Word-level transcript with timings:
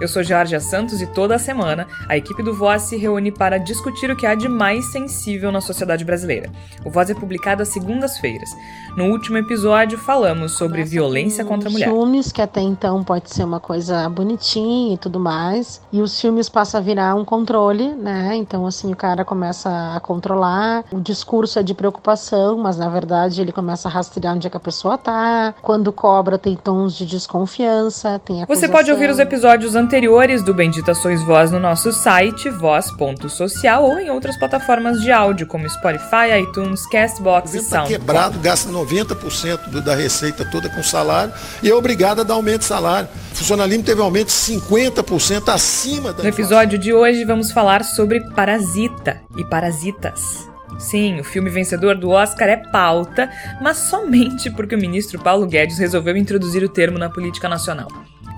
Eu 0.00 0.08
sou 0.08 0.24
Georgia 0.24 0.58
Santos 0.58 1.00
e 1.00 1.06
toda 1.06 1.38
semana 1.38 1.86
a 2.08 2.16
equipe 2.16 2.42
do 2.42 2.52
Voz 2.52 2.82
se 2.82 2.96
reúne 2.96 3.30
para 3.30 3.58
discutir 3.58 4.10
o 4.10 4.16
que 4.16 4.26
há 4.26 4.34
de 4.34 4.48
mais 4.48 4.90
sensível 4.90 5.52
na 5.52 5.60
sociedade 5.60 6.04
brasileira. 6.04 6.50
O 6.84 6.90
Voz 6.90 7.10
é 7.10 7.14
publicado 7.14 7.62
às 7.62 7.68
segundas-feiras. 7.68 8.50
No 8.96 9.06
último 9.06 9.38
episódio 9.38 9.96
falamos 9.96 10.52
sobre 10.52 10.80
Nossa, 10.80 10.90
violência 10.90 11.44
contra 11.44 11.68
a 11.68 11.72
mulher. 11.72 11.88
Filmes 11.88 12.32
que 12.32 12.42
até 12.42 12.60
então 12.60 13.04
pode 13.04 13.30
ser 13.30 13.44
uma 13.44 13.60
coisa 13.60 14.08
bonitinha 14.08 14.94
e 14.94 14.98
tudo 14.98 15.20
mais, 15.20 15.80
e 15.92 16.00
os 16.00 16.20
filmes 16.20 16.48
passam 16.48 16.80
a 16.80 16.82
virar 16.82 17.14
um 17.14 17.24
controle, 17.24 17.94
né? 17.94 18.34
Então 18.34 18.66
assim 18.66 18.92
o 18.92 18.96
cara 18.96 19.24
começa 19.24 19.94
a 19.94 20.00
controlar, 20.00 20.84
o 20.90 21.00
discurso 21.00 21.60
é 21.60 21.62
de 21.62 21.72
preocupação, 21.72 22.58
mas 22.58 22.76
na 22.76 22.88
verdade 22.88 23.40
ele 23.40 23.52
começa 23.52 23.88
a 23.88 23.90
rastrear 23.90 24.34
onde 24.34 24.46
é 24.46 24.50
que 24.50 24.56
a 24.56 24.60
pessoa 24.60 24.98
tá. 24.98 25.54
Quando 25.62 25.92
cobra 25.92 26.36
tem 26.36 26.56
tons 26.56 26.94
de 26.94 27.06
desconfiança, 27.06 28.18
tem 28.18 28.42
acusação. 28.42 28.68
Você 28.68 28.72
pode 28.72 28.90
ouvir 28.90 29.08
os 29.08 29.20
episódios 29.20 29.76
anteriores 29.84 30.42
do 30.42 30.54
Bendita 30.54 30.94
Sois 30.94 31.22
Voz 31.22 31.50
no 31.50 31.60
nosso 31.60 31.92
site, 31.92 32.48
voz.social, 32.48 33.84
ou 33.84 33.98
em 33.98 34.08
outras 34.08 34.34
plataformas 34.38 35.02
de 35.02 35.12
áudio, 35.12 35.46
como 35.46 35.68
Spotify, 35.68 36.40
iTunes, 36.40 36.86
Castbox 36.86 37.54
e 37.54 37.58
tá 37.58 37.64
Sound. 37.64 37.88
quebrado, 37.88 38.38
gasta 38.38 38.70
90% 38.70 39.82
da 39.82 39.94
receita 39.94 40.42
toda 40.46 40.70
com 40.70 40.82
salário 40.82 41.34
e 41.62 41.68
é 41.68 41.74
obrigado 41.74 42.22
a 42.22 42.24
dar 42.24 42.32
aumento 42.32 42.60
de 42.60 42.64
salário. 42.64 43.08
O 43.32 43.36
funcionalismo 43.36 43.84
teve 43.84 44.00
aumento 44.00 44.28
de 44.28 44.32
50% 44.32 45.52
acima 45.52 46.14
da 46.14 46.22
No 46.22 46.28
episódio 46.30 46.78
de 46.78 46.94
hoje 46.94 47.22
vamos 47.24 47.52
falar 47.52 47.84
sobre 47.84 48.20
Parasita 48.30 49.20
e 49.36 49.44
Parasitas. 49.44 50.48
Sim, 50.78 51.20
o 51.20 51.24
filme 51.24 51.50
vencedor 51.50 51.96
do 51.96 52.08
Oscar 52.08 52.48
é 52.48 52.56
pauta, 52.56 53.30
mas 53.60 53.76
somente 53.76 54.50
porque 54.50 54.74
o 54.74 54.78
ministro 54.78 55.20
Paulo 55.20 55.46
Guedes 55.46 55.78
resolveu 55.78 56.16
introduzir 56.16 56.64
o 56.64 56.68
termo 56.70 56.98
na 56.98 57.10
política 57.10 57.48
nacional. 57.48 57.88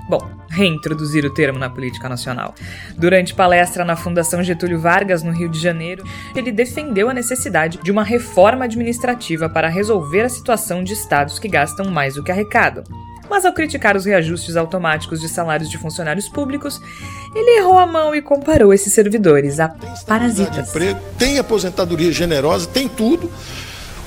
Bom, 0.09 0.21
reintroduzir 0.49 1.25
o 1.25 1.35
termo 1.35 1.59
na 1.59 1.69
política 1.69 2.09
nacional. 2.09 2.55
Durante 2.97 3.35
palestra 3.35 3.85
na 3.85 3.97
Fundação 3.97 4.43
Getúlio 4.43 4.79
Vargas, 4.79 5.23
no 5.23 5.33
Rio 5.33 5.49
de 5.49 5.59
Janeiro, 5.59 6.05
ele 6.35 6.53
defendeu 6.53 7.11
a 7.11 7.15
necessidade 7.15 7.79
de 7.83 7.91
uma 7.91 8.05
reforma 8.05 8.65
administrativa 8.65 9.49
para 9.49 9.69
resolver 9.69 10.23
a 10.23 10.29
situação 10.29 10.85
de 10.85 10.93
estados 10.93 11.39
que 11.39 11.49
gastam 11.49 11.91
mais 11.91 12.15
do 12.15 12.23
que 12.23 12.31
arrecadam. 12.31 12.85
Mas 13.29 13.45
ao 13.45 13.53
criticar 13.53 13.97
os 13.97 14.05
reajustes 14.05 14.57
automáticos 14.57 15.21
de 15.21 15.29
salários 15.29 15.69
de 15.69 15.79
funcionários 15.79 16.29
públicos, 16.29 16.81
ele 17.35 17.59
errou 17.59 17.79
a 17.79 17.87
mão 17.87 18.15
e 18.15 18.23
comparou 18.23 18.73
esses 18.73 18.93
servidores 18.93 19.59
a 19.59 19.69
parasitas. 20.07 20.73
Tem 21.19 21.39
aposentadoria 21.39 22.13
generosa, 22.13 22.69
tem 22.69 22.89
tudo. 22.89 23.31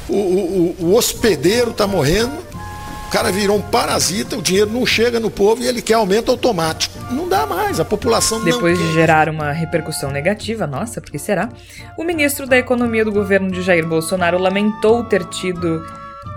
O, 0.08 0.16
o, 0.16 0.76
o 0.80 0.96
hospedeiro 0.96 1.72
está 1.72 1.86
morrendo, 1.86 2.32
o 3.10 3.12
cara 3.12 3.32
virou 3.32 3.58
um 3.58 3.62
parasita, 3.62 4.38
o 4.38 4.42
dinheiro 4.42 4.70
não 4.70 4.86
chega 4.86 5.20
no 5.20 5.32
povo 5.32 5.64
e 5.64 5.68
ele 5.68 5.82
quer 5.82 5.96
aumento 5.96 6.30
automático. 6.30 6.96
Não 7.10 7.28
dá 7.28 7.44
mais, 7.48 7.80
a 7.80 7.86
população 7.86 8.40
Depois 8.44 8.78
de 8.78 8.94
gerar 8.94 9.28
uma 9.28 9.52
repercussão 9.52 10.12
negativa, 10.12 10.68
nossa, 10.68 11.02
por 11.02 11.10
que 11.10 11.18
será? 11.18 11.50
O 11.98 12.04
ministro 12.04 12.46
da 12.46 12.56
Economia 12.56 13.04
do 13.04 13.12
governo 13.12 13.50
de 13.50 13.64
Jair 13.64 13.84
Bolsonaro 13.88 14.38
lamentou 14.38 15.04
ter 15.04 15.26
tido 15.26 15.84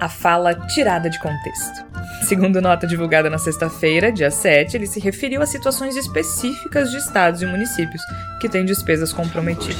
a 0.00 0.08
fala 0.08 0.54
tirada 0.54 1.10
de 1.10 1.20
contexto. 1.20 1.84
Segundo 2.26 2.58
nota 2.62 2.86
divulgada 2.86 3.28
na 3.28 3.36
sexta-feira, 3.36 4.10
dia 4.10 4.30
7, 4.30 4.74
ele 4.74 4.86
se 4.86 4.98
referiu 4.98 5.42
a 5.42 5.46
situações 5.46 5.94
específicas 5.94 6.90
de 6.90 6.96
estados 6.96 7.42
e 7.42 7.46
municípios 7.46 8.00
que 8.40 8.48
têm 8.48 8.64
despesas 8.64 9.12
comprometidas. 9.12 9.76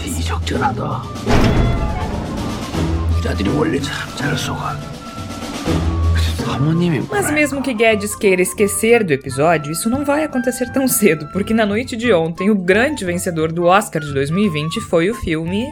Mas 7.09 7.31
mesmo 7.31 7.61
que 7.61 7.73
Guedes 7.73 8.15
queira 8.15 8.41
esquecer 8.41 9.03
do 9.03 9.11
episódio, 9.13 9.71
isso 9.71 9.89
não 9.89 10.03
vai 10.03 10.23
acontecer 10.23 10.71
tão 10.71 10.87
cedo, 10.87 11.27
porque 11.31 11.53
na 11.53 11.65
noite 11.65 11.95
de 11.95 12.11
ontem 12.11 12.49
o 12.49 12.55
grande 12.55 13.05
vencedor 13.05 13.51
do 13.51 13.65
Oscar 13.65 14.01
de 14.01 14.13
2020 14.13 14.81
foi 14.81 15.09
o 15.09 15.15
filme 15.15 15.65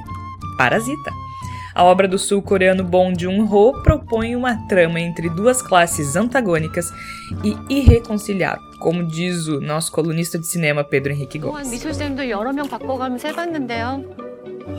Parasita. 0.58 1.12
A 1.74 1.84
obra 1.84 2.08
do 2.08 2.18
sul-coreano 2.18 2.86
Bong 2.86 3.14
Joon-ho 3.20 3.84
propõe 3.84 4.34
uma 4.34 4.56
trama 4.68 5.00
entre 5.00 5.30
duas 5.30 5.62
classes 5.62 6.16
antagônicas 6.16 6.90
e 7.44 7.58
irreconciliável, 7.70 8.64
como 8.80 9.04
diz 9.06 9.48
o 9.48 9.60
nosso 9.60 9.92
colunista 9.92 10.40
de 10.40 10.48
cinema 10.48 10.86
Pedro 10.86 11.12
Henrique 11.12 11.38
Gomes. 11.38 11.68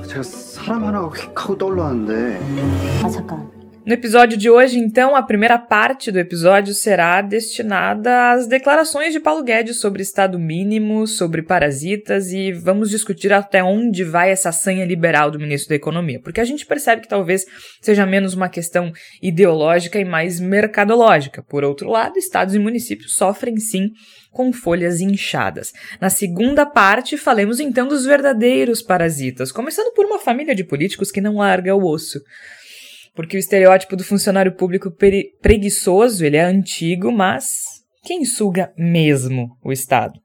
제가 0.09 0.22
사람 0.22 0.84
하나가 0.84 1.09
휙 1.09 1.31
하고 1.37 1.56
떠올랐는데 1.56 2.41
아 3.05 3.09
잠깐 3.09 3.49
No 3.84 3.96
episódio 3.96 4.38
de 4.38 4.47
hoje, 4.47 4.78
então, 4.78 5.16
a 5.16 5.24
primeira 5.24 5.58
parte 5.58 6.12
do 6.12 6.19
episódio 6.19 6.72
será 6.72 7.19
destinada 7.19 8.30
às 8.30 8.46
declarações 8.46 9.12
de 9.12 9.19
Paulo 9.19 9.44
Guedes 9.44 9.80
sobre 9.80 10.03
Estado 10.03 10.38
mínimo, 10.38 11.08
sobre 11.08 11.42
parasitas 11.42 12.31
e 12.31 12.52
vamos 12.52 12.92
discutir 12.92 13.34
até 13.34 13.64
onde 13.64 14.03
vai 14.03 14.30
essa 14.30 14.52
sanha 14.52 14.86
liberal 14.86 15.31
do 15.31 15.40
ministro 15.40 15.69
da 15.69 15.75
Economia, 15.75 16.19
porque 16.19 16.40
a 16.40 16.46
gente 16.46 16.64
percebe 16.64 17.02
que 17.02 17.08
talvez 17.08 17.44
seja 17.81 18.06
menos 18.06 18.36
uma 18.36 18.50
questão 18.50 18.92
ideológica 19.19 19.98
e 19.98 20.06
mais 20.06 20.40
mercadológica. 20.40 21.42
Por 21.42 21.63
outro 21.63 21.90
lado, 21.90 22.19
estados 22.19 22.53
e 22.53 22.59
municípios 22.59 23.16
sofrem 23.16 23.58
sim 23.58 23.90
com 24.31 24.53
folhas 24.53 25.02
inchadas. 25.02 25.74
Na 26.00 26.12
segunda 26.12 26.68
parte, 26.68 27.18
falemos 27.18 27.59
então 27.59 27.88
dos 27.88 28.06
verdadeiros 28.06 28.80
parasitas, 28.84 29.52
começando 29.52 29.92
por 29.96 30.06
uma 30.06 30.19
família 30.19 30.53
de 30.53 30.63
políticos 30.63 31.12
que 31.12 31.19
não 31.19 31.38
larga 31.38 31.75
o 31.75 31.84
osso 31.84 32.22
porque 33.14 33.38
o 33.38 33.40
estereótipo 33.40 33.96
do 33.96 34.04
funcionário 34.04 34.54
público 34.54 34.92
preguiçoso, 35.42 36.26
ele 36.26 36.38
é 36.38 36.44
antigo, 36.44 37.12
mas 37.12 37.64
quem 38.04 38.26
suga 38.26 38.72
mesmo 38.78 39.58
o 39.64 39.72
Estado? 39.72 40.20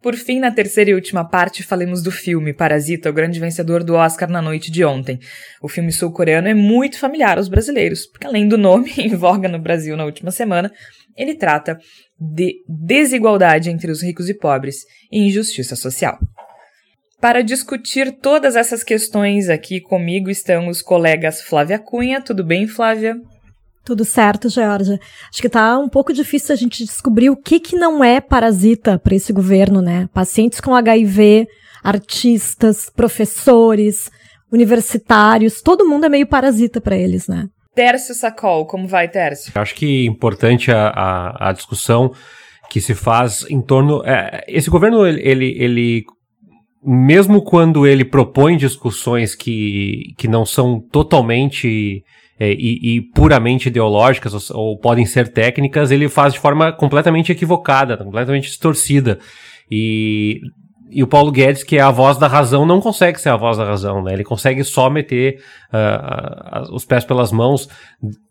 Por 0.00 0.14
fim, 0.14 0.38
na 0.38 0.52
terceira 0.52 0.90
e 0.90 0.94
última 0.94 1.28
parte, 1.28 1.64
falemos 1.64 2.02
do 2.02 2.12
filme 2.12 2.54
Parasita, 2.54 3.10
o 3.10 3.12
grande 3.12 3.40
vencedor 3.40 3.82
do 3.82 3.94
Oscar 3.94 4.30
na 4.30 4.40
noite 4.40 4.70
de 4.70 4.84
ontem. 4.84 5.18
O 5.60 5.68
filme 5.68 5.90
sul-coreano 5.90 6.46
é 6.46 6.54
muito 6.54 7.00
familiar 7.00 7.36
aos 7.36 7.48
brasileiros, 7.48 8.06
porque 8.06 8.26
além 8.26 8.46
do 8.46 8.56
nome 8.56 8.92
em 8.98 9.16
voga 9.16 9.48
no 9.48 9.58
Brasil 9.58 9.96
na 9.96 10.04
última 10.04 10.30
semana, 10.30 10.70
ele 11.16 11.34
trata 11.34 11.76
de 12.18 12.62
desigualdade 12.68 13.70
entre 13.70 13.90
os 13.90 14.00
ricos 14.00 14.28
e 14.28 14.34
pobres 14.34 14.84
e 15.10 15.26
injustiça 15.26 15.74
social. 15.74 16.16
Para 17.20 17.42
discutir 17.42 18.12
todas 18.20 18.54
essas 18.54 18.84
questões 18.84 19.48
aqui 19.48 19.80
comigo 19.80 20.30
estão 20.30 20.68
os 20.68 20.80
colegas 20.80 21.42
Flávia 21.42 21.78
Cunha. 21.78 22.22
Tudo 22.22 22.44
bem, 22.44 22.68
Flávia? 22.68 23.16
Tudo 23.84 24.04
certo, 24.04 24.48
Georgia. 24.48 25.00
Acho 25.28 25.42
que 25.42 25.48
tá 25.48 25.76
um 25.78 25.88
pouco 25.88 26.12
difícil 26.12 26.52
a 26.52 26.56
gente 26.56 26.84
descobrir 26.84 27.28
o 27.28 27.36
que 27.36 27.58
que 27.58 27.74
não 27.74 28.04
é 28.04 28.20
parasita 28.20 29.00
para 29.00 29.16
esse 29.16 29.32
governo, 29.32 29.82
né? 29.82 30.08
Pacientes 30.14 30.60
com 30.60 30.76
HIV, 30.76 31.48
artistas, 31.82 32.88
professores, 32.94 34.10
universitários, 34.52 35.60
todo 35.60 35.88
mundo 35.88 36.06
é 36.06 36.08
meio 36.08 36.26
parasita 36.26 36.80
para 36.80 36.96
eles, 36.96 37.26
né? 37.26 37.46
Tércio 37.74 38.14
Sacol, 38.14 38.66
como 38.66 38.86
vai, 38.86 39.08
Tércio? 39.08 39.52
Acho 39.56 39.74
que 39.74 40.04
é 40.04 40.08
importante 40.08 40.70
a, 40.70 40.88
a, 40.88 41.48
a 41.48 41.52
discussão 41.52 42.12
que 42.70 42.80
se 42.80 42.94
faz 42.94 43.44
em 43.48 43.60
torno. 43.60 44.02
É, 44.04 44.44
esse 44.46 44.70
governo, 44.70 45.06
ele, 45.06 45.56
ele 45.58 46.04
mesmo 46.90 47.42
quando 47.42 47.86
ele 47.86 48.02
propõe 48.02 48.56
discussões 48.56 49.34
que, 49.34 50.14
que 50.16 50.26
não 50.26 50.46
são 50.46 50.80
totalmente 50.80 52.02
é, 52.40 52.50
e, 52.52 52.96
e, 52.96 53.00
puramente 53.12 53.68
ideológicas 53.68 54.50
ou, 54.50 54.58
ou, 54.58 54.78
podem 54.78 55.04
ser 55.04 55.28
técnicas, 55.28 55.90
ele 55.90 56.08
faz 56.08 56.32
de 56.32 56.38
forma 56.38 56.72
completamente 56.72 57.30
equivocada, 57.30 57.98
completamente 57.98 58.48
distorcida. 58.48 59.18
E, 59.70 60.40
e 60.90 61.02
o 61.02 61.06
Paulo 61.06 61.30
Guedes, 61.30 61.62
que 61.62 61.76
é 61.76 61.80
a 61.80 61.90
voz 61.90 62.16
da 62.16 62.26
razão, 62.26 62.64
não 62.64 62.80
consegue 62.80 63.20
ser 63.20 63.28
a 63.28 63.36
voz 63.36 63.58
da 63.58 63.64
razão, 63.64 64.02
né? 64.02 64.14
Ele 64.14 64.24
consegue 64.24 64.64
só 64.64 64.88
meter 64.88 65.42
uh, 65.70 66.74
os 66.74 66.86
pés 66.86 67.04
pelas 67.04 67.30
mãos 67.30 67.68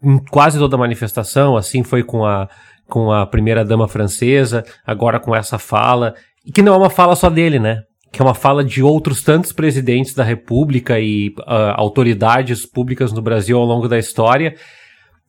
em 0.02 0.18
quase 0.32 0.58
toda 0.58 0.76
manifestação, 0.78 1.56
assim 1.56 1.84
foi 1.84 2.02
com 2.02 2.26
a, 2.26 2.50
com 2.88 3.12
a 3.12 3.28
primeira 3.28 3.64
dama 3.64 3.88
francesa, 3.88 4.64
agora 4.84 5.20
com 5.20 5.36
essa 5.36 5.60
fala, 5.60 6.16
e 6.44 6.52
que 6.52 6.64
não 6.64 6.74
é 6.74 6.78
uma 6.78 6.90
fala 6.90 7.16
só 7.16 7.30
dele, 7.30 7.60
né? 7.60 7.84
Que 8.18 8.22
é 8.24 8.26
uma 8.26 8.34
fala 8.34 8.64
de 8.64 8.82
outros 8.82 9.22
tantos 9.22 9.52
presidentes 9.52 10.16
da 10.16 10.24
República 10.24 11.00
e 11.00 11.36
uh, 11.38 11.76
autoridades 11.76 12.66
públicas 12.66 13.14
no 13.14 13.22
Brasil 13.22 13.60
ao 13.60 13.64
longo 13.64 13.88
da 13.88 14.00
história, 14.00 14.56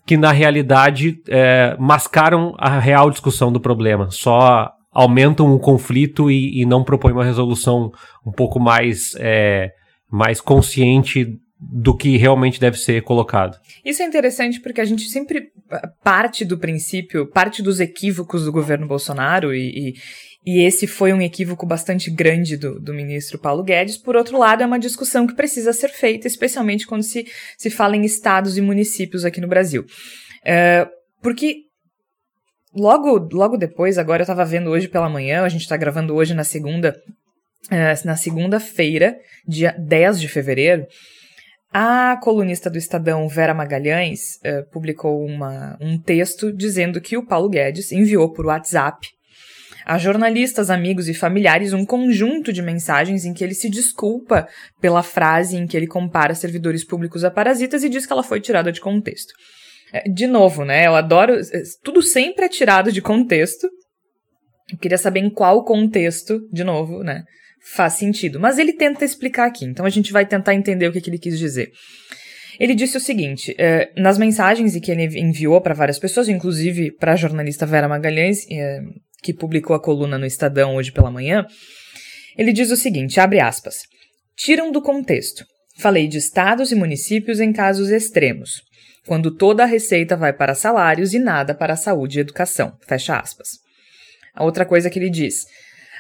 que 0.07 0.17
na 0.17 0.33
realidade 0.33 1.21
é, 1.29 1.77
mascaram 1.79 2.55
a 2.57 2.79
real 2.79 3.11
discussão 3.11 3.53
do 3.53 3.61
problema, 3.61 4.11
só 4.11 4.73
aumentam 4.91 5.55
o 5.55 5.61
conflito 5.61 6.31
e, 6.31 6.63
e 6.63 6.65
não 6.65 6.83
propõem 6.83 7.13
uma 7.13 7.27
resolução 7.27 7.93
um 8.27 8.33
pouco 8.33 8.59
mais, 8.59 9.15
é, 9.19 9.71
mais 10.11 10.41
consciente 10.41 11.39
do 11.61 11.95
que 11.95 12.17
realmente 12.17 12.59
deve 12.59 12.79
ser 12.79 13.03
colocado. 13.03 13.59
Isso 13.85 14.03
é 14.03 14.07
interessante 14.07 14.61
porque 14.61 14.81
a 14.81 14.85
gente 14.87 15.03
sempre 15.11 15.51
parte 16.03 16.43
do 16.43 16.57
princípio, 16.57 17.27
parte 17.27 17.63
dos 17.63 17.81
equívocos 17.81 18.47
do 18.47 18.53
governo 18.53 18.87
Bolsonaro 18.87 19.53
e, 19.55 19.95
e, 20.45 20.63
esse 20.63 20.87
foi 20.87 21.13
um 21.13 21.21
equívoco 21.21 21.67
bastante 21.67 22.11
grande 22.11 22.57
do, 22.57 22.81
do, 22.81 22.95
ministro 22.95 23.39
Paulo 23.39 23.63
Guedes. 23.63 23.99
Por 23.99 24.17
outro 24.17 24.39
lado, 24.39 24.63
é 24.63 24.67
uma 24.67 24.79
discussão 24.79 25.27
que 25.27 25.35
precisa 25.35 25.73
ser 25.73 25.89
feita, 25.89 26.27
especialmente 26.27 26.87
quando 26.87 27.03
se, 27.03 27.27
se 27.57 27.69
fala 27.69 27.97
em 27.97 28.05
estados 28.05 28.57
e 28.57 28.61
municípios 28.61 29.25
aqui 29.25 29.41
no 29.41 29.49
Brasil. 29.49 29.83
Uh, 29.83 30.89
porque 31.21 31.65
logo, 32.75 33.29
logo 33.33 33.57
depois, 33.57 33.99
agora 33.99 34.23
eu 34.23 34.25
estava 34.25 34.45
vendo 34.45 34.71
hoje 34.71 34.89
pela 34.89 35.09
manhã, 35.11 35.43
a 35.43 35.49
gente 35.49 35.63
está 35.63 35.77
gravando 35.77 36.15
hoje 36.15 36.33
na 36.35 36.45
segunda, 36.45 36.97
uh, 37.71 38.07
na 38.07 38.17
segunda-feira, 38.17 39.19
dia 39.47 39.75
10 39.79 40.21
de 40.21 40.29
fevereiro, 40.29 40.87
a 41.71 42.19
colunista 42.23 42.71
do 42.71 42.79
Estadão, 42.79 43.29
Vera 43.29 43.53
Magalhães, 43.53 44.37
uh, 44.37 44.71
publicou 44.71 45.23
uma, 45.27 45.77
um 45.79 45.99
texto 45.99 46.51
dizendo 46.51 47.01
que 47.01 47.17
o 47.19 47.27
Paulo 47.27 47.51
Guedes 47.51 47.93
enviou 47.93 48.33
por 48.33 48.47
WhatsApp 48.47 49.07
a 49.89 49.99
jornalistas, 49.99 50.71
amigos 50.71 51.09
e 51.09 51.15
familiares 51.15 51.73
um 51.73 51.85
conjunto 51.85 52.53
de 52.53 52.63
mensagens 52.63 53.25
em 53.25 53.33
que 53.33 53.43
ele 53.43 53.55
se 53.55 53.71
desculpa 53.71 54.47
pela 54.81 55.03
frase 55.03 55.57
em 55.57 55.67
que 55.67 55.77
ele 55.77 55.87
compara 55.87 56.35
servidores 56.35 56.85
públicos 56.85 57.25
a 57.25 57.31
parasitas 57.31 57.83
e 57.83 57.89
diz 57.89 58.05
que 58.05 58.13
ela 58.13 58.23
foi 58.23 58.41
tirada 58.41 58.71
de 58.71 58.81
contexto. 58.81 59.33
É, 59.93 60.09
de 60.09 60.27
novo, 60.27 60.65
né? 60.65 60.87
Eu 60.87 60.95
adoro. 60.95 61.35
É, 61.35 61.63
tudo 61.83 62.03
sempre 62.03 62.45
é 62.45 62.49
tirado 62.49 62.93
de 62.93 63.01
contexto. 63.01 63.67
Eu 64.71 64.79
queria 64.79 64.99
saber 64.99 65.21
em 65.21 65.31
qual 65.31 65.65
contexto, 65.65 66.39
de 66.53 66.63
novo, 66.63 67.03
né? 67.03 67.25
faz 67.75 67.95
sentido. 67.95 68.39
Mas 68.39 68.59
ele 68.59 68.73
tenta 68.73 69.05
explicar 69.05 69.47
aqui, 69.47 69.65
então 69.65 69.85
a 69.85 69.91
gente 69.91 70.13
vai 70.13 70.27
tentar 70.27 70.55
entender 70.55 70.87
o 70.87 70.93
que, 70.93 71.01
que 71.01 71.11
ele 71.11 71.19
quis 71.19 71.39
dizer. 71.39 71.71
Ele 72.59 72.75
disse 72.75 72.97
o 72.97 73.01
seguinte: 73.01 73.57
nas 73.97 74.19
mensagens 74.19 74.79
que 74.81 74.91
ele 74.91 75.19
enviou 75.19 75.61
para 75.61 75.75
várias 75.75 75.99
pessoas, 75.99 76.29
inclusive 76.29 76.91
para 76.93 77.13
a 77.13 77.17
jornalista 77.17 77.67
Vera 77.67 77.89
Magalhães, 77.89 78.47
que 79.23 79.33
publicou 79.33 79.75
a 79.75 79.81
coluna 79.81 80.19
no 80.19 80.27
Estadão 80.27 80.77
hoje 80.77 80.93
pela 80.93 81.11
manhã, 81.11 81.47
ele 82.37 82.53
diz 82.53 82.71
o 82.71 82.77
seguinte: 82.77 83.21
abre 83.21 83.41
aspas. 83.41 83.83
Tiram 84.37 84.71
do 84.71 84.81
contexto. 84.81 85.45
Falei 85.79 86.09
de 86.09 86.19
estados 86.19 86.73
e 86.73 86.75
municípios 86.75 87.41
em 87.41 87.53
casos 87.53 87.91
extremos, 87.91 88.63
quando 89.07 89.31
toda 89.31 89.63
a 89.63 89.67
receita 89.67 90.17
vai 90.17 90.33
para 90.33 90.55
salários 90.55 91.15
e 91.15 91.19
nada 91.19 91.55
para 91.55 91.77
saúde 91.77 92.19
e 92.19 92.21
educação. 92.21 92.77
Fecha 92.87 93.17
aspas. 93.17 93.49
A 94.35 94.45
outra 94.45 94.65
coisa 94.65 94.91
que 94.91 94.99
ele 94.99 95.11
diz: 95.11 95.45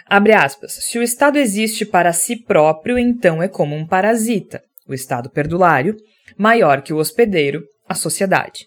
Abre 0.06 0.32
aspas. 0.32 0.72
Se 0.72 0.98
o 0.98 1.02
Estado 1.02 1.38
existe 1.38 1.84
para 1.84 2.12
si 2.12 2.36
próprio, 2.36 2.98
então 2.98 3.42
é 3.42 3.48
como 3.48 3.76
um 3.76 3.86
parasita, 3.86 4.62
o 4.86 4.94
Estado 4.94 5.28
perdulário, 5.28 5.96
maior 6.36 6.82
que 6.82 6.92
o 6.92 6.96
hospedeiro, 6.96 7.62
a 7.88 7.94
sociedade. 7.94 8.66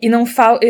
E 0.00 0.08
não 0.08 0.24
fal 0.24 0.60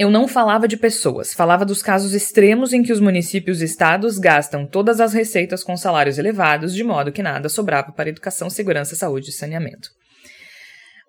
eu 0.00 0.10
não 0.10 0.26
falava 0.26 0.66
de 0.66 0.78
pessoas, 0.78 1.34
falava 1.34 1.62
dos 1.62 1.82
casos 1.82 2.14
extremos 2.14 2.72
em 2.72 2.82
que 2.82 2.90
os 2.90 3.00
municípios 3.00 3.60
e 3.60 3.66
estados 3.66 4.16
gastam 4.16 4.66
todas 4.66 4.98
as 4.98 5.12
receitas 5.12 5.62
com 5.62 5.76
salários 5.76 6.16
elevados, 6.16 6.74
de 6.74 6.82
modo 6.82 7.12
que 7.12 7.22
nada 7.22 7.50
sobrava 7.50 7.92
para 7.92 8.08
educação, 8.08 8.48
segurança, 8.48 8.96
saúde 8.96 9.28
e 9.28 9.32
saneamento. 9.34 9.90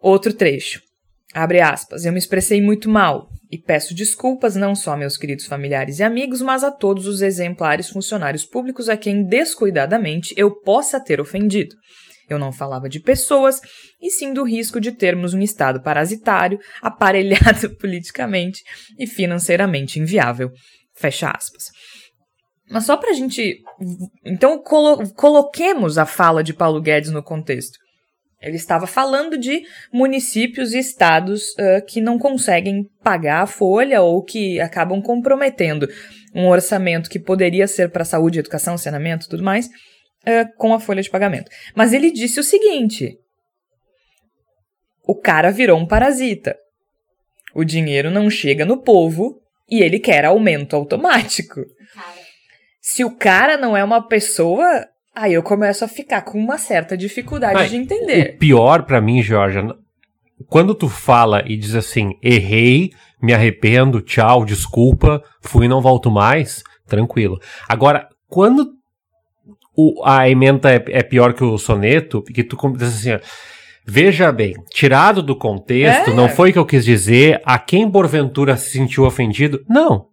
Outro 0.02 0.34
trecho. 0.34 0.82
Abre 1.34 1.62
aspas. 1.62 2.04
Eu 2.04 2.12
me 2.12 2.20
expressei 2.20 2.62
muito 2.62 2.90
mal 2.90 3.30
e 3.50 3.58
peço 3.58 3.96
desculpas 3.96 4.58
não 4.58 4.76
só 4.76 4.92
a 4.92 4.98
meus 4.98 5.16
queridos 5.16 5.46
familiares 5.46 6.00
e 6.00 6.04
amigos, 6.04 6.42
mas 6.42 6.62
a 6.62 6.70
todos 6.70 7.08
os 7.08 7.22
exemplares 7.22 7.90
funcionários 7.90 8.44
públicos 8.44 8.90
a 8.90 8.98
quem 8.98 9.24
descuidadamente 9.24 10.34
eu 10.36 10.52
possa 10.52 11.00
ter 11.00 11.22
ofendido. 11.22 11.74
Eu 12.29 12.39
não 12.39 12.51
falava 12.51 12.88
de 12.88 13.00
pessoas, 13.00 13.59
e 14.01 14.09
sim 14.09 14.33
do 14.33 14.44
risco 14.44 14.79
de 14.79 14.91
termos 14.91 15.33
um 15.33 15.41
Estado 15.41 15.81
parasitário, 15.81 16.59
aparelhado 16.81 17.75
politicamente 17.77 18.62
e 18.97 19.06
financeiramente 19.06 20.00
inviável. 20.00 20.51
Fecha 20.95 21.29
aspas. 21.29 21.65
Mas 22.69 22.85
só 22.85 22.95
para 22.95 23.12
a 23.12 23.13
gente. 23.13 23.62
Então, 24.25 24.57
colo 24.62 25.12
coloquemos 25.13 25.97
a 25.97 26.06
fala 26.06 26.44
de 26.44 26.53
Paulo 26.53 26.81
Guedes 26.81 27.12
no 27.12 27.21
contexto. 27.21 27.77
Ele 28.41 28.56
estava 28.56 28.88
falando 28.88 29.38
de 29.38 29.62
municípios 29.94 30.73
e 30.73 30.79
estados 30.79 31.51
uh, 31.51 31.85
que 31.88 32.01
não 32.01 32.18
conseguem 32.18 32.85
pagar 33.03 33.44
a 33.44 33.47
folha 33.47 34.01
ou 34.01 34.23
que 34.23 34.59
acabam 34.59 35.00
comprometendo 35.00 35.88
um 36.33 36.47
orçamento 36.47 37.09
que 37.09 37.19
poderia 37.19 37.68
ser 37.68 37.91
para 37.91 38.03
saúde, 38.03 38.39
educação, 38.39 38.77
saneamento 38.77 39.29
tudo 39.29 39.44
mais, 39.44 39.69
uh, 40.27 40.57
com 40.57 40.73
a 40.73 40.79
folha 40.79 41.01
de 41.01 41.09
pagamento. 41.09 41.50
Mas 41.75 41.94
ele 41.94 42.12
disse 42.12 42.39
o 42.39 42.44
seguinte: 42.44 43.18
o 45.03 45.15
cara 45.15 45.51
virou 45.51 45.77
um 45.77 45.85
parasita. 45.85 46.57
O 47.53 47.63
dinheiro 47.63 48.09
não 48.09 48.29
chega 48.29 48.65
no 48.65 48.77
povo 48.77 49.41
e 49.69 49.81
ele 49.81 50.00
quer 50.00 50.25
aumento 50.25 50.75
automático. 50.75 51.62
Se 52.79 53.03
o 53.03 53.15
cara 53.15 53.57
não 53.57 53.75
é 53.75 53.83
uma 53.83 54.07
pessoa, 54.07 54.88
Aí 55.13 55.33
eu 55.33 55.44
começo 55.44 55.83
a 55.83 55.88
ficar 55.88 56.21
com 56.21 56.39
uma 56.39 56.57
certa 56.57 56.95
dificuldade 56.95 57.57
Ai, 57.57 57.69
de 57.69 57.75
entender. 57.75 58.35
O 58.35 58.38
pior 58.39 58.83
para 58.83 59.01
mim, 59.01 59.21
Georgia, 59.21 59.75
quando 60.47 60.73
tu 60.73 60.88
fala 60.88 61.44
e 61.45 61.57
diz 61.57 61.75
assim, 61.75 62.18
errei, 62.23 62.91
me 63.21 63.33
arrependo, 63.33 64.01
tchau, 64.01 64.45
desculpa, 64.45 65.21
fui 65.41 65.65
e 65.65 65.69
não 65.69 65.81
volto 65.81 66.09
mais, 66.09 66.63
tranquilo. 66.88 67.39
Agora, 67.68 68.07
quando 68.27 68.71
o, 69.81 70.04
a 70.06 70.30
emenda 70.30 70.72
é, 70.72 70.83
é, 70.89 71.04
pior 71.04 71.33
que 71.33 71.44
o 71.44 71.57
soneto, 71.57 72.22
que 72.22 72.44
tu 72.44 72.57
diz 72.78 72.88
assim, 72.89 73.24
veja 73.86 74.31
bem, 74.31 74.54
tirado 74.69 75.22
do 75.22 75.36
contexto, 75.36 76.12
é. 76.12 76.13
não 76.13 76.30
foi 76.30 76.50
o 76.50 76.54
que 76.54 76.60
eu 76.60 76.66
quis 76.66 76.86
dizer, 76.86 77.42
a 77.45 77.57
quem 77.57 77.89
porventura 77.89 78.57
se 78.57 78.72
sentiu 78.72 79.06
ofendido, 79.06 79.63
não, 79.69 80.07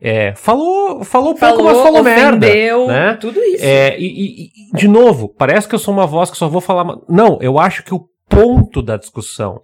é, 0.00 0.34
falou, 0.34 1.02
falou, 1.02 1.34
falou 1.34 1.56
pouco, 1.56 1.62
mas 1.64 1.78
falou 1.78 2.00
ofendeu, 2.02 2.86
merda. 2.86 2.86
Né? 2.86 3.14
Tudo 3.14 3.40
isso. 3.42 3.64
É, 3.64 3.98
e, 3.98 4.44
e, 4.44 4.76
de 4.76 4.86
novo, 4.86 5.28
parece 5.28 5.66
que 5.66 5.74
eu 5.74 5.78
sou 5.78 5.94
uma 5.94 6.06
voz 6.06 6.30
que 6.30 6.36
só 6.36 6.46
vou 6.46 6.60
falar. 6.60 6.94
Não, 7.08 7.38
eu 7.40 7.58
acho 7.58 7.82
que 7.82 7.94
o 7.94 8.04
ponto 8.28 8.82
da 8.82 8.98
discussão 8.98 9.60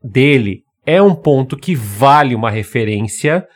dele 0.00 0.62
é 0.86 1.02
um 1.02 1.14
ponto 1.14 1.56
que 1.56 1.74
vale 1.74 2.36
uma 2.36 2.50
referência 2.50 3.46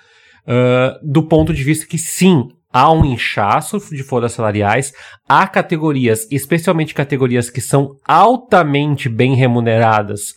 uh, 0.47 0.99
do 1.09 1.23
ponto 1.23 1.55
de 1.55 1.63
vista 1.63 1.87
que 1.87 1.99
sim, 1.99 2.49
há 2.75 2.91
um 2.91 3.05
inchaço 3.05 3.79
de 3.95 4.03
folhas 4.03 4.33
salariais, 4.33 4.93
há 5.29 5.47
categorias, 5.47 6.27
especialmente 6.29 6.93
categorias 6.93 7.49
que 7.49 7.61
são 7.61 7.95
altamente 8.05 9.09
bem 9.09 9.37
remuneradas 9.37 10.35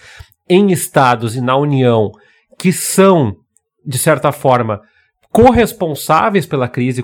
em 0.48 0.72
estados 0.72 1.36
e 1.36 1.41
na 1.41 1.58
União, 1.58 2.12
que 2.60 2.72
são, 2.72 3.36
de 3.84 3.98
certa 3.98 4.32
forma, 4.32 4.79
corresponsáveis 5.32 6.46
pela 6.46 6.70
crise 6.70 7.03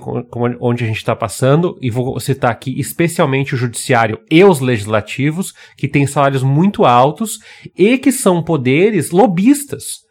onde 0.61 0.83
a 0.83 0.87
gente 0.87 0.97
está 0.97 1.15
passando, 1.15 1.79
e 1.81 1.89
vou 1.89 2.19
citar 2.19 2.51
aqui 2.51 2.79
especialmente 2.79 3.55
o 3.55 3.57
judiciário 3.57 4.19
e 4.29 4.43
os 4.43 4.59
legislativos, 4.59 5.51
que 5.75 5.87
têm 5.87 6.05
salários 6.05 6.43
muito 6.43 6.85
altos 6.85 7.39
e 7.75 7.97
que 7.97 8.11
são 8.11 8.43
poderes 8.43 9.09
lobistas 9.09 10.02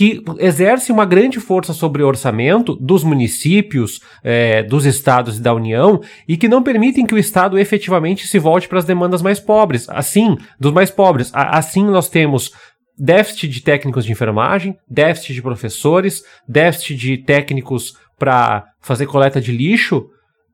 que 0.00 0.24
exercem 0.38 0.94
uma 0.94 1.04
grande 1.04 1.38
força 1.38 1.74
sobre 1.74 2.02
o 2.02 2.06
orçamento 2.06 2.74
dos 2.74 3.04
municípios, 3.04 4.00
é, 4.24 4.62
dos 4.62 4.86
estados 4.86 5.36
e 5.36 5.42
da 5.42 5.52
União 5.52 6.00
e 6.26 6.38
que 6.38 6.48
não 6.48 6.62
permitem 6.62 7.04
que 7.04 7.12
o 7.12 7.18
Estado 7.18 7.58
efetivamente 7.58 8.26
se 8.26 8.38
volte 8.38 8.66
para 8.66 8.78
as 8.78 8.86
demandas 8.86 9.20
mais 9.20 9.38
pobres. 9.38 9.86
Assim, 9.90 10.38
dos 10.58 10.72
mais 10.72 10.90
pobres. 10.90 11.30
Assim, 11.34 11.84
nós 11.84 12.08
temos 12.08 12.50
déficit 12.96 13.46
de 13.46 13.60
técnicos 13.60 14.06
de 14.06 14.12
enfermagem, 14.12 14.74
déficit 14.88 15.34
de 15.34 15.42
professores, 15.42 16.24
déficit 16.48 16.96
de 16.96 17.18
técnicos 17.18 17.94
para 18.18 18.68
fazer 18.80 19.04
coleta 19.04 19.38
de 19.38 19.52
lixo, 19.52 20.08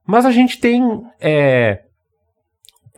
mas 0.05 0.27
a 0.27 0.33
gente 0.33 0.59
tem, 0.59 0.83
é, 1.21 1.83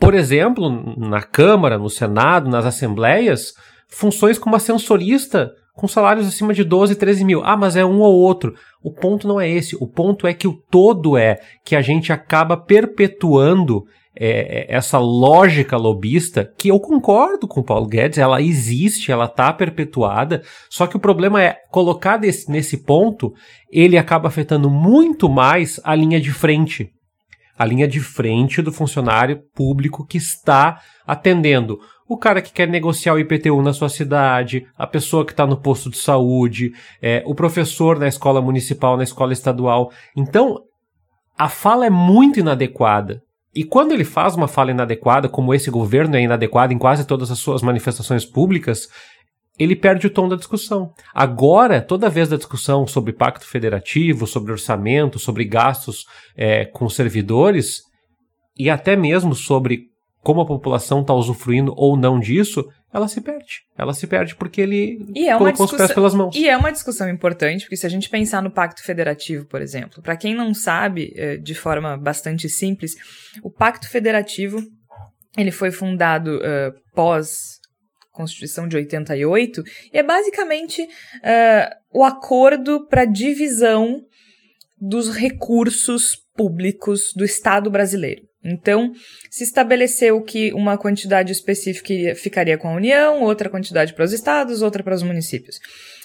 por 0.00 0.14
exemplo, 0.14 0.97
na 0.97 1.21
Câmara, 1.21 1.76
no 1.76 1.90
Senado, 1.90 2.49
nas 2.49 2.64
assembleias, 2.64 3.52
funções 3.87 4.38
como 4.38 4.57
ascensorista 4.57 5.52
com 5.78 5.87
salários 5.87 6.26
acima 6.26 6.52
de 6.52 6.64
12, 6.64 6.97
13 6.97 7.25
mil. 7.25 7.40
Ah, 7.44 7.56
mas 7.56 7.76
é 7.76 7.85
um 7.85 8.00
ou 8.00 8.12
outro. 8.12 8.52
O 8.82 8.92
ponto 8.92 9.28
não 9.28 9.40
é 9.40 9.49
esse. 9.49 9.76
O 9.76 9.87
ponto 9.87 10.26
é 10.26 10.35
que 10.35 10.49
o 10.49 10.52
todo 10.52 11.16
é 11.16 11.38
que 11.64 11.76
a 11.76 11.80
gente 11.80 12.12
acaba 12.12 12.56
perpetuando 12.56 13.85
é, 14.16 14.73
é, 14.73 14.75
essa 14.75 14.99
lógica 14.99 15.76
lobista, 15.76 16.52
que 16.58 16.66
eu 16.66 16.80
concordo 16.80 17.47
com 17.47 17.61
o 17.61 17.64
Paulo 17.64 17.87
Guedes, 17.87 18.18
ela 18.18 18.42
existe, 18.42 19.12
ela 19.12 19.26
está 19.26 19.52
perpetuada, 19.52 20.42
só 20.68 20.88
que 20.88 20.97
o 20.97 21.00
problema 21.00 21.40
é, 21.40 21.54
colocar 21.70 22.16
desse, 22.16 22.50
nesse 22.50 22.78
ponto, 22.78 23.32
ele 23.70 23.97
acaba 23.97 24.26
afetando 24.26 24.68
muito 24.68 25.28
mais 25.28 25.80
a 25.85 25.94
linha 25.94 26.20
de 26.20 26.32
frente. 26.32 26.90
A 27.56 27.64
linha 27.64 27.87
de 27.87 28.00
frente 28.00 28.61
do 28.61 28.73
funcionário 28.73 29.42
público 29.54 30.04
que 30.04 30.18
está 30.18 30.80
atendendo 31.06 31.78
o 32.09 32.17
cara 32.17 32.41
que 32.41 32.53
quer 32.53 32.67
negociar 32.67 33.12
o 33.12 33.19
IPTU 33.19 33.61
na 33.61 33.75
sua 33.75 33.91
cidade, 33.91 34.67
a 34.77 34.87
pessoa 34.87 35.27
que 35.27 35.33
está 35.33 35.47
no 35.47 35.59
posto 35.59 35.91
de 35.91 35.99
saúde, 35.99 36.73
é, 37.03 37.23
o 37.27 37.35
professor 37.35 37.99
na 37.99 38.09
escola 38.09 38.41
municipal, 38.41 38.97
na 38.97 39.03
escola 39.03 39.35
estadual. 39.35 39.93
Então, 40.17 40.62
a 41.37 41.49
fala 41.49 41.87
é 41.87 41.91
muito 41.91 42.41
inadequada 42.41 43.23
E 43.55 43.62
quando 43.62 43.93
ele 43.93 44.05
faz 44.05 44.35
uma 44.35 44.49
fala 44.49 44.71
inadequada, 44.71 45.29
como 45.29 45.53
esse 45.53 45.71
governo 45.71 46.17
é 46.17 46.23
inadequado 46.23 46.73
em 46.73 46.79
quase 46.79 47.07
todas 47.07 47.31
as 47.31 47.38
suas 47.38 47.62
manifestações 47.62 48.25
públicas, 48.25 48.88
ele 49.59 49.75
perde 49.75 50.07
o 50.07 50.11
tom 50.11 50.29
da 50.29 50.37
discussão. 50.37 50.93
Agora, 51.12 51.83
toda 51.83 52.09
vez 52.09 52.29
da 52.29 52.37
discussão 52.37 52.87
sobre 52.87 53.12
pacto 53.12 53.47
federativo, 53.47 54.27
sobre 54.27 54.53
orçamento, 54.53 55.19
sobre 55.19 55.45
gastos 55.45 56.05
é, 56.37 56.65
com 56.65 56.88
servidores, 56.88 57.83
e 58.57 58.71
até 58.71 58.97
mesmo 58.97 59.35
sobre 59.35 59.88
como 60.28 60.42
a 60.42 60.47
população 60.47 61.00
está 61.00 61.14
usufruindo 61.14 61.73
ou 61.75 61.97
não 61.97 62.20
disso, 62.20 62.70
ela 62.92 63.08
se 63.08 63.18
perde. 63.18 63.62
Ela 63.78 63.94
se 63.94 64.06
perde 64.06 64.37
porque 64.37 64.61
ele 64.61 65.11
e 65.14 65.26
é 65.26 65.38
colocou 65.38 65.64
os 65.64 65.73
pés 65.73 65.90
pelas 65.90 66.12
mãos. 66.12 66.37
E 66.37 66.47
é 66.47 66.54
uma 66.54 66.70
discussão 66.70 67.08
importante, 67.08 67.62
porque 67.62 67.78
se 67.78 67.87
a 67.87 67.88
gente 67.88 68.11
pensar 68.11 68.42
no 68.42 68.50
Pacto 68.50 68.85
Federativo, 68.85 69.47
por 69.47 69.62
exemplo, 69.62 70.02
para 70.02 70.18
quem 70.18 70.35
não 70.35 70.52
sabe, 70.52 71.14
é, 71.16 71.38
de 71.38 71.54
forma 71.54 71.97
bastante 71.97 72.47
simples, 72.47 72.92
o 73.42 73.50
Pacto 73.50 73.88
Federativo 73.88 74.62
ele 75.35 75.50
foi 75.50 75.70
fundado 75.70 76.37
uh, 76.37 76.75
pós 76.94 77.58
Constituição 78.12 78.68
de 78.68 78.76
88 78.76 79.62
e 79.94 79.97
é 79.97 80.02
basicamente 80.02 80.82
uh, 80.82 81.75
o 81.90 82.04
acordo 82.04 82.87
para 82.87 83.06
divisão 83.06 84.02
dos 84.78 85.08
recursos 85.08 86.16
públicos 86.37 87.14
do 87.16 87.25
Estado 87.25 87.70
brasileiro. 87.70 88.27
Então, 88.45 88.92
se 89.28 89.42
estabeleceu 89.42 90.23
que 90.23 90.52
uma 90.52 90.78
quantidade 90.78 91.33
específica 91.33 92.14
ficaria 92.14 92.57
com 92.57 92.68
a 92.68 92.75
União, 92.75 93.23
outra 93.23 93.50
quantidade 93.50 93.92
para 93.92 94.04
os 94.04 94.12
estados, 94.12 94.62
outra 94.62 94.83
para 94.83 94.95
os 94.95 95.02
municípios. 95.02 95.59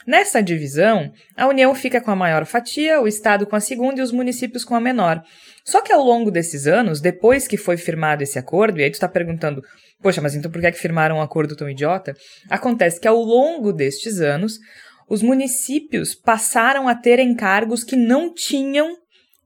Nessa 0.05 0.41
divisão, 0.41 1.13
a 1.37 1.47
União 1.47 1.73
fica 1.73 2.01
com 2.01 2.11
a 2.11 2.15
maior 2.15 2.45
fatia, 2.45 2.99
o 2.99 3.07
Estado 3.07 3.45
com 3.45 3.55
a 3.55 3.59
segunda 3.59 3.99
e 3.99 4.03
os 4.03 4.11
municípios 4.11 4.65
com 4.65 4.75
a 4.75 4.81
menor. 4.81 5.23
Só 5.63 5.81
que 5.81 5.93
ao 5.93 6.03
longo 6.03 6.29
desses 6.29 6.67
anos, 6.67 6.99
depois 6.99 7.47
que 7.47 7.55
foi 7.55 7.77
firmado 7.77 8.23
esse 8.23 8.37
acordo, 8.37 8.79
e 8.79 8.83
aí 8.83 8.89
tu 8.89 8.95
está 8.95 9.07
perguntando, 9.07 9.63
poxa, 10.01 10.19
mas 10.19 10.35
então 10.35 10.51
por 10.51 10.59
que, 10.59 10.67
é 10.67 10.71
que 10.71 10.79
firmaram 10.79 11.17
um 11.17 11.21
acordo 11.21 11.55
tão 11.55 11.69
idiota? 11.69 12.13
Acontece 12.49 12.99
que 12.99 13.07
ao 13.07 13.17
longo 13.17 13.71
destes 13.71 14.19
anos, 14.19 14.59
os 15.07 15.21
municípios 15.21 16.13
passaram 16.13 16.87
a 16.87 16.95
ter 16.95 17.19
encargos 17.19 17.83
que 17.83 17.95
não 17.95 18.33
tinham 18.33 18.97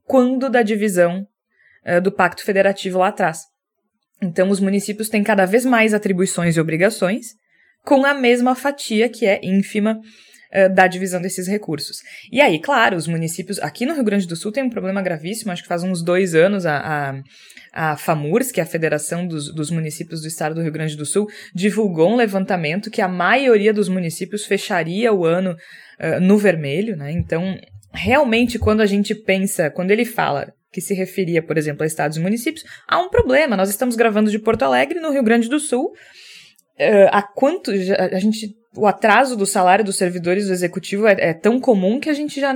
quando 0.04 0.48
da 0.48 0.62
divisão 0.62 1.26
uh, 1.86 2.00
do 2.00 2.12
Pacto 2.12 2.44
Federativo 2.44 2.98
lá 2.98 3.08
atrás. 3.08 3.40
Então, 4.22 4.50
os 4.50 4.60
municípios 4.60 5.08
têm 5.08 5.22
cada 5.22 5.44
vez 5.44 5.64
mais 5.64 5.94
atribuições 5.94 6.56
e 6.56 6.60
obrigações, 6.60 7.26
com 7.84 8.04
a 8.04 8.14
mesma 8.14 8.54
fatia, 8.54 9.08
que 9.08 9.26
é 9.26 9.40
ínfima, 9.42 10.00
uh, 10.52 10.74
da 10.74 10.86
divisão 10.86 11.20
desses 11.20 11.46
recursos. 11.46 11.98
E 12.30 12.40
aí, 12.40 12.58
claro, 12.58 12.96
os 12.96 13.06
municípios. 13.06 13.58
Aqui 13.60 13.86
no 13.86 13.94
Rio 13.94 14.04
Grande 14.04 14.26
do 14.26 14.36
Sul 14.36 14.52
tem 14.52 14.64
um 14.64 14.70
problema 14.70 15.02
gravíssimo, 15.02 15.52
acho 15.52 15.62
que 15.62 15.68
faz 15.68 15.84
uns 15.84 16.02
dois 16.02 16.34
anos 16.34 16.66
a, 16.66 16.78
a, 17.72 17.92
a 17.92 17.96
FAMURS, 17.96 18.50
que 18.50 18.60
é 18.60 18.62
a 18.62 18.66
Federação 18.66 19.26
dos, 19.26 19.54
dos 19.54 19.70
Municípios 19.70 20.20
do 20.20 20.28
Estado 20.28 20.54
do 20.54 20.62
Rio 20.62 20.72
Grande 20.72 20.96
do 20.96 21.06
Sul, 21.06 21.28
divulgou 21.54 22.10
um 22.10 22.16
levantamento 22.16 22.90
que 22.90 23.00
a 23.00 23.08
maioria 23.08 23.72
dos 23.72 23.88
municípios 23.88 24.44
fecharia 24.44 25.12
o 25.12 25.24
ano 25.24 25.52
uh, 25.52 26.20
no 26.20 26.36
vermelho, 26.36 26.96
né? 26.96 27.12
Então, 27.12 27.56
realmente, 27.92 28.58
quando 28.58 28.80
a 28.80 28.86
gente 28.86 29.14
pensa, 29.14 29.70
quando 29.70 29.90
ele 29.90 30.04
fala 30.04 30.52
que 30.72 30.80
se 30.80 30.94
referia, 30.94 31.42
por 31.42 31.56
exemplo, 31.56 31.82
a 31.82 31.86
estados 31.86 32.16
e 32.16 32.20
municípios, 32.20 32.64
há 32.86 32.98
um 32.98 33.08
problema. 33.08 33.56
Nós 33.56 33.70
estamos 33.70 33.96
gravando 33.96 34.30
de 34.30 34.38
Porto 34.38 34.62
Alegre, 34.62 35.00
no 35.00 35.10
Rio 35.10 35.22
Grande 35.22 35.48
do 35.48 35.58
Sul. 35.58 35.92
Uh, 36.78 37.08
há 37.10 37.22
quanto 37.22 37.70
a 37.70 38.18
gente 38.18 38.56
o 38.76 38.86
atraso 38.86 39.36
do 39.36 39.44
salário 39.44 39.84
dos 39.84 39.96
servidores 39.96 40.46
do 40.46 40.52
executivo 40.52 41.08
é, 41.08 41.16
é, 41.18 41.34
tão 41.34 41.58
comum 41.58 41.98
que 41.98 42.08
a 42.08 42.12
gente 42.12 42.40
já 42.40 42.54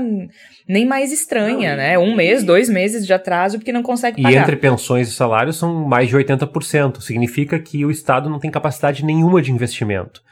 nem 0.69 0.87
mais 0.87 1.11
estranha, 1.11 1.71
não, 1.71 1.77
né? 1.77 1.99
Um 1.99 2.15
mês, 2.15 2.45
dois 2.45 2.69
meses 2.69 3.05
de 3.05 3.13
atraso 3.13 3.59
porque 3.59 3.73
não 3.73 3.83
consegue 3.83 4.23
pagar. 4.23 4.37
E 4.37 4.41
entre 4.41 4.55
pensões 4.55 5.09
e 5.09 5.13
salários 5.13 5.57
são 5.57 5.85
mais 5.85 6.09
de 6.09 6.17
80%. 6.17 7.01
Significa 7.01 7.59
que 7.59 7.85
o 7.85 7.91
Estado 7.91 8.31
não 8.31 8.39
tem 8.39 8.51
capacidade 8.51 9.05
nenhuma 9.05 9.43
de 9.43 9.51
investimento 9.51 10.23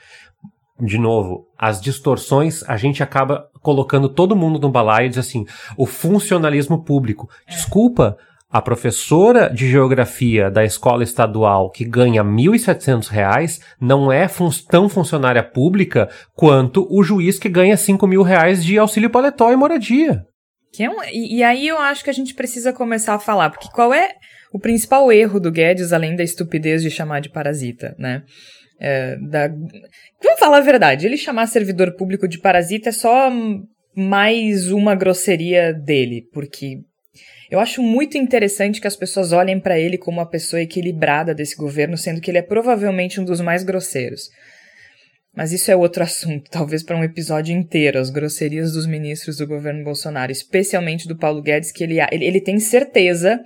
de 0.83 0.99
novo, 0.99 1.47
as 1.59 1.81
distorções, 1.81 2.63
a 2.69 2.77
gente 2.77 3.03
acaba 3.03 3.50
colocando 3.61 4.09
todo 4.09 4.37
mundo 4.37 4.59
no 4.59 4.71
balaio 4.71 5.07
e 5.07 5.09
diz 5.11 5.19
assim, 5.19 5.45
o 5.77 5.87
funcionalismo 5.87 6.85
público. 6.85 7.29
É. 7.47 7.53
Desculpa, 7.53 8.17
a 8.51 8.61
professora 8.61 9.49
de 9.49 9.71
geografia 9.71 10.51
da 10.51 10.65
escola 10.65 11.05
estadual 11.05 11.71
que 11.71 11.85
ganha 11.85 12.23
R$ 12.23 12.29
1.700 12.29 13.61
não 13.81 14.11
é 14.11 14.27
fun 14.27 14.51
tão 14.69 14.89
funcionária 14.89 15.43
pública 15.43 16.09
quanto 16.35 16.87
o 16.91 17.03
juiz 17.05 17.39
que 17.39 17.49
ganha 17.49 17.77
5.000 17.77 18.23
reais 18.25 18.65
de 18.65 18.77
auxílio 18.77 19.09
paletó 19.09 19.53
e 19.53 19.57
moradia. 19.57 20.25
Que 20.73 20.83
é 20.83 20.91
um, 20.91 21.03
e, 21.13 21.39
e 21.39 21.43
aí 21.45 21.67
eu 21.67 21.79
acho 21.79 22.03
que 22.03 22.11
a 22.11 22.13
gente 22.13 22.35
precisa 22.35 22.73
começar 22.73 23.15
a 23.15 23.21
falar, 23.21 23.51
porque 23.51 23.69
qual 23.73 23.95
é 23.95 24.09
o 24.53 24.59
principal 24.59 25.13
erro 25.13 25.39
do 25.39 25.53
Guedes, 25.53 25.93
além 25.93 26.17
da 26.17 26.25
estupidez 26.25 26.83
de 26.83 26.91
chamar 26.91 27.21
de 27.21 27.31
parasita, 27.31 27.95
né? 27.99 28.23
É, 28.81 29.17
da... 29.17 29.49
Vamos 29.49 30.41
falar 30.41 30.59
a 30.59 30.63
verdade, 30.63 31.07
ele 31.07 31.19
chamar 31.19 31.47
servidor 31.47 31.95
público 31.97 32.27
de 32.27 32.39
parasita 32.39 32.89
é 32.89 32.93
só 32.93 33.31
mais 33.95 34.73
uma 34.73 34.95
grosseria 34.95 35.75
dele, 35.75 36.23
porque 36.33 36.79
eu 37.51 37.61
acho 37.61 37.83
muito 37.83 38.17
interessante 38.17 38.81
que 38.81 38.87
as 38.87 38.97
pessoas 38.97 39.33
olhem 39.33 39.61
para 39.61 39.79
ele 39.79 39.99
como 39.99 40.19
uma 40.19 40.29
pessoa 40.29 40.63
equilibrada 40.63 41.35
desse 41.35 41.57
governo, 41.57 41.99
sendo 41.99 42.21
que 42.21 42.31
ele 42.31 42.39
é 42.39 42.43
provavelmente 42.43 43.21
um 43.21 43.25
dos 43.25 43.41
mais 43.41 43.63
grosseiros. 43.63 44.31
Mas 45.35 45.53
isso 45.53 45.71
é 45.71 45.77
outro 45.77 46.03
assunto, 46.03 46.49
talvez 46.51 46.83
para 46.83 46.97
um 46.97 47.05
episódio 47.05 47.55
inteiro, 47.55 47.99
as 47.99 48.09
grosserias 48.09 48.73
dos 48.73 48.87
ministros 48.87 49.37
do 49.37 49.47
governo 49.47 49.85
Bolsonaro, 49.85 50.33
especialmente 50.33 51.07
do 51.07 51.19
Paulo 51.19 51.43
Guedes, 51.43 51.73
que 51.73 51.85
ele, 51.85 51.99
ele, 52.13 52.25
ele 52.25 52.41
tem 52.41 52.59
certeza 52.59 53.39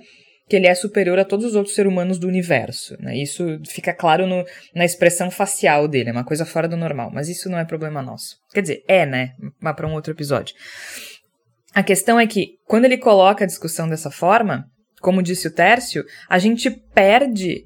que 0.47 0.55
ele 0.55 0.67
é 0.67 0.75
superior 0.75 1.17
a 1.17 1.25
todos 1.25 1.45
os 1.45 1.55
outros 1.55 1.73
seres 1.73 1.91
humanos 1.91 2.19
do 2.19 2.27
universo. 2.27 2.95
Né? 2.99 3.17
Isso 3.17 3.59
fica 3.67 3.93
claro 3.93 4.27
no, 4.27 4.45
na 4.73 4.85
expressão 4.85 5.31
facial 5.31 5.87
dele, 5.87 6.09
é 6.09 6.11
uma 6.11 6.23
coisa 6.23 6.45
fora 6.45 6.67
do 6.67 6.77
normal, 6.77 7.09
mas 7.13 7.29
isso 7.29 7.49
não 7.49 7.57
é 7.57 7.65
problema 7.65 8.01
nosso. 8.01 8.37
Quer 8.53 8.61
dizer, 8.61 8.83
é, 8.87 9.05
né? 9.05 9.31
Mas 9.59 9.75
para 9.75 9.87
um 9.87 9.93
outro 9.93 10.13
episódio. 10.13 10.55
A 11.73 11.83
questão 11.83 12.19
é 12.19 12.25
que, 12.25 12.53
quando 12.65 12.85
ele 12.85 12.97
coloca 12.97 13.43
a 13.43 13.47
discussão 13.47 13.89
dessa 13.89 14.09
forma, 14.09 14.65
como 15.01 15.21
disse 15.21 15.47
o 15.47 15.53
Tércio, 15.53 16.05
a 16.29 16.37
gente 16.37 16.69
perde 16.69 17.65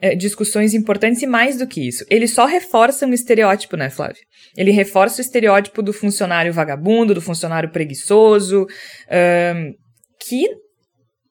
é, 0.00 0.14
discussões 0.16 0.74
importantes 0.74 1.22
e 1.22 1.26
mais 1.26 1.58
do 1.58 1.66
que 1.66 1.86
isso. 1.86 2.04
Ele 2.08 2.26
só 2.26 2.46
reforça 2.46 3.06
um 3.06 3.12
estereótipo, 3.12 3.76
né, 3.76 3.90
Flávio? 3.90 4.22
Ele 4.56 4.70
reforça 4.70 5.20
o 5.20 5.24
estereótipo 5.24 5.82
do 5.82 5.92
funcionário 5.92 6.52
vagabundo, 6.52 7.14
do 7.14 7.20
funcionário 7.20 7.70
preguiçoso, 7.70 8.66
um, 8.66 9.74
que 10.26 10.46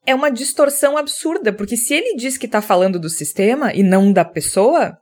é 0.06 0.16
uma 0.16 0.32
distorção 0.32 0.98
absurda, 0.98 1.54
porque 1.54 1.78
se 1.78 1.94
ele 1.94 2.16
diz 2.16 2.38
que 2.38 2.46
está 2.46 2.62
falando 2.62 3.00
do 3.00 3.10
sistema 3.10 3.74
e 3.74 3.84
não 3.84 4.12
da 4.12 4.26
pessoa. 4.26 4.98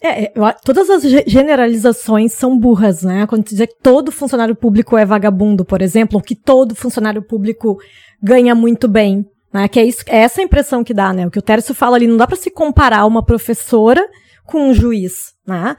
É, 0.00 0.24
é 0.24 0.32
todas 0.64 0.88
as 0.88 1.02
generalizações 1.26 2.32
são 2.32 2.58
burras, 2.58 3.02
né? 3.02 3.26
Quando 3.26 3.44
dizer 3.44 3.66
que 3.66 3.82
todo 3.82 4.12
funcionário 4.12 4.54
público 4.54 4.96
é 4.96 5.04
vagabundo, 5.04 5.64
por 5.64 5.82
exemplo, 5.82 6.16
ou 6.16 6.22
que 6.22 6.36
todo 6.36 6.74
funcionário 6.74 7.22
público 7.22 7.78
ganha 8.22 8.54
muito 8.54 8.88
bem, 8.88 9.26
né? 9.52 9.68
Que 9.68 9.80
é, 9.80 9.84
isso, 9.84 10.04
é 10.06 10.18
essa 10.18 10.40
a 10.40 10.44
impressão 10.44 10.84
que 10.84 10.94
dá, 10.94 11.12
né? 11.12 11.26
O 11.26 11.30
que 11.30 11.38
o 11.38 11.42
Tércio 11.42 11.74
fala 11.74 11.96
ali, 11.96 12.06
não 12.06 12.16
dá 12.16 12.26
para 12.26 12.36
se 12.36 12.50
comparar 12.50 13.04
uma 13.06 13.24
professora 13.24 14.04
com 14.48 14.70
um 14.70 14.74
juiz, 14.74 15.34
né? 15.46 15.76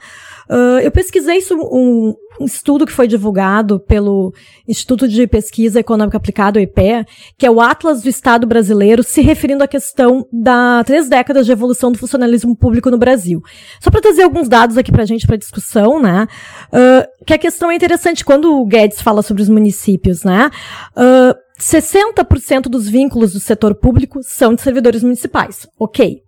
Uh, 0.48 0.78
eu 0.80 0.92
pesquisei 0.92 1.38
isso, 1.38 1.56
um, 1.56 2.14
um, 2.40 2.44
estudo 2.44 2.86
que 2.86 2.92
foi 2.92 3.08
divulgado 3.08 3.80
pelo 3.80 4.32
Instituto 4.66 5.08
de 5.08 5.26
Pesquisa 5.26 5.80
Econômica 5.80 6.16
Aplicada, 6.16 6.60
o 6.60 6.62
IPE, 6.62 7.04
que 7.36 7.44
é 7.44 7.50
o 7.50 7.60
Atlas 7.60 8.00
do 8.00 8.08
Estado 8.08 8.46
Brasileiro, 8.46 9.02
se 9.02 9.20
referindo 9.22 9.64
à 9.64 9.66
questão 9.66 10.24
da 10.32 10.84
três 10.84 11.08
décadas 11.08 11.46
de 11.46 11.52
evolução 11.52 11.90
do 11.90 11.98
funcionalismo 11.98 12.56
público 12.56 12.92
no 12.92 12.96
Brasil. 12.96 13.42
Só 13.80 13.90
para 13.90 14.00
trazer 14.00 14.22
alguns 14.22 14.48
dados 14.48 14.78
aqui 14.78 14.92
para 14.92 15.02
a 15.02 15.06
gente 15.06 15.26
para 15.26 15.36
discussão, 15.36 16.00
né? 16.00 16.28
Uh, 16.72 17.24
que 17.26 17.34
a 17.34 17.38
questão 17.38 17.72
é 17.72 17.74
interessante 17.74 18.24
quando 18.24 18.54
o 18.54 18.64
Guedes 18.64 19.02
fala 19.02 19.20
sobre 19.20 19.42
os 19.42 19.48
municípios, 19.48 20.22
né? 20.22 20.48
Uh, 20.96 21.34
60% 21.60 22.62
dos 22.62 22.88
vínculos 22.88 23.32
do 23.32 23.40
setor 23.40 23.74
público 23.74 24.20
são 24.22 24.54
de 24.54 24.62
servidores 24.62 25.02
municipais. 25.02 25.66
Ok. 25.76 26.22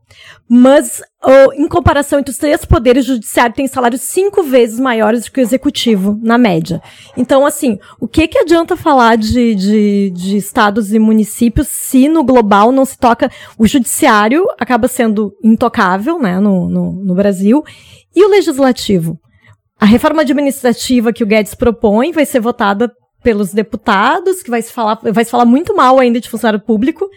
Mas, 0.49 1.01
oh, 1.25 1.53
em 1.55 1.67
comparação 1.67 2.19
entre 2.19 2.31
os 2.31 2.37
três 2.37 2.65
poderes, 2.65 3.05
o 3.05 3.15
judiciário 3.15 3.55
tem 3.55 3.67
salários 3.67 4.03
cinco 4.03 4.43
vezes 4.43 4.79
maiores 4.79 5.25
do 5.25 5.33
que 5.33 5.41
o 5.41 5.43
executivo, 5.43 6.19
na 6.23 6.37
média. 6.37 6.83
Então, 7.17 7.47
assim, 7.47 7.79
o 8.01 8.07
que, 8.07 8.29
que 8.29 8.39
adianta 8.39 8.77
falar 8.77 9.17
de, 9.17 9.55
de, 9.55 10.11
de 10.11 10.37
estados 10.37 10.93
e 10.93 10.99
municípios 10.99 11.69
se 11.69 12.09
no 12.09 12.25
global 12.25 12.73
não 12.73 12.85
se 12.85 12.99
toca. 12.99 13.31
O 13.59 13.67
judiciário 13.67 14.47
acaba 14.59 14.89
sendo 14.89 15.33
intocável, 15.43 16.19
né, 16.19 16.39
no, 16.39 16.69
no, 16.69 16.93
no 16.93 17.15
Brasil, 17.15 17.63
e 18.15 18.25
o 18.25 18.29
legislativo. 18.29 19.19
A 19.81 19.87
reforma 19.87 20.23
administrativa 20.23 21.13
que 21.13 21.25
o 21.25 21.27
Guedes 21.27 21.55
propõe 21.55 22.13
vai 22.13 22.25
ser 22.25 22.41
votada 22.41 22.93
pelos 23.23 23.53
deputados, 23.53 24.43
que 24.43 24.51
vai 24.51 24.61
se 24.61 24.73
falar, 24.73 24.99
vai 25.03 25.25
se 25.25 25.31
falar 25.31 25.45
muito 25.45 25.75
mal 25.75 25.99
ainda 25.99 26.21
de 26.21 26.29
funcionário 26.29 26.61
público, 26.61 27.09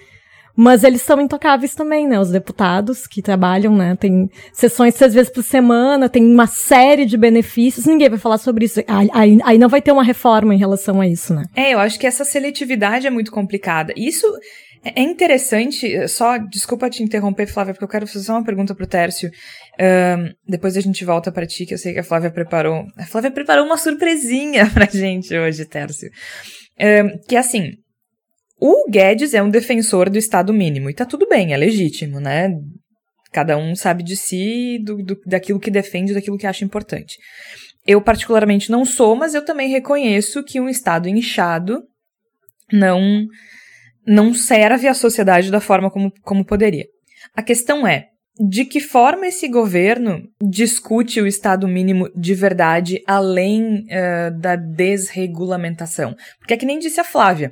mas 0.55 0.83
eles 0.83 1.01
são 1.01 1.19
intocáveis 1.19 1.75
também, 1.75 2.07
né? 2.07 2.19
Os 2.19 2.31
deputados 2.31 3.05
que 3.05 3.21
trabalham, 3.21 3.75
né? 3.75 3.95
Tem 3.99 4.29
sessões 4.53 4.95
seis 4.95 5.13
vezes 5.13 5.31
por 5.31 5.43
semana, 5.43 6.07
tem 6.07 6.23
uma 6.23 6.47
série 6.47 7.05
de 7.05 7.17
benefícios. 7.17 7.85
Ninguém 7.85 8.09
vai 8.09 8.19
falar 8.19 8.37
sobre 8.37 8.65
isso. 8.65 8.79
Aí, 8.87 9.39
aí 9.43 9.57
não 9.57 9.67
vai 9.67 9.81
ter 9.81 9.91
uma 9.91 10.03
reforma 10.03 10.53
em 10.55 10.57
relação 10.57 11.01
a 11.01 11.07
isso, 11.07 11.33
né? 11.33 11.43
É, 11.55 11.73
eu 11.73 11.79
acho 11.79 11.99
que 11.99 12.07
essa 12.07 12.23
seletividade 12.23 13.05
é 13.05 13.09
muito 13.09 13.31
complicada. 13.31 13.93
Isso 13.97 14.25
É 14.83 15.01
interessante, 15.01 16.07
só, 16.07 16.37
desculpa 16.37 16.91
te 16.91 17.01
interromper, 17.01 17.47
Flávia, 17.47 17.73
porque 17.73 17.85
eu 17.85 17.89
quero 17.89 18.05
fazer 18.05 18.31
uma 18.31 18.43
pergunta 18.43 18.75
pro 18.75 18.85
Tércio. 18.85 19.31
Um, 19.79 20.29
depois 20.47 20.77
a 20.77 20.81
gente 20.81 21.03
volta 21.03 21.31
para 21.31 21.47
ti, 21.47 21.65
que 21.65 21.73
eu 21.73 21.77
sei 21.77 21.91
que 21.91 21.99
a 21.99 22.03
Flávia 22.03 22.29
preparou. 22.29 22.85
A 22.95 23.03
Flávia 23.03 23.31
preparou 23.31 23.65
uma 23.65 23.77
surpresinha 23.77 24.69
pra 24.71 24.85
gente 24.85 25.35
hoje, 25.35 25.65
Tércio. 25.65 26.07
Um, 26.79 27.17
que 27.27 27.35
é 27.35 27.39
assim, 27.39 27.71
o 28.59 28.89
Guedes 28.89 29.33
é 29.33 29.43
um 29.43 29.49
defensor 29.49 30.09
do 30.09 30.17
Estado 30.17 30.53
mínimo, 30.53 30.89
e 30.89 30.93
tá 30.93 31.05
tudo 31.05 31.27
bem, 31.27 31.53
é 31.53 31.57
legítimo, 31.57 32.19
né? 32.19 32.49
Cada 33.31 33.57
um 33.57 33.75
sabe 33.75 34.03
de 34.03 34.15
si, 34.15 34.79
do, 34.83 35.03
do, 35.03 35.19
daquilo 35.25 35.59
que 35.59 35.69
defende, 35.69 36.13
daquilo 36.13 36.37
que 36.37 36.47
acha 36.47 36.63
importante. 36.63 37.17
Eu, 37.85 38.01
particularmente, 38.01 38.71
não 38.71 38.85
sou, 38.85 39.15
mas 39.15 39.35
eu 39.35 39.43
também 39.43 39.69
reconheço 39.69 40.43
que 40.43 40.59
um 40.59 40.69
Estado 40.69 41.09
inchado 41.09 41.83
não 42.71 43.25
não 44.07 44.33
serve 44.35 44.87
à 44.87 44.93
sociedade 44.93 45.49
da 45.49 45.59
forma 45.59 45.89
como, 45.89 46.11
como 46.21 46.45
poderia. 46.45 46.85
A 47.35 47.41
questão 47.41 47.87
é, 47.87 48.09
de 48.39 48.65
que 48.65 48.79
forma 48.79 49.27
esse 49.27 49.47
governo 49.47 50.21
discute 50.41 51.21
o 51.21 51.27
Estado 51.27 51.67
mínimo 51.67 52.09
de 52.15 52.33
verdade 52.33 53.01
além 53.07 53.85
uh, 53.85 54.37
da 54.39 54.55
desregulamentação? 54.55 56.15
Porque 56.39 56.53
é 56.53 56.57
que 56.57 56.65
nem 56.65 56.79
disse 56.79 56.99
a 56.99 57.03
Flávia, 57.03 57.51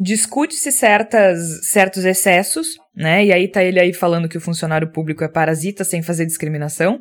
discute-se 0.00 0.72
certas 0.72 1.38
certos 1.66 2.04
excessos, 2.04 2.68
né? 2.96 3.24
E 3.24 3.32
aí 3.32 3.46
tá 3.46 3.62
ele 3.62 3.78
aí 3.78 3.92
falando 3.92 4.28
que 4.28 4.38
o 4.38 4.40
funcionário 4.40 4.90
público 4.90 5.22
é 5.22 5.28
parasita 5.28 5.84
sem 5.84 6.02
fazer 6.02 6.24
discriminação. 6.24 6.98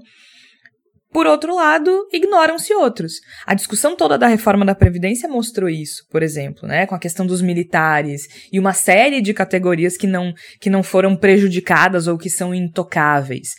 Por 1.11 1.27
outro 1.27 1.53
lado, 1.53 2.07
ignoram-se 2.13 2.73
outros. 2.73 3.15
A 3.45 3.53
discussão 3.53 3.97
toda 3.97 4.17
da 4.17 4.27
reforma 4.27 4.65
da 4.65 4.73
Previdência 4.73 5.27
mostrou 5.27 5.69
isso, 5.69 6.05
por 6.09 6.23
exemplo, 6.23 6.67
né, 6.67 6.87
com 6.87 6.95
a 6.95 6.99
questão 6.99 7.25
dos 7.25 7.41
militares 7.41 8.21
e 8.51 8.57
uma 8.57 8.71
série 8.71 9.21
de 9.21 9.33
categorias 9.33 9.97
que 9.97 10.07
não, 10.07 10.33
que 10.59 10.69
não 10.69 10.81
foram 10.81 11.15
prejudicadas 11.15 12.07
ou 12.07 12.17
que 12.17 12.29
são 12.29 12.55
intocáveis. 12.55 13.49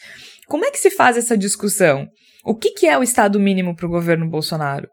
Como 0.47 0.65
é 0.65 0.71
que 0.71 0.79
se 0.79 0.91
faz 0.91 1.17
essa 1.19 1.37
discussão? 1.37 2.09
O 2.45 2.55
que, 2.55 2.71
que 2.71 2.87
é 2.87 2.97
o 2.99 3.03
Estado 3.03 3.39
mínimo 3.39 3.77
para 3.77 3.87
o 3.87 3.91
governo 3.91 4.29
Bolsonaro? 4.29 4.89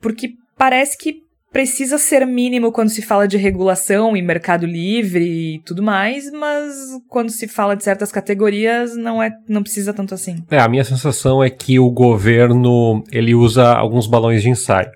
Porque 0.00 0.30
parece 0.56 0.98
que 0.98 1.25
precisa 1.56 1.96
ser 1.96 2.26
mínimo 2.26 2.70
quando 2.70 2.90
se 2.90 3.00
fala 3.00 3.26
de 3.26 3.38
regulação 3.38 4.14
e 4.14 4.20
mercado 4.20 4.66
livre 4.66 5.54
e 5.54 5.58
tudo 5.60 5.82
mais, 5.82 6.30
mas 6.30 6.74
quando 7.08 7.30
se 7.30 7.48
fala 7.48 7.74
de 7.74 7.82
certas 7.82 8.12
categorias 8.12 8.94
não 8.94 9.22
é 9.22 9.30
não 9.48 9.62
precisa 9.62 9.94
tanto 9.94 10.12
assim. 10.12 10.44
É, 10.50 10.58
a 10.58 10.68
minha 10.68 10.84
sensação 10.84 11.42
é 11.42 11.48
que 11.48 11.78
o 11.78 11.90
governo 11.90 13.02
ele 13.10 13.34
usa 13.34 13.72
alguns 13.72 14.06
balões 14.06 14.42
de 14.42 14.50
ensaio. 14.50 14.90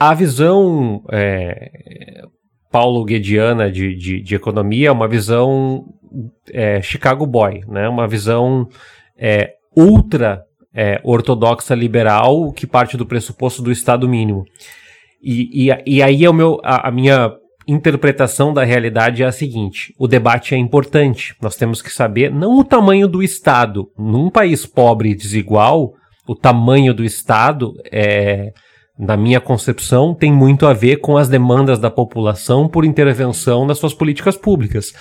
A 0.00 0.14
visão 0.14 1.02
é, 1.12 2.22
Paulo 2.72 3.04
Guediana 3.04 3.70
de, 3.70 3.94
de, 3.94 4.22
de, 4.22 4.34
economia 4.34 4.88
é 4.88 4.92
uma 4.92 5.06
visão 5.06 5.84
é, 6.50 6.80
Chicago 6.80 7.26
Boy, 7.26 7.60
né? 7.68 7.86
uma 7.90 8.08
visão 8.08 8.66
é, 9.18 9.50
ultra 9.76 10.40
é, 10.74 10.98
ortodoxa 11.04 11.74
liberal 11.74 12.52
que 12.52 12.66
parte 12.66 12.96
do 12.96 13.04
pressuposto 13.04 13.60
do 13.60 13.70
Estado 13.70 14.08
mínimo. 14.08 14.46
E, 15.22 15.68
e, 15.68 15.96
e 15.96 16.02
aí 16.02 16.24
é 16.24 16.30
o 16.30 16.34
meu, 16.34 16.60
a, 16.62 16.88
a 16.88 16.90
minha 16.90 17.32
interpretação 17.66 18.52
da 18.52 18.64
realidade 18.64 19.22
é 19.22 19.26
a 19.26 19.32
seguinte: 19.32 19.94
o 19.98 20.06
debate 20.08 20.54
é 20.54 20.58
importante. 20.58 21.34
Nós 21.40 21.56
temos 21.56 21.82
que 21.82 21.92
saber 21.92 22.32
não 22.32 22.58
o 22.58 22.64
tamanho 22.64 23.08
do 23.08 23.22
Estado. 23.22 23.90
Num 23.98 24.30
país 24.30 24.64
pobre 24.64 25.10
e 25.10 25.14
desigual, 25.14 25.92
o 26.26 26.34
tamanho 26.34 26.94
do 26.94 27.04
Estado 27.04 27.74
é, 27.90 28.52
na 28.98 29.16
minha 29.16 29.40
concepção, 29.40 30.12
tem 30.12 30.32
muito 30.32 30.66
a 30.66 30.72
ver 30.72 30.96
com 30.96 31.16
as 31.16 31.28
demandas 31.28 31.78
da 31.78 31.90
população 31.90 32.66
por 32.66 32.84
intervenção 32.84 33.64
nas 33.64 33.78
suas 33.78 33.94
políticas 33.94 34.36
públicas. 34.36 34.92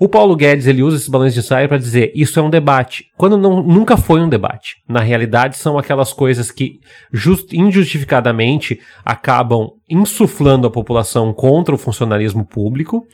O 0.00 0.08
Paulo 0.08 0.36
Guedes 0.36 0.66
ele 0.66 0.82
usa 0.82 0.96
esses 0.96 1.08
balões 1.08 1.34
de 1.34 1.40
ensaio 1.40 1.68
para 1.68 1.76
dizer 1.76 2.12
isso 2.14 2.38
é 2.38 2.42
um 2.42 2.50
debate, 2.50 3.06
quando 3.16 3.36
não, 3.36 3.62
nunca 3.62 3.96
foi 3.96 4.20
um 4.20 4.28
debate. 4.28 4.76
Na 4.88 5.00
realidade, 5.00 5.56
são 5.56 5.76
aquelas 5.76 6.12
coisas 6.12 6.52
que 6.52 6.78
just, 7.12 7.52
injustificadamente 7.52 8.80
acabam 9.04 9.70
insuflando 9.90 10.68
a 10.68 10.70
população 10.70 11.32
contra 11.32 11.74
o 11.74 11.78
funcionalismo 11.78 12.46
público 12.46 13.04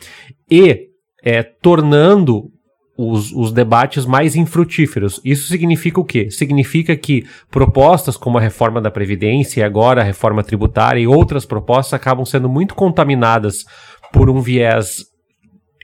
e 0.51 0.89
é, 1.25 1.43
tornando 1.43 2.51
os, 2.99 3.33
os, 3.33 3.51
debates 3.51 4.05
mais 4.05 4.37
infrutíferos. 4.37 5.21
Isso 5.25 5.49
significa 5.49 5.99
o 5.99 6.05
quê? 6.05 6.31
Significa 6.31 6.95
que 6.95 7.25
propostas 7.51 8.17
como 8.17 8.37
a 8.37 8.41
reforma 8.41 8.81
da 8.81 8.91
Previdência 8.91 9.61
e 9.61 9.65
agora 9.65 10.03
a 10.03 10.05
reforma 10.05 10.45
tributária 10.45 11.01
e 11.01 11.07
outras 11.07 11.47
propostas 11.47 11.95
acabam 11.95 12.27
sendo 12.27 12.49
muito 12.49 12.75
contaminadas 12.75 13.65
por 14.13 14.29
um 14.29 14.41
viés 14.41 15.14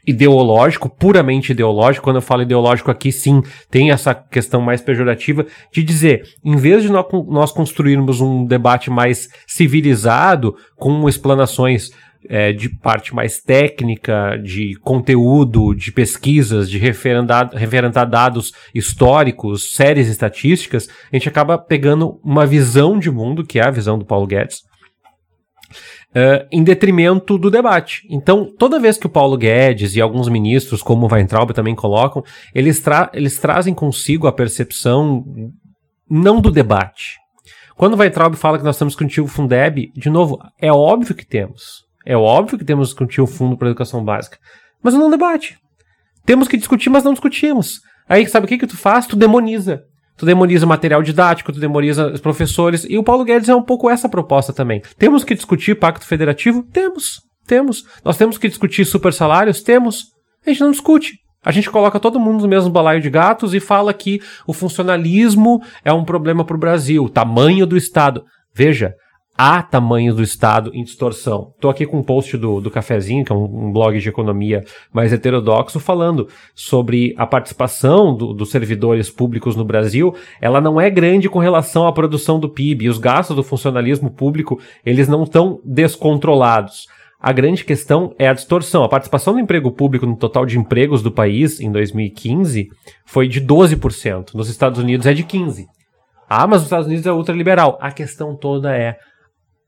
ideológico, 0.07 0.89
puramente 0.89 1.53
ideológico. 1.53 2.05
Quando 2.05 2.17
eu 2.17 2.23
falo 2.23 2.43
ideológico 2.43 2.91
aqui, 2.91 3.13
sim, 3.13 3.43
tem 3.71 3.91
essa 3.91 4.15
questão 4.15 4.61
mais 4.61 4.81
pejorativa 4.81 5.47
de 5.73 5.83
dizer, 5.83 6.25
em 6.45 6.57
vez 6.57 6.83
de 6.83 6.89
nós 6.91 7.53
construirmos 7.53 8.21
um 8.21 8.45
debate 8.45 8.91
mais 8.91 9.29
civilizado, 9.47 10.57
com 10.77 11.09
explanações 11.09 11.91
é, 12.29 12.53
de 12.53 12.69
parte 12.69 13.15
mais 13.15 13.41
técnica, 13.41 14.37
de 14.43 14.75
conteúdo, 14.83 15.75
de 15.75 15.91
pesquisas, 15.93 16.69
de 16.69 16.79
referendar 16.79 18.09
dados 18.09 18.53
históricos, 18.75 19.75
séries 19.75 20.09
estatísticas, 20.09 20.89
a 21.11 21.17
gente 21.17 21.29
acaba 21.29 21.57
pegando 21.57 22.21
uma 22.23 22.47
visão 22.47 22.99
de 22.99 23.11
mundo, 23.11 23.45
que 23.45 23.59
é 23.59 23.65
a 23.65 23.71
visão 23.71 23.99
do 23.99 24.05
Paulo 24.05 24.27
Guedes, 24.27 24.63
uh, 26.11 26.47
em 26.51 26.63
detrimento 26.63 27.39
do 27.39 27.51
debate. 27.51 28.07
Então, 28.11 28.53
toda 28.59 28.81
vez 28.81 28.97
que 28.97 29.07
o 29.07 29.11
Paulo 29.11 29.37
Guedes 29.37 29.97
e 29.97 30.01
alguns 30.01 30.29
ministros, 30.29 30.83
como 30.83 31.07
o 31.07 31.13
Weintraub 31.13 31.53
também 31.53 31.75
colocam, 31.75 32.23
eles, 32.55 32.81
tra 32.81 33.11
eles 33.13 33.39
trazem 33.39 33.75
consigo 33.75 34.27
a 34.27 34.33
percepção 34.33 35.25
não 36.09 36.41
do 36.41 36.51
debate. 36.51 37.19
Quando 37.77 37.95
o 37.95 37.99
Weintraub 37.99 38.35
fala 38.35 38.59
que 38.59 38.65
nós 38.65 38.77
temos 38.77 38.95
que 38.95 39.05
discutir 39.05 39.21
o 39.21 39.27
Fundeb, 39.27 39.91
de 39.95 40.11
novo, 40.11 40.39
é 40.61 40.73
óbvio 40.73 41.15
que 41.15 41.25
temos. 41.25 41.85
É 42.05 42.17
óbvio 42.17 42.59
que 42.59 42.65
temos 42.65 42.89
que 42.89 42.93
discutir 42.93 43.21
o 43.21 43.27
Fundo 43.27 43.57
para 43.57 43.69
a 43.69 43.71
Educação 43.71 44.05
Básica. 44.05 44.39
Mas 44.83 44.95
não 44.95 45.11
debate. 45.11 45.59
Temos 46.27 46.49
que 46.49 46.57
discutir, 46.57 46.91
mas 46.91 47.05
não 47.05 47.13
discutimos. 47.13 47.81
Aí, 48.09 48.27
sabe 48.27 48.45
o 48.45 48.49
que, 48.49 48.59
que 48.59 48.67
tu 48.67 48.77
faz? 48.77 49.07
Tu 49.07 49.17
demoniza 49.17 49.85
tu 50.21 50.27
demoniza 50.27 50.67
material 50.67 51.03
didático, 51.03 51.51
tu 51.51 51.59
demoniza 51.59 52.13
os 52.13 52.21
professores, 52.21 52.85
e 52.87 52.99
o 52.99 53.03
Paulo 53.03 53.25
Guedes 53.25 53.49
é 53.49 53.55
um 53.55 53.63
pouco 53.63 53.89
essa 53.89 54.07
proposta 54.07 54.53
também. 54.53 54.83
Temos 54.99 55.25
que 55.25 55.35
discutir 55.35 55.77
pacto 55.77 56.05
federativo? 56.05 56.63
Temos, 56.71 57.23
temos. 57.47 57.87
Nós 58.05 58.19
temos 58.19 58.37
que 58.37 58.47
discutir 58.47 58.85
super 58.85 59.15
salários? 59.15 59.63
Temos. 59.63 60.09
A 60.47 60.51
gente 60.51 60.61
não 60.61 60.73
discute. 60.73 61.15
A 61.43 61.51
gente 61.51 61.71
coloca 61.71 61.99
todo 61.99 62.21
mundo 62.21 62.43
no 62.43 62.49
mesmo 62.49 62.69
balaio 62.69 63.01
de 63.01 63.09
gatos 63.09 63.55
e 63.55 63.61
fala 63.61 63.95
que 63.95 64.21
o 64.47 64.53
funcionalismo 64.53 65.63
é 65.83 65.91
um 65.91 66.05
problema 66.05 66.45
para 66.45 66.55
o 66.55 66.61
Brasil, 66.61 67.03
o 67.03 67.09
tamanho 67.09 67.67
do 67.67 67.79
Estado. 67.79 68.23
Veja, 68.55 68.93
há 69.41 69.63
tamanhos 69.63 70.17
do 70.17 70.23
Estado 70.23 70.71
em 70.75 70.85
distorção. 70.85 71.53
Estou 71.55 71.71
aqui 71.71 71.87
com 71.87 72.01
um 72.01 72.03
post 72.03 72.37
do, 72.37 72.61
do 72.61 72.71
Cafezinho, 72.71 73.25
que 73.25 73.33
é 73.33 73.35
um, 73.35 73.69
um, 73.69 73.73
blog 73.73 73.99
de 73.99 74.07
economia 74.07 74.63
mais 74.93 75.15
heterodoxo, 75.15 75.81
falando 75.81 76.29
sobre 76.55 77.15
a 77.17 77.27
participação 77.27 78.15
do, 78.15 78.35
dos 78.35 78.51
servidores 78.51 79.09
públicos 79.09 79.57
no 79.57 79.65
Brasil. 79.65 80.15
Ela 80.43 80.61
não 80.61 80.79
é 80.79 80.91
grande 80.91 81.27
com 81.27 81.39
relação 81.39 81.87
à 81.87 81.93
produção 81.93 82.39
do 82.39 82.51
PIB. 82.51 82.91
Os 82.91 82.99
gastos 82.99 83.35
do 83.35 83.43
funcionalismo 83.43 84.11
público, 84.11 84.61
eles 84.85 85.09
não 85.09 85.23
estão 85.23 85.59
descontrolados. 85.65 86.87
A 87.19 87.33
grande 87.33 87.65
questão 87.65 88.15
é 88.19 88.29
a 88.29 88.35
distorção. 88.35 88.85
A 88.85 88.91
participação 88.91 89.33
do 89.33 89.41
emprego 89.41 89.73
público 89.73 90.05
no 90.05 90.17
total 90.17 90.45
de 90.45 90.59
empregos 90.59 91.03
do 91.03 91.11
país 91.11 91.61
em 91.61 91.73
2015 91.73 92.69
foi 93.07 93.27
de 93.27 93.41
12%. 93.41 94.35
Nos 94.35 94.51
Estados 94.51 94.79
Unidos 94.79 95.07
é 95.07 95.15
de 95.15 95.25
15%. 95.25 95.65
Ah, 96.29 96.47
mas 96.47 96.59
nos 96.59 96.67
Estados 96.67 96.87
Unidos 96.87 97.07
é 97.07 97.13
ultraliberal. 97.13 97.77
A 97.81 97.91
questão 97.91 98.37
toda 98.37 98.77
é 98.77 98.97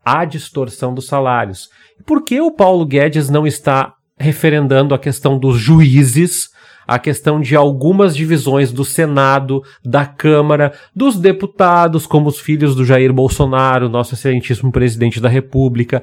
a 0.04 0.24
distorção 0.24 0.94
dos 0.94 1.06
salários. 1.06 1.68
Por 2.04 2.24
que 2.24 2.40
o 2.40 2.50
Paulo 2.50 2.84
Guedes 2.84 3.30
não 3.30 3.46
está 3.46 3.94
referendando 4.18 4.94
a 4.94 4.98
questão 4.98 5.38
dos 5.38 5.58
juízes, 5.58 6.50
a 6.86 6.98
questão 6.98 7.40
de 7.40 7.54
algumas 7.54 8.14
divisões 8.14 8.72
do 8.72 8.84
Senado, 8.84 9.62
da 9.84 10.04
Câmara, 10.04 10.72
dos 10.94 11.16
deputados, 11.16 12.06
como 12.06 12.28
os 12.28 12.38
filhos 12.38 12.74
do 12.74 12.84
Jair 12.84 13.12
Bolsonaro, 13.12 13.88
nosso 13.88 14.14
excelentíssimo 14.14 14.72
presidente 14.72 15.20
da 15.20 15.28
República? 15.28 16.02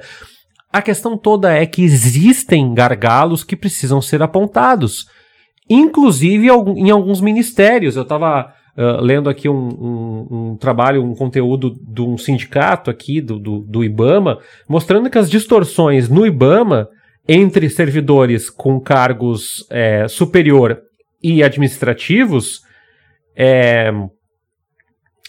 A 0.72 0.80
questão 0.80 1.18
toda 1.18 1.52
é 1.52 1.66
que 1.66 1.82
existem 1.82 2.72
gargalos 2.72 3.42
que 3.42 3.56
precisam 3.56 4.00
ser 4.00 4.22
apontados, 4.22 5.06
inclusive 5.68 6.46
em 6.46 6.90
alguns 6.90 7.20
ministérios. 7.20 7.96
Eu 7.96 8.02
estava 8.02 8.54
uh, 8.80 9.00
lendo 9.02 9.28
aqui 9.28 9.48
um, 9.48 9.68
um, 9.68 10.26
um, 10.30 10.56
trabalho, 10.56 11.04
um 11.04 11.14
conteúdo 11.14 11.74
de 11.80 12.00
um 12.00 12.16
sindicato 12.16 12.90
aqui, 12.90 13.20
do, 13.20 13.38
do, 13.38 13.58
do 13.60 13.84
IBAMA, 13.84 14.38
mostrando 14.66 15.10
que 15.10 15.18
as 15.18 15.30
distorções 15.30 16.08
no 16.08 16.26
IBAMA 16.26 16.88
entre 17.28 17.68
servidores 17.68 18.48
com 18.48 18.80
cargos 18.80 19.66
é, 19.70 20.08
superior 20.08 20.80
e 21.22 21.42
administrativos 21.42 22.62
é, 23.36 23.92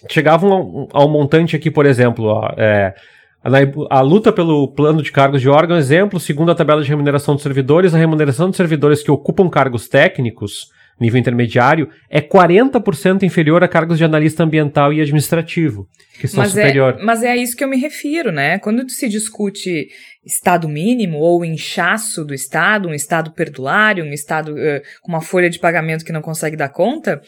chegavam 0.10 0.52
ao, 0.52 0.88
ao, 0.94 1.10
montante 1.10 1.56
aqui, 1.56 1.70
por 1.70 1.86
exemplo, 1.86 2.26
ó, 2.26 2.50
é, 2.58 2.96
A, 3.44 3.98
a, 3.98 4.02
luta 4.02 4.32
pelo 4.32 4.74
plano 4.74 5.02
de 5.02 5.12
cargos 5.12 5.42
de 5.42 5.50
órgão, 5.50 5.78
exemplo, 5.78 6.20
segundo 6.20 6.52
a 6.52 6.56
tabela 6.56 6.82
de 6.82 6.90
remuneração 6.90 7.36
dos 7.36 7.44
servidores, 7.44 7.94
a 7.94 7.98
remuneração 7.98 8.48
dos 8.48 8.58
servidores 8.58 9.04
que 9.04 9.12
ocupam 9.12 9.50
cargos 9.50 9.88
técnicos, 9.88 10.68
nível 10.99 11.19
intermediário, 11.19 11.89
é 12.10 12.21
40% 12.21 13.23
inferior 13.23 13.63
a 13.63 13.67
cargos 13.67 13.97
de 13.97 14.04
analista 14.04 14.43
ambiental 14.43 14.93
e 14.93 15.01
administrativo, 15.01 15.88
que 16.19 16.27
são 16.27 16.39
mas 16.43 16.56
é, 16.56 16.62
superior. 16.62 16.97
É, 16.99 17.04
mas 17.04 17.23
é 17.23 17.32
a 17.32 17.38
isso 17.38 17.56
que 17.56 17.63
eu 17.63 17.67
me 17.67 17.77
refiro, 17.77 18.32
né? 18.32 18.60
Quando 18.60 18.88
se 18.89 19.10
discute 19.10 19.88
Estado 20.25 20.69
mínimo 20.69 21.17
ou 21.17 21.43
inchaço 21.43 22.23
do 22.23 22.34
Estado, 22.34 22.88
um 22.88 22.93
Estado 22.93 23.32
perdulário, 23.32 24.04
um 24.04 24.13
Estado 24.13 24.54
uh, 24.54 24.82
com 25.01 25.12
uma 25.12 25.21
folha 25.21 25.49
de 25.49 25.60
pagamento 25.60 26.06
que 26.06 26.12
não 26.12 26.21
consegue 26.21 26.56
dar 26.56 26.69
conta, 26.69 27.21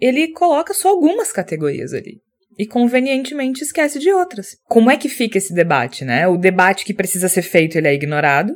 ele 0.00 0.28
coloca 0.32 0.72
só 0.74 0.88
algumas 0.88 1.32
categorias 1.32 1.92
ali 1.92 2.20
e 2.58 2.66
convenientemente 2.66 3.62
esquece 3.62 3.98
de 3.98 4.10
outras. 4.12 4.56
Como 4.68 4.90
é 4.90 4.96
que 4.96 5.08
fica 5.08 5.38
esse 5.38 5.52
debate, 5.52 6.04
né? 6.04 6.26
O 6.28 6.36
debate 6.36 6.84
que 6.84 6.94
precisa 6.94 7.28
ser 7.28 7.42
feito, 7.42 7.76
ele 7.76 7.88
é 7.88 7.94
ignorado. 7.94 8.54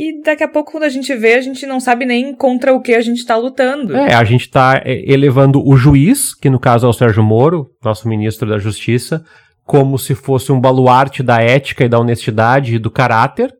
E 0.00 0.22
daqui 0.22 0.44
a 0.44 0.48
pouco, 0.48 0.70
quando 0.70 0.84
a 0.84 0.88
gente 0.88 1.12
vê, 1.16 1.34
a 1.34 1.40
gente 1.40 1.66
não 1.66 1.80
sabe 1.80 2.06
nem 2.06 2.32
contra 2.32 2.72
o 2.72 2.80
que 2.80 2.94
a 2.94 3.00
gente 3.00 3.18
está 3.18 3.34
lutando. 3.36 3.96
É, 3.96 4.14
a 4.14 4.22
gente 4.22 4.42
está 4.42 4.80
é, 4.84 5.02
elevando 5.12 5.60
o 5.60 5.76
juiz, 5.76 6.32
que 6.36 6.48
no 6.48 6.60
caso 6.60 6.86
é 6.86 6.88
o 6.88 6.92
Sérgio 6.92 7.20
Moro, 7.20 7.66
nosso 7.82 8.06
ministro 8.06 8.48
da 8.48 8.58
Justiça, 8.58 9.24
como 9.64 9.98
se 9.98 10.14
fosse 10.14 10.52
um 10.52 10.60
baluarte 10.60 11.20
da 11.20 11.42
ética 11.42 11.84
e 11.84 11.88
da 11.88 11.98
honestidade 11.98 12.76
e 12.76 12.78
do 12.78 12.92
caráter, 12.92 13.52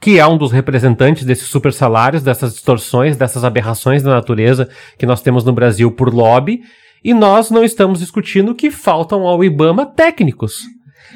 que 0.00 0.20
é 0.20 0.24
um 0.24 0.38
dos 0.38 0.52
representantes 0.52 1.24
desses 1.24 1.48
super 1.48 1.72
salários, 1.72 2.22
dessas 2.22 2.52
distorções, 2.52 3.16
dessas 3.16 3.42
aberrações 3.42 4.00
da 4.00 4.12
natureza 4.12 4.68
que 4.96 5.06
nós 5.06 5.20
temos 5.22 5.44
no 5.44 5.52
Brasil 5.52 5.90
por 5.90 6.14
lobby, 6.14 6.60
e 7.02 7.12
nós 7.12 7.50
não 7.50 7.64
estamos 7.64 7.98
discutindo 7.98 8.54
que 8.54 8.70
faltam 8.70 9.26
ao 9.26 9.42
IBAMA 9.42 9.86
técnicos. 9.86 10.60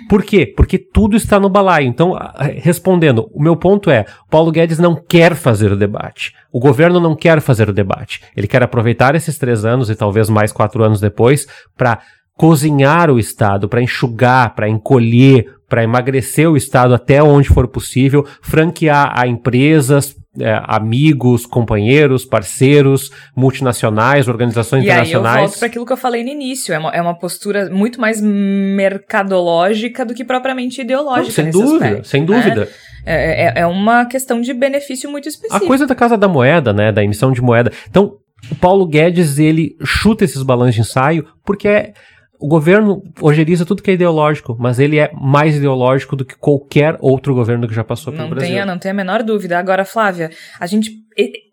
Por 0.09 0.23
quê? 0.23 0.47
Porque 0.47 0.79
tudo 0.79 1.17
está 1.17 1.39
no 1.39 1.49
balaio. 1.49 1.87
Então, 1.87 2.17
respondendo, 2.57 3.31
o 3.33 3.43
meu 3.43 3.57
ponto 3.57 3.91
é: 3.91 4.05
Paulo 4.31 4.51
Guedes 4.51 4.79
não 4.79 4.95
quer 4.95 5.35
fazer 5.35 5.73
o 5.73 5.77
debate. 5.77 6.35
O 6.53 6.61
governo 6.61 7.01
não 7.01 7.17
quer 7.17 7.41
fazer 7.41 7.69
o 7.69 7.73
debate. 7.73 8.21
Ele 8.37 8.47
quer 8.47 8.63
aproveitar 8.63 9.15
esses 9.15 9.39
três 9.39 9.65
anos 9.65 9.91
e 9.91 9.95
talvez 9.95 10.29
mais 10.29 10.53
quatro 10.53 10.83
anos 10.83 11.01
depois 11.01 11.47
para 11.77 12.01
cozinhar 12.37 13.11
o 13.11 13.19
Estado, 13.19 13.69
para 13.69 13.83
enxugar, 13.83 14.55
para 14.55 14.69
encolher, 14.69 15.54
para 15.75 15.83
emagrecer 15.83 16.49
o 16.49 16.57
Estado 16.57 16.95
até 16.95 17.21
onde 17.21 17.49
for 17.49 17.67
possível, 17.67 18.25
franquear 18.41 19.13
a 19.13 19.27
empresas, 19.27 20.15
é, 20.39 20.63
amigos, 20.69 21.47
companheiros, 21.47 22.25
parceiros, 22.25 23.11
multinacionais, 23.35 24.29
organizações 24.29 24.85
e 24.85 24.87
internacionais. 24.87 25.25
E 25.25 25.39
aí 25.39 25.43
eu 25.43 25.49
volto 25.49 25.59
para 25.59 25.67
aquilo 25.67 25.85
que 25.85 25.93
eu 25.93 25.97
falei 25.97 26.23
no 26.23 26.31
início, 26.31 26.73
é 26.73 26.79
uma, 26.79 26.91
é 26.91 27.03
uma 27.03 27.19
postura 27.19 27.69
muito 27.71 28.01
mais 28.01 28.21
mercadológica 28.21 30.05
do 30.05 30.15
que 30.15 30.25
propriamente 30.25 30.81
ideológica. 30.81 31.43
Não, 31.43 31.51
sem 31.51 31.51
dúvida, 31.51 31.85
aspecto, 31.87 32.07
sem 32.07 32.25
dúvida. 32.25 32.61
Né? 32.61 32.69
É, 33.05 33.47
é, 33.47 33.53
é 33.63 33.67
uma 33.67 34.05
questão 34.05 34.41
de 34.41 34.55
benefício 34.55 35.11
muito 35.11 35.29
específico. 35.29 35.65
A 35.65 35.67
coisa 35.67 35.89
da 35.89 35.95
Casa 35.97 36.17
da 36.17 36.29
Moeda, 36.29 36.73
né, 36.73 36.93
da 36.93 37.03
emissão 37.03 37.33
de 37.33 37.43
moeda. 37.43 37.73
Então, 37.91 38.13
o 38.49 38.55
Paulo 38.55 38.87
Guedes, 38.87 39.41
ele 39.41 39.77
chuta 39.85 40.25
esses 40.25 40.45
balões 40.45 40.77
de 40.77 40.83
ensaio 40.83 41.27
porque 41.45 41.67
é 41.67 41.95
o 42.39 42.49
governo 42.49 43.03
ojeriza 43.21 43.65
tudo 43.65 43.83
que 43.83 43.91
é 43.91 43.95
ideológico, 43.95 44.57
mas 44.59 44.79
ele 44.79 44.99
é 44.99 45.11
mais 45.13 45.57
ideológico 45.57 46.17
do 46.17 46.25
que 46.25 46.37
qualquer 46.37 46.97
outro 47.01 47.35
governo 47.35 47.69
que 47.69 47.75
já 47.75 47.85
passou 47.85 48.13
pelo 48.13 48.25
não 48.25 48.31
Brasil. 48.31 48.49
Tenha, 48.49 48.67
não 48.67 48.79
tem 48.79 48.91
a 48.91 48.95
menor 48.95 49.23
dúvida. 49.23 49.59
Agora, 49.59 49.85
Flávia, 49.85 50.31
a 50.59 50.67
gente, 50.67 50.91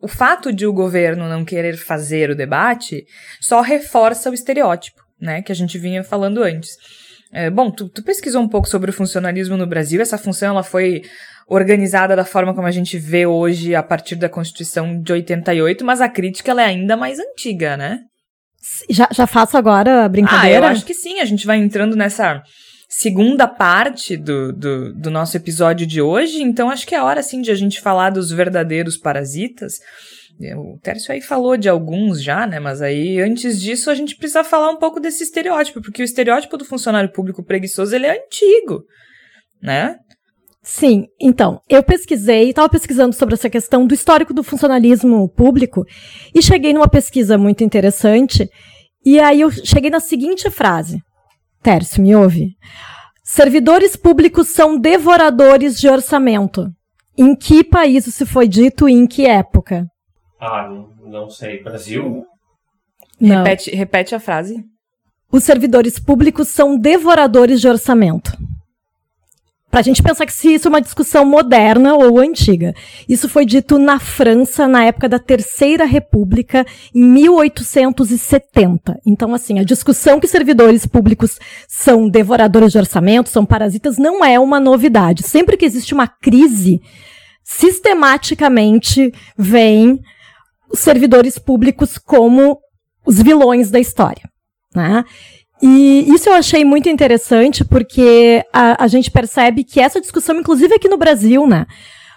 o 0.02 0.08
fato 0.08 0.52
de 0.52 0.66
o 0.66 0.74
governo 0.74 1.30
não 1.30 1.46
querer 1.46 1.78
fazer 1.78 2.30
o 2.30 2.36
debate 2.36 3.06
só 3.40 3.62
reforça 3.62 4.30
o 4.30 4.34
estereótipo, 4.34 5.02
né, 5.20 5.42
que 5.42 5.52
a 5.52 5.56
gente 5.56 5.78
vinha 5.78 6.04
falando 6.04 6.44
antes. 6.44 6.72
É, 7.34 7.50
bom, 7.50 7.72
tu, 7.72 7.88
tu 7.88 8.04
pesquisou 8.04 8.42
um 8.42 8.50
pouco 8.50 8.68
sobre 8.68 8.90
o 8.90 8.94
funcionalismo 8.94 9.56
no 9.56 9.66
Brasil. 9.66 10.02
Essa 10.02 10.18
função 10.18 10.50
ela 10.50 10.64
foi 10.64 11.02
organizada 11.48 12.16
da 12.16 12.26
forma 12.26 12.54
como 12.54 12.68
a 12.68 12.72
gente 12.72 12.98
vê 12.98 13.26
hoje 13.26 13.76
a 13.76 13.84
partir 13.84 14.16
da 14.16 14.30
Constituição 14.30 15.02
de 15.02 15.12
88, 15.14 15.84
mas 15.84 16.02
a 16.02 16.10
crítica 16.10 16.52
ela 16.52 16.62
é 16.62 16.66
ainda 16.66 16.98
mais 16.98 17.20
antiga, 17.20 17.78
né? 17.78 18.00
Já, 18.90 19.10
já 19.12 19.26
faço 19.26 19.58
agora 19.58 20.06
a 20.06 20.10
brincadeira? 20.10 20.68
Ah, 20.68 20.70
eu 20.70 20.72
acho 20.72 20.86
que 20.86 20.94
sim. 20.94 21.20
A 21.20 21.26
gente 21.26 21.46
vai 21.46 21.58
entrando 21.58 21.96
nessa 21.96 22.44
segunda 22.88 23.48
parte 23.48 24.18
do, 24.18 24.52
do, 24.52 24.94
do, 24.94 25.10
nosso 25.10 25.36
episódio 25.38 25.88
de 25.88 26.02
hoje, 26.02 26.42
então 26.42 26.70
acho 26.70 26.86
que 26.86 26.94
é 26.94 27.02
hora, 27.02 27.24
sim, 27.24 27.42
de 27.42 27.50
a 27.50 27.56
gente 27.56 27.80
falar 27.80 28.10
dos 28.10 28.32
verdadeiros 28.32 28.98
parasitas. 28.98 29.80
O 30.56 30.80
Tércio 30.82 31.14
aí 31.14 31.22
falou 31.22 31.56
de 31.56 31.70
alguns 31.70 32.22
já, 32.22 32.48
né? 32.48 32.60
Mas 32.60 32.82
aí, 32.82 33.22
antes 33.22 33.62
disso, 33.62 33.90
a 33.90 33.96
gente 33.96 34.16
precisa 34.16 34.44
falar 34.44 34.72
um 34.72 34.78
pouco 34.78 35.00
desse 35.00 35.24
estereótipo, 35.24 35.82
porque 35.82 36.02
o 36.02 36.06
estereótipo 36.06 36.58
do 36.58 36.66
funcionário 36.66 37.12
público 37.12 37.44
preguiçoso, 37.44 37.96
ele 37.96 38.08
é 38.08 38.18
antigo, 38.18 38.84
né? 39.62 39.98
Sim, 40.64 41.08
então, 41.20 41.60
eu 41.68 41.82
pesquisei, 41.82 42.50
estava 42.50 42.70
pesquisando 42.70 43.16
sobre 43.16 43.34
essa 43.34 43.50
questão 43.50 43.88
do 43.88 43.96
histórico 43.96 44.34
do 44.34 44.44
funcionalismo 44.44 45.28
público 45.30 45.84
e 46.36 46.42
cheguei 46.42 46.72
numa 46.72 46.88
pesquisa 46.88 47.36
muito 47.36 47.64
interessante. 47.64 48.48
E 49.04 49.20
aí 49.20 49.42
eu 49.42 49.50
cheguei 49.50 49.90
na 49.90 50.00
seguinte 50.00 50.50
frase: 50.52 51.02
Tércio, 51.64 52.02
me 52.02 52.16
ouve. 52.16 52.56
Servidores 53.24 53.96
públicos 53.96 54.50
são 54.50 54.78
devoradores 54.78 55.80
de 55.80 55.90
orçamento. 55.90 56.70
Em 57.18 57.36
que 57.36 57.64
país 57.64 58.06
isso 58.06 58.26
foi 58.26 58.48
dito 58.48 58.88
e 58.88 58.94
em 58.94 59.08
que 59.08 59.26
época? 59.26 59.88
Ah, 60.40 60.70
não 61.04 61.30
sei. 61.30 61.64
Brasil? 61.64 62.26
Não. 63.20 63.38
Repete, 63.38 63.72
repete 63.76 64.14
a 64.14 64.20
frase. 64.20 64.64
Os 65.32 65.44
servidores 65.44 66.00
públicos 66.00 66.50
são 66.50 66.78
devoradores 66.78 67.62
de 67.62 67.68
orçamento. 67.68 68.32
Para 69.72 69.80
a 69.80 69.84
gente 69.84 70.04
pensar 70.04 70.26
que 70.26 70.34
se 70.34 70.54
isso 70.54 70.68
é 70.68 70.70
uma 70.70 70.82
discussão 70.82 71.24
moderna 71.24 71.96
ou 71.96 72.20
antiga. 72.20 72.76
Isso 73.08 73.30
foi 73.30 73.46
dito 73.46 73.80
na 73.80 74.00
França 74.00 74.68
na 74.68 74.84
época 74.84 75.08
da 75.08 75.18
Terceira 75.18 75.86
República, 75.86 76.66
em 76.94 77.02
1870. 77.02 79.00
Então, 79.06 79.34
assim, 79.34 79.60
a 79.60 79.64
discussão 79.64 80.20
que 80.20 80.28
servidores 80.28 80.86
públicos 80.86 81.40
são 81.70 82.10
devoradores 82.10 82.74
de 82.74 82.80
orçamento, 82.80 83.30
são 83.30 83.46
parasitas, 83.46 83.98
não 83.98 84.26
é 84.26 84.38
uma 84.38 84.60
novidade. 84.60 85.24
Sempre 85.24 85.56
que 85.56 85.64
existe 85.64 85.94
uma 85.94 86.06
crise, 86.08 86.82
sistematicamente 87.42 89.14
vem 89.38 90.02
os 90.70 90.80
servidores 90.80 91.40
públicos 91.40 91.98
como 91.98 92.60
os 93.06 93.22
vilões 93.22 93.72
da 93.72 93.80
história. 93.80 94.30
Né? 94.76 95.06
E 95.62 96.12
isso 96.12 96.28
eu 96.28 96.34
achei 96.34 96.66
muito 96.66 96.90
interessante, 96.90 97.64
porque 97.64 98.44
a, 98.52 98.84
a 98.84 98.88
gente 98.88 99.12
percebe 99.12 99.64
que 99.64 99.80
essa 99.80 100.02
discussão, 100.02 100.40
inclusive 100.40 100.74
aqui 100.74 100.90
no 100.90 100.98
Brasil, 100.98 101.46
né? 101.46 101.66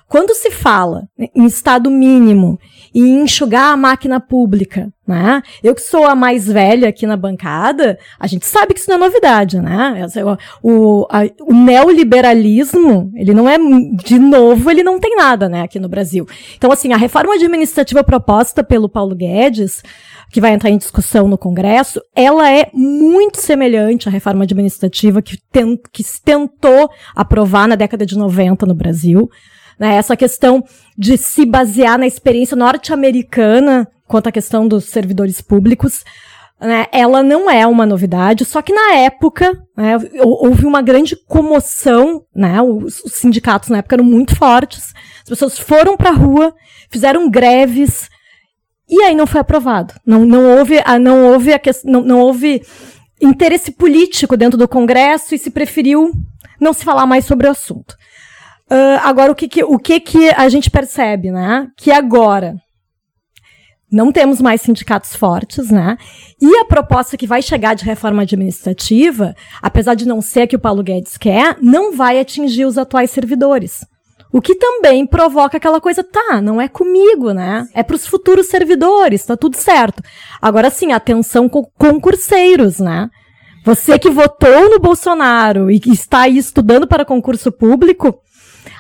Quando 0.09 0.35
se 0.35 0.51
fala 0.51 1.09
em 1.35 1.45
estado 1.45 1.91
mínimo 1.91 2.59
e 2.95 3.01
enxugar 3.01 3.73
a 3.73 3.77
máquina 3.77 4.21
pública, 4.21 4.93
né? 5.07 5.43
Eu 5.63 5.75
que 5.75 5.81
sou 5.81 6.05
a 6.05 6.15
mais 6.15 6.47
velha 6.47 6.89
aqui 6.89 7.07
na 7.07 7.17
bancada, 7.17 7.99
a 8.21 8.27
gente 8.27 8.47
sabe 8.47 8.75
que 8.75 8.81
isso 8.81 8.89
não 8.89 8.97
é 8.97 9.01
novidade, 9.01 9.61
né? 9.61 10.07
O, 10.63 11.07
a, 11.11 11.23
o 11.41 11.53
neoliberalismo, 11.53 13.11
ele 13.15 13.35
não 13.35 13.49
é, 13.49 13.59
de 13.59 14.19
novo, 14.19 14.71
ele 14.71 14.83
não 14.83 15.01
tem 15.01 15.17
nada, 15.17 15.49
né, 15.49 15.63
aqui 15.63 15.81
no 15.81 15.89
Brasil. 15.89 16.27
Então, 16.57 16.71
assim, 16.71 16.93
a 16.93 16.97
reforma 16.97 17.35
administrativa 17.35 18.05
proposta 18.05 18.63
pelo 18.63 18.89
Paulo 18.89 19.15
Guedes, 19.17 19.83
que 20.35 20.41
vai 20.41 20.53
entrar 20.53 20.69
em 20.69 20.77
discussão 20.77 21.29
no 21.29 21.39
Congresso, 21.39 22.03
ela 22.13 22.51
é 22.51 22.69
muito 22.75 23.41
semelhante 23.41 24.09
à 24.09 24.11
reforma 24.11 24.43
administrativa 24.43 25.23
que, 25.23 25.39
que 25.93 26.03
se 26.03 26.21
tentou 26.21 26.91
aprovar 27.15 27.69
na 27.69 27.77
década 27.77 28.05
de 28.05 28.19
90 28.19 28.67
no 28.67 28.75
Brasil. 28.75 29.31
Né? 29.79 29.95
Essa 29.95 30.17
questão 30.17 30.65
de 30.99 31.17
se 31.17 31.47
basear 31.47 31.97
na 31.97 32.07
experiência 32.09 32.57
norte-americana 32.57 33.87
quanto 34.09 34.27
à 34.27 34.33
questão 34.33 34.67
dos 34.67 34.87
servidores 34.87 35.41
públicos, 35.41 36.03
né, 36.61 36.87
ela 36.91 37.23
não 37.23 37.49
é 37.49 37.65
uma 37.65 37.87
novidade, 37.87 38.45
só 38.45 38.61
que 38.61 38.73
na 38.73 38.97
época 38.97 39.57
né, 39.77 39.97
houve 40.21 40.67
uma 40.67 40.83
grande 40.83 41.15
comoção, 41.15 42.25
né, 42.35 42.61
os, 42.61 43.03
sindicatos 43.07 43.69
na 43.69 43.79
época 43.79 43.95
eram 43.95 44.05
muito 44.05 44.35
fortes, 44.35 44.93
as 45.23 45.29
pessoas 45.29 45.57
foram 45.61 45.97
para 45.97 46.11
a 46.11 46.15
rua, 46.15 46.53
fizeram 46.91 47.31
greves, 47.31 48.09
e 48.89 49.03
aí 49.03 49.15
não 49.15 49.27
foi 49.27 49.41
aprovado. 49.41 49.95
Não, 50.05 50.25
não 50.25 50.59
houve, 50.59 50.77
não 51.01 51.33
houve, 51.33 51.53
a, 51.53 51.61
não, 51.85 52.01
não 52.03 52.21
houve 52.21 52.63
interesse 53.21 53.73
político 53.73 54.37
dentro 54.37 54.59
do 54.59 54.69
Congresso 54.69 55.35
e 55.35 55.39
se 55.39 55.51
preferiu 55.51 56.13
não 56.61 56.73
se 56.73 56.85
falar 56.85 57.07
mais 57.07 57.25
sobre 57.25 57.47
o 57.47 57.51
assunto. 57.51 57.97
Uh, 58.71 58.99
agora, 59.03 59.31
o 59.31 59.35
que, 59.35 59.49
que, 59.49 59.63
o 59.63 59.79
que, 59.79 60.01
que 60.01 60.31
a 60.31 60.49
gente 60.49 60.71
percebe, 60.71 61.31
né? 61.31 61.69
Que 61.77 61.91
agora 61.91 62.57
não 63.91 64.11
temos 64.11 64.41
mais 64.41 64.61
sindicatos 64.61 65.15
fortes, 65.15 65.71
né? 65.71 65.97
E 66.41 66.57
a 66.57 66.65
proposta 66.65 67.17
que 67.17 67.27
vai 67.27 67.41
chegar 67.41 67.75
de 67.75 67.85
reforma 67.85 68.23
administrativa, 68.23 69.35
apesar 69.63 69.95
de 69.95 70.07
não 70.07 70.21
ser 70.21 70.43
a 70.43 70.47
que 70.47 70.57
o 70.57 70.61
Paulo 70.61 70.83
Guedes 70.83 71.17
quer, 71.17 71.57
não 71.61 71.97
vai 71.97 72.19
atingir 72.19 72.65
os 72.65 72.77
atuais 72.77 73.11
servidores. 73.11 73.87
O 74.35 74.43
que 74.43 74.57
também 74.57 75.07
provoca 75.07 75.59
aquela 75.59 75.81
coisa, 75.81 76.03
tá, 76.03 76.41
não 76.43 76.61
é 76.61 76.67
comigo, 76.67 77.33
né? 77.33 77.69
É 77.73 77.85
para 77.85 77.95
os 77.95 78.05
futuros 78.05 78.49
servidores, 78.49 79.25
tá 79.25 79.37
tudo 79.37 79.57
certo. 79.57 80.03
Agora 80.43 80.71
sim, 80.71 80.91
atenção 80.91 81.49
com 81.49 81.63
concurseiros, 81.79 82.81
né? 82.81 83.09
Você 83.65 83.97
que 83.97 84.11
votou 84.11 84.69
no 84.71 84.81
Bolsonaro 84.81 85.71
e 85.71 85.79
que 85.79 85.93
está 85.93 86.23
aí 86.23 86.37
estudando 86.37 86.85
para 86.85 87.05
concurso 87.05 87.53
público, 87.53 88.19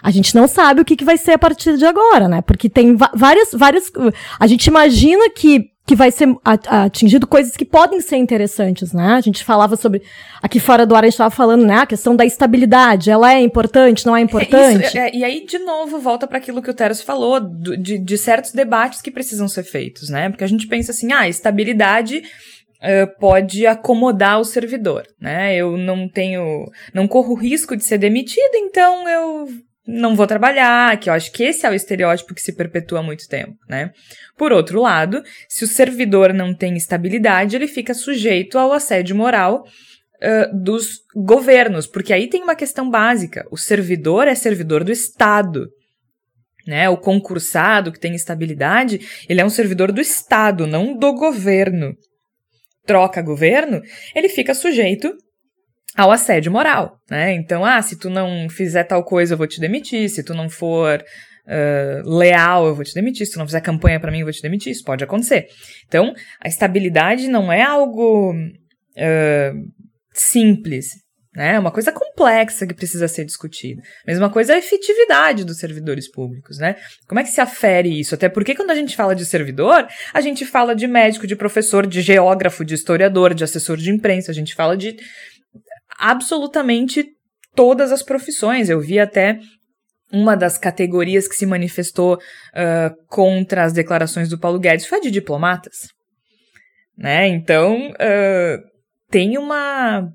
a 0.02 0.10
gente 0.10 0.34
não 0.34 0.48
sabe 0.48 0.80
o 0.80 0.84
que, 0.84 0.96
que 0.96 1.04
vai 1.04 1.16
ser 1.16 1.34
a 1.34 1.38
partir 1.38 1.76
de 1.76 1.86
agora, 1.86 2.26
né? 2.26 2.42
Porque 2.42 2.68
tem 2.68 2.96
várias, 3.14 3.52
várias. 3.52 3.92
A 4.40 4.48
gente 4.48 4.66
imagina 4.66 5.30
que 5.30 5.70
que 5.86 5.94
vai 5.94 6.10
ser 6.10 6.28
atingido 6.44 7.26
coisas 7.26 7.56
que 7.56 7.64
podem 7.64 8.00
ser 8.00 8.16
interessantes, 8.16 8.92
né? 8.92 9.14
A 9.14 9.20
gente 9.20 9.44
falava 9.44 9.76
sobre 9.76 10.02
aqui 10.42 10.58
fora 10.58 10.86
do 10.86 10.94
ar 10.94 11.04
a 11.04 11.06
gente 11.06 11.14
estava 11.14 11.30
falando, 11.30 11.66
né? 11.66 11.76
A 11.76 11.86
questão 11.86 12.16
da 12.16 12.24
estabilidade, 12.24 13.10
ela 13.10 13.34
é 13.34 13.40
importante, 13.40 14.06
não 14.06 14.16
é 14.16 14.22
importante? 14.22 14.84
É 14.84 14.86
isso, 14.86 14.98
é, 14.98 15.14
e 15.14 15.22
aí 15.22 15.44
de 15.44 15.58
novo 15.58 15.98
volta 15.98 16.26
para 16.26 16.38
aquilo 16.38 16.62
que 16.62 16.70
o 16.70 16.74
Teres 16.74 17.02
falou 17.02 17.38
de, 17.38 17.98
de 17.98 18.18
certos 18.18 18.52
debates 18.52 19.02
que 19.02 19.10
precisam 19.10 19.46
ser 19.46 19.62
feitos, 19.62 20.08
né? 20.08 20.30
Porque 20.30 20.44
a 20.44 20.48
gente 20.48 20.66
pensa 20.66 20.90
assim, 20.90 21.12
ah, 21.12 21.28
estabilidade 21.28 22.22
uh, 22.80 23.18
pode 23.20 23.66
acomodar 23.66 24.40
o 24.40 24.44
servidor, 24.44 25.06
né? 25.20 25.54
Eu 25.54 25.76
não 25.76 26.08
tenho, 26.08 26.64
não 26.94 27.06
corro 27.06 27.34
risco 27.34 27.76
de 27.76 27.84
ser 27.84 27.98
demitido, 27.98 28.54
então 28.54 29.06
eu 29.06 29.48
não 29.86 30.16
vou 30.16 30.26
trabalhar, 30.26 30.98
que 30.98 31.10
eu 31.10 31.14
acho 31.14 31.30
que 31.30 31.42
esse 31.42 31.66
é 31.66 31.70
o 31.70 31.74
estereótipo 31.74 32.34
que 32.34 32.40
se 32.40 32.54
perpetua 32.54 33.00
há 33.00 33.02
muito 33.02 33.28
tempo, 33.28 33.56
né? 33.68 33.90
Por 34.36 34.52
outro 34.52 34.80
lado, 34.80 35.22
se 35.48 35.64
o 35.64 35.68
servidor 35.68 36.32
não 36.32 36.54
tem 36.54 36.76
estabilidade, 36.76 37.54
ele 37.54 37.68
fica 37.68 37.94
sujeito 37.94 38.58
ao 38.58 38.72
assédio 38.72 39.14
moral 39.14 39.64
uh, 40.16 40.62
dos 40.62 41.00
governos, 41.14 41.86
porque 41.86 42.12
aí 42.12 42.28
tem 42.28 42.42
uma 42.42 42.56
questão 42.56 42.90
básica: 42.90 43.46
o 43.50 43.56
servidor 43.56 44.26
é 44.26 44.34
servidor 44.34 44.82
do 44.82 44.92
Estado. 44.92 45.68
Né, 46.66 46.88
o 46.88 46.96
concursado 46.96 47.92
que 47.92 48.00
tem 48.00 48.14
estabilidade, 48.14 48.98
ele 49.28 49.38
é 49.38 49.44
um 49.44 49.50
servidor 49.50 49.92
do 49.92 50.00
Estado, 50.00 50.66
não 50.66 50.96
do 50.96 51.12
governo. 51.12 51.94
Troca 52.86 53.20
governo, 53.20 53.82
ele 54.14 54.30
fica 54.30 54.54
sujeito 54.54 55.14
ao 55.94 56.10
assédio 56.10 56.50
moral, 56.50 56.98
né? 57.10 57.34
Então, 57.34 57.66
ah, 57.66 57.82
se 57.82 57.98
tu 57.98 58.08
não 58.08 58.48
fizer 58.48 58.84
tal 58.84 59.04
coisa, 59.04 59.34
eu 59.34 59.38
vou 59.38 59.46
te 59.46 59.60
demitir. 59.60 60.08
Se 60.08 60.24
tu 60.24 60.32
não 60.32 60.48
for 60.48 61.04
uh, 61.46 62.18
leal, 62.18 62.66
eu 62.66 62.74
vou 62.74 62.84
te 62.84 62.94
demitir. 62.94 63.26
Se 63.26 63.32
tu 63.32 63.38
não 63.38 63.46
fizer 63.46 63.60
campanha 63.60 64.00
para 64.00 64.10
mim, 64.10 64.20
eu 64.20 64.26
vou 64.26 64.32
te 64.32 64.42
demitir. 64.42 64.72
Isso 64.72 64.84
pode 64.84 65.04
acontecer. 65.04 65.46
Então, 65.86 66.14
a 66.40 66.48
estabilidade 66.48 67.28
não 67.28 67.52
é 67.52 67.62
algo 67.62 68.32
uh, 68.32 69.70
simples, 70.12 70.88
né? 71.34 71.54
É 71.54 71.58
uma 71.58 71.72
coisa 71.72 71.90
complexa 71.90 72.66
que 72.66 72.74
precisa 72.74 73.08
ser 73.08 73.24
discutida. 73.24 73.82
Mesma 74.06 74.30
coisa 74.30 74.52
é 74.52 74.56
a 74.56 74.58
efetividade 74.58 75.44
dos 75.44 75.58
servidores 75.58 76.10
públicos, 76.10 76.58
né? 76.58 76.76
Como 77.08 77.18
é 77.18 77.24
que 77.24 77.30
se 77.30 77.40
afere 77.40 77.88
isso? 77.98 78.14
Até 78.14 78.28
porque 78.28 78.54
quando 78.54 78.70
a 78.70 78.74
gente 78.74 78.94
fala 78.94 79.14
de 79.14 79.26
servidor, 79.26 79.86
a 80.12 80.20
gente 80.20 80.46
fala 80.46 80.76
de 80.76 80.86
médico, 80.86 81.26
de 81.26 81.34
professor, 81.34 81.86
de 81.86 82.00
geógrafo, 82.02 82.64
de 82.64 82.74
historiador, 82.74 83.34
de 83.34 83.42
assessor 83.42 83.76
de 83.76 83.90
imprensa, 83.90 84.30
a 84.30 84.34
gente 84.34 84.54
fala 84.54 84.76
de 84.76 84.96
absolutamente 85.98 87.04
todas 87.54 87.90
as 87.90 88.02
profissões. 88.02 88.68
Eu 88.68 88.80
vi 88.80 89.00
até 89.00 89.40
uma 90.12 90.36
das 90.36 90.58
categorias 90.58 91.26
que 91.26 91.34
se 91.34 91.46
manifestou 91.46 92.14
uh, 92.14 93.06
contra 93.08 93.64
as 93.64 93.72
declarações 93.72 94.28
do 94.28 94.38
Paulo 94.38 94.58
Guedes 94.58 94.86
foi 94.86 94.98
a 94.98 95.00
de 95.00 95.10
diplomatas. 95.10 95.88
Né? 96.96 97.26
Então, 97.28 97.90
uh, 97.90 98.62
tem 99.10 99.36
uma, 99.36 100.08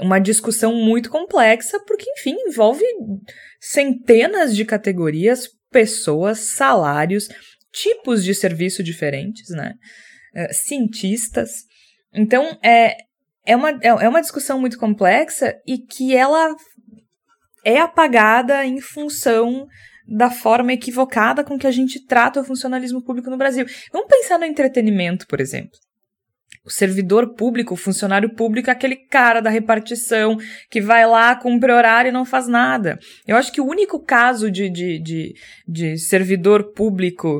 uma 0.00 0.18
discussão 0.18 0.74
muito 0.74 1.10
complexa, 1.10 1.78
porque, 1.86 2.10
enfim, 2.12 2.36
envolve 2.46 2.84
centenas 3.60 4.54
de 4.54 4.64
categorias, 4.64 5.48
pessoas, 5.70 6.40
salários, 6.40 7.28
tipos 7.72 8.24
de 8.24 8.34
serviço 8.34 8.82
diferentes, 8.82 9.50
né? 9.50 9.74
Uh, 10.34 10.52
cientistas. 10.52 11.50
Então, 12.12 12.58
é, 12.62 12.96
é 13.44 13.56
uma, 13.56 13.70
é, 13.70 13.88
é 13.88 14.08
uma 14.08 14.20
discussão 14.20 14.60
muito 14.60 14.78
complexa 14.78 15.54
e 15.66 15.78
que 15.78 16.14
ela 16.14 16.54
é 17.64 17.80
apagada 17.80 18.64
em 18.64 18.80
função 18.80 19.66
da 20.06 20.30
forma 20.30 20.72
equivocada 20.72 21.44
com 21.44 21.58
que 21.58 21.66
a 21.66 21.70
gente 21.70 22.04
trata 22.06 22.40
o 22.40 22.44
funcionalismo 22.44 23.02
público 23.02 23.28
no 23.28 23.36
Brasil. 23.36 23.66
Vamos 23.92 24.08
pensar 24.08 24.38
no 24.38 24.44
entretenimento, 24.44 25.26
por 25.26 25.40
exemplo. 25.40 25.78
O 26.64 26.70
servidor 26.70 27.34
público, 27.34 27.74
o 27.74 27.76
funcionário 27.76 28.34
público 28.34 28.68
é 28.68 28.72
aquele 28.72 28.96
cara 28.96 29.40
da 29.40 29.50
repartição 29.50 30.36
que 30.70 30.80
vai 30.80 31.06
lá, 31.06 31.34
cumpre 31.34 31.72
horário 31.72 32.10
e 32.10 32.12
não 32.12 32.24
faz 32.24 32.46
nada. 32.46 32.98
Eu 33.26 33.36
acho 33.36 33.52
que 33.52 33.60
o 33.60 33.66
único 33.66 34.02
caso 34.02 34.50
de, 34.50 34.68
de, 34.68 34.98
de, 34.98 35.34
de 35.66 35.98
servidor 35.98 36.72
público 36.72 37.38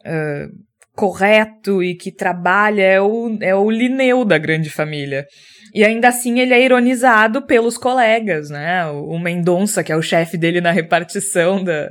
uh, 0.00 0.64
correto 0.94 1.82
e 1.82 1.94
que 1.94 2.12
trabalha 2.12 2.82
é 2.82 3.00
o, 3.00 3.36
é 3.40 3.54
o 3.54 3.70
Lineu 3.70 4.24
da 4.24 4.38
grande 4.38 4.70
família. 4.70 5.26
E 5.74 5.84
ainda 5.84 6.08
assim 6.08 6.38
ele 6.38 6.54
é 6.54 6.64
ironizado 6.64 7.42
pelos 7.42 7.76
colegas, 7.76 8.48
né? 8.48 8.86
O, 8.86 9.18
Mendonça, 9.18 9.82
que 9.82 9.90
é 9.90 9.96
o 9.96 10.02
chefe 10.02 10.38
dele 10.38 10.60
na 10.60 10.70
repartição 10.70 11.64
da, 11.64 11.90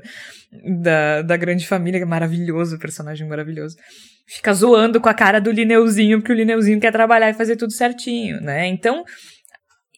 da, 0.81 1.21
da 1.21 1.35
grande 1.35 1.67
família, 1.67 1.99
que 1.99 2.05
é 2.05 2.07
maravilhoso, 2.07 2.79
personagem 2.79 3.27
maravilhoso. 3.27 3.75
Fica 4.25 4.53
zoando 4.53 5.01
com 5.01 5.09
a 5.09 5.13
cara 5.13 5.41
do 5.41 5.51
Lineuzinho, 5.51 6.19
porque 6.19 6.31
o 6.31 6.35
Lineuzinho 6.35 6.79
quer 6.79 6.93
trabalhar 6.93 7.29
e 7.29 7.33
fazer 7.33 7.57
tudo 7.57 7.73
certinho, 7.73 8.39
né? 8.39 8.67
Então, 8.67 9.03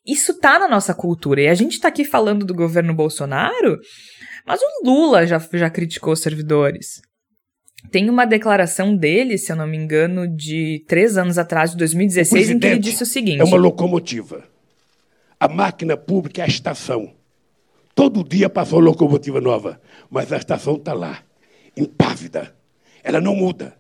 isso 0.04 0.39
tá 0.39 0.58
na 0.58 0.67
nossa 0.67 0.95
cultura. 0.95 1.41
E 1.41 1.48
a 1.48 1.54
gente 1.54 1.80
tá 1.80 1.89
aqui 1.89 2.04
falando 2.04 2.43
do 2.43 2.56
governo 2.56 2.91
Bolsonaro, 2.91 3.80
mas 4.48 4.60
o 4.62 4.84
Lula 4.84 5.28
já, 5.28 5.38
já 5.54 5.69
criticou 5.69 6.15
servidores. 6.15 7.02
Tem 7.91 8.10
uma 8.10 8.26
declaração 8.26 8.95
dele, 8.95 9.38
se 9.38 9.52
eu 9.52 9.56
não 9.56 9.67
me 9.67 9.78
engano, 9.78 10.28
de 10.28 10.84
três 10.88 11.17
anos 11.17 11.38
atrás, 11.38 11.71
de 11.71 11.78
2016, 11.78 12.50
em 12.50 12.60
que 12.60 12.67
ele 12.67 12.80
disse 12.80 13.04
o 13.04 13.06
seguinte: 13.06 13.41
É 13.41 13.43
uma 13.43 13.58
locomotiva. 13.58 14.43
A 15.39 15.48
máquina 15.48 15.98
pública 15.98 16.41
é 16.41 16.45
a 16.45 16.48
estação. 16.48 17.13
Todo 17.93 18.24
dia 18.24 18.50
passou 18.50 18.80
locomotiva 18.80 19.39
nova, 19.39 19.82
mas 20.10 20.32
a 20.34 20.38
estação 20.38 20.76
está 20.76 20.93
lá, 20.93 21.24
impávida. 21.78 22.56
Ela 23.04 23.21
não 23.21 23.36
muda. 23.36 23.78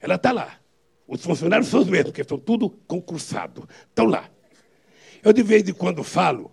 Ela 0.00 0.16
está 0.16 0.32
lá. 0.32 0.58
Os 1.06 1.22
funcionários 1.22 1.68
são 1.68 1.80
os 1.80 1.86
mesmos, 1.86 2.10
porque 2.10 2.24
são 2.24 2.38
tudo 2.38 2.70
concursados. 2.86 3.64
Estão 3.88 4.06
lá. 4.06 4.28
Eu, 5.22 5.32
de 5.32 5.42
vez 5.42 5.68
em 5.68 5.72
quando, 5.72 6.02
falo 6.02 6.50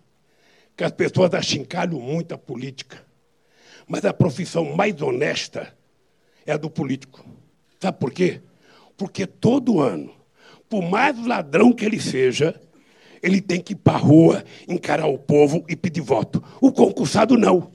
que 0.75 0.83
as 0.83 0.91
pessoas 0.91 1.33
achincalham 1.33 1.99
muito 1.99 2.33
a 2.33 2.37
política, 2.37 3.03
mas 3.87 4.05
a 4.05 4.13
profissão 4.13 4.75
mais 4.75 5.01
honesta 5.01 5.73
é 6.45 6.53
a 6.53 6.57
do 6.57 6.69
político. 6.69 7.25
Sabe 7.79 7.97
por 7.97 8.11
quê? 8.11 8.41
Porque 8.97 9.25
todo 9.25 9.79
ano, 9.79 10.11
por 10.69 10.81
mais 10.81 11.17
ladrão 11.25 11.71
que 11.71 11.85
ele 11.85 11.99
seja, 11.99 12.59
ele 13.21 13.41
tem 13.41 13.61
que 13.61 13.73
ir 13.73 13.77
para 13.77 13.93
a 13.93 13.99
rua, 13.99 14.43
encarar 14.67 15.07
o 15.07 15.17
povo 15.17 15.63
e 15.67 15.75
pedir 15.75 16.01
voto. 16.01 16.43
O 16.61 16.71
concursado 16.71 17.37
não. 17.37 17.71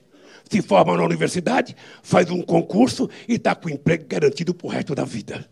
Se 0.50 0.60
forma 0.60 0.96
na 0.96 1.02
universidade, 1.02 1.74
faz 2.02 2.30
um 2.30 2.42
concurso 2.42 3.08
e 3.26 3.34
está 3.34 3.54
com 3.54 3.68
emprego 3.68 4.04
garantido 4.06 4.54
para 4.54 4.66
o 4.66 4.70
resto 4.70 4.94
da 4.94 5.04
vida. 5.04 5.48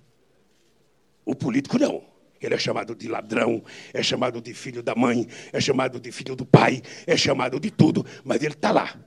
O 1.24 1.34
político 1.34 1.78
não. 1.78 2.02
Ele 2.40 2.54
é 2.54 2.58
chamado 2.58 2.94
de 2.94 3.08
ladrão, 3.08 3.62
é 3.94 4.02
chamado 4.02 4.40
de 4.40 4.52
filho 4.52 4.82
da 4.82 4.94
mãe, 4.94 5.26
é 5.52 5.60
chamado 5.60 6.00
de 6.00 6.10
filho 6.10 6.34
do 6.34 6.44
pai, 6.44 6.82
é 7.06 7.16
chamado 7.16 7.58
de 7.60 7.70
tudo, 7.70 8.04
mas 8.24 8.42
ele 8.42 8.54
está 8.54 8.72
lá 8.72 8.98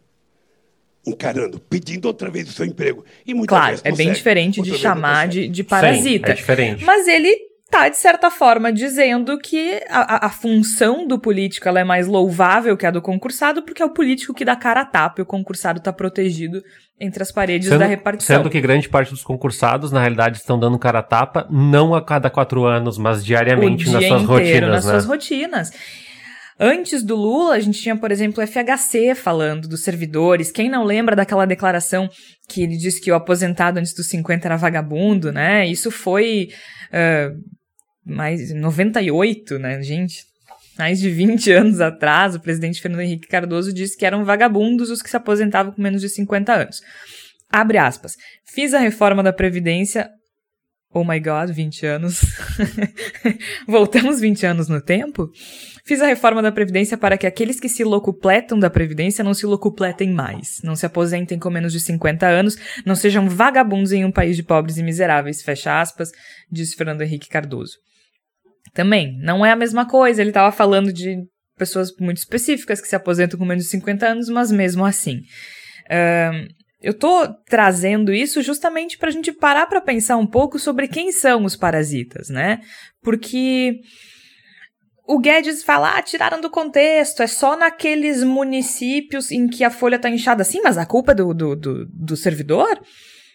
encarando, 1.06 1.60
pedindo 1.60 2.06
outra 2.06 2.30
vez 2.30 2.50
o 2.50 2.52
seu 2.52 2.65
emprego. 2.65 3.06
E 3.26 3.34
muitas 3.34 3.58
claro, 3.58 3.72
vezes 3.72 3.86
é 3.86 3.91
bem 3.91 4.12
diferente 4.12 4.62
de 4.62 4.78
chamar 4.78 5.28
de, 5.28 5.48
de 5.48 5.63
parasita. 5.63 6.28
Sim, 6.28 6.32
é 6.32 6.36
diferente. 6.36 6.84
Mas 6.84 7.08
ele 7.08 7.36
tá, 7.70 7.89
de 7.89 7.98
certa 7.98 8.32
forma, 8.32 8.72
dizendo 8.72 9.38
que 9.38 9.82
a, 9.89 10.28
a, 10.28 10.30
função 10.30 11.06
do 11.06 11.20
político 11.20 11.68
ela 11.68 11.80
é 11.80 11.84
mais 11.84 12.08
louvável 12.08 12.78
que 12.78 12.86
a 12.86 12.91
do 12.91 13.02
concursado, 13.02 13.63
porque 13.63 13.82
é 13.82 13.86
o 13.86 13.89
político 13.89 14.34
que 14.34 14.46
dá 14.46 14.56
cara 14.56 14.82
a 14.82 14.86
tapa 14.86 15.20
e 15.20 15.24
o 15.24 15.26
concursado 15.26 15.80
está 15.80 15.91
protegido 15.91 16.63
entre 17.00 17.22
as 17.22 17.32
paredes 17.32 17.68
sendo, 17.68 17.80
da 17.80 17.86
repartição. 17.86 18.38
Sendo 18.38 18.50
que 18.50 18.62
grande 18.62 18.88
parte 18.88 19.12
dos 19.12 19.24
concursados, 19.24 19.91
na 19.91 20.00
realidade, 20.00 20.38
estão 20.38 20.58
dando 20.58 20.80
cara 20.80 21.00
a 21.00 21.04
tapa, 21.04 21.46
não 21.50 21.94
a 21.94 22.02
cada 22.02 22.30
quatro 22.30 22.65
anos, 22.65 22.98
mas 22.98 23.26
diariamente 23.26 23.89
nas 23.89 24.06
suas 24.06 24.24
rotinas. 24.24 24.70
Nas 24.70 24.86
né? 24.86 24.91
suas 24.91 25.06
rotinas. 25.06 25.72
Antes 26.58 27.04
do 27.04 27.15
Lula, 27.15 27.56
a 27.56 27.60
gente 27.60 27.82
tinha, 27.82 27.98
por 27.98 28.12
exemplo, 28.12 28.41
o 28.41 28.48
FHC 28.48 29.13
falando 29.13 29.68
dos 29.68 29.84
servidores. 29.84 30.52
Quem 30.52 30.70
não 30.70 30.86
lembra 30.86 31.15
daquela 31.15 31.46
declaração 31.46 32.10
que 32.48 32.63
ele 32.63 32.78
disse 32.78 33.02
que 33.02 33.12
o 33.12 33.15
aposentado 33.15 33.78
antes 33.78 33.94
dos 33.94 34.08
50 34.08 34.48
era 34.48 34.56
vagabundo, 34.56 35.34
né? 35.34 35.68
Isso 35.68 35.91
foi 35.91 36.50
uh, 36.91 37.38
mais 38.06 38.54
98, 38.54 39.60
né, 39.60 39.82
gente? 39.82 40.24
Mais 40.78 41.00
de 41.00 41.10
20 41.10 41.52
anos 41.52 41.82
atrás, 41.82 42.36
o 42.36 42.39
presidente 42.39 42.82
Fernando 42.82 43.02
Henrique 43.02 43.28
Cardoso 43.28 43.74
disse 43.74 43.98
que 43.98 44.06
eram 44.06 44.24
vagabundos 44.24 44.89
os 44.89 45.02
que 45.02 45.10
se 45.10 45.18
aposentavam 45.18 45.74
com 45.74 45.82
menos 45.82 46.00
de 46.00 46.08
50 46.08 46.54
anos. 46.54 46.82
Abre 47.50 47.78
aspas. 47.78 48.15
Fiz 48.46 48.74
a 48.74 48.80
reforma 48.80 49.22
da 49.22 49.34
Previdência 49.34 50.10
Oh 50.98 51.04
my 51.04 51.20
god, 51.20 51.52
20 51.52 51.86
anos. 51.86 52.22
Voltamos 53.68 54.22
20 54.22 54.46
anos 54.46 54.70
no 54.70 54.80
tempo? 54.80 55.30
Fiz 55.84 56.02
a 56.02 56.08
reforma 56.08 56.42
da 56.42 56.54
Previdência 56.54 56.98
para 56.98 57.18
que 57.18 57.28
aqueles 57.28 57.60
que 57.60 57.68
se 57.68 57.84
locupletam 57.84 58.58
da 58.58 58.70
Previdência 58.70 59.22
não 59.22 59.34
se 59.34 59.46
locupletem 59.46 60.10
mais, 60.14 60.62
não 60.64 60.74
se 60.74 60.86
aposentem 60.86 61.38
com 61.38 61.50
menos 61.50 61.74
de 61.74 61.82
50 61.82 62.26
anos, 62.26 62.56
não 62.86 62.96
sejam 62.96 63.28
vagabundos 63.28 63.92
em 63.92 64.06
um 64.06 64.12
país 64.12 64.38
de 64.38 64.44
pobres 64.44 64.78
e 64.78 64.84
miseráveis, 64.84 65.42
fecha 65.42 65.82
aspas, 65.82 66.12
disse 66.50 66.78
Fernando 66.78 67.02
Henrique 67.02 67.28
Cardoso. 67.28 67.74
Também, 68.74 69.20
não 69.20 69.46
é 69.46 69.52
a 69.52 69.56
mesma 69.58 69.86
coisa. 69.86 70.22
Ele 70.22 70.30
estava 70.30 70.50
falando 70.50 70.94
de 70.94 71.18
pessoas 71.58 71.90
muito 72.00 72.20
específicas 72.20 72.80
que 72.80 72.88
se 72.88 72.96
aposentam 72.96 73.38
com 73.38 73.44
menos 73.44 73.66
de 73.66 73.70
50 73.70 74.08
anos, 74.08 74.30
mas 74.30 74.50
mesmo 74.50 74.86
assim. 74.86 75.18
Uh, 75.88 76.48
eu 76.86 76.93
tô 76.93 77.28
trazendo 77.48 78.13
isso 78.13 78.43
justamente 78.43 78.95
para 78.95 79.10
a 79.10 79.12
gente 79.12 79.32
parar 79.32 79.65
para 79.65 79.82
pensar 79.82 80.17
um 80.17 80.28
pouco 80.28 80.60
sobre 80.60 80.88
quem 80.88 81.12
são 81.12 81.43
os 81.43 81.56
parasitas, 81.56 82.30
né? 82.30 82.60
Porque 83.02 83.80
o 85.08 85.17
Guedes 85.17 85.63
fala, 85.63 85.98
ah, 85.98 86.02
tiraram 86.04 86.39
do 86.39 86.48
contexto, 86.48 87.24
é 87.24 87.28
só 87.28 87.58
naqueles 87.58 88.21
municípios 88.21 89.32
em 89.32 89.48
que 89.48 89.63
a 89.63 89.71
folha 89.71 89.98
tá 89.98 90.12
inchada 90.12 90.43
assim, 90.43 90.62
mas 90.62 90.78
a 90.78 90.86
culpa 90.86 91.13
é 91.13 91.15
do, 91.15 91.34
do, 91.34 91.56
do, 91.56 91.86
do 91.88 92.15
servidor 92.15 92.80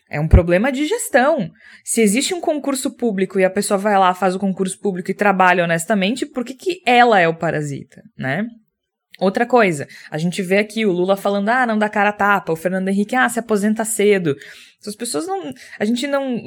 é 0.09 0.21
um 0.21 0.29
problema 0.29 0.71
de 0.71 0.87
gestão. 0.87 1.51
Se 1.85 2.01
existe 2.01 2.33
um 2.33 2.41
concurso 2.41 2.97
público 2.97 3.41
e 3.41 3.45
a 3.45 3.51
pessoa 3.51 3.79
vai 3.79 3.99
lá, 3.99 4.15
faz 4.15 4.37
o 4.37 4.41
concurso 4.41 4.79
público 4.79 5.11
e 5.11 5.15
trabalha 5.15 5.65
honestamente, 5.65 6.25
por 6.25 6.45
que, 6.45 6.55
que 6.55 6.81
ela 6.87 7.19
é 7.19 7.27
o 7.27 7.37
parasita, 7.37 8.01
né? 8.17 8.47
Outra 9.21 9.45
coisa, 9.45 9.87
a 10.11 10.17
gente 10.17 10.41
vê 10.41 10.59
aqui 10.59 10.87
o 10.87 10.93
Lula 10.93 11.15
falando, 11.15 11.51
ah, 11.51 11.67
não 11.67 11.79
dá 11.79 11.89
cara 11.91 12.09
a 12.09 12.13
tapa, 12.13 12.53
o 12.53 12.57
Fernando 12.57 12.89
Henrique, 12.89 13.15
ah, 13.15 13.29
se 13.29 13.39
aposenta 13.39 13.85
cedo. 13.85 14.35
As 14.87 14.97
pessoas 14.97 15.27
não. 15.27 15.53
A 15.79 15.85
gente 15.85 16.07
não, 16.07 16.41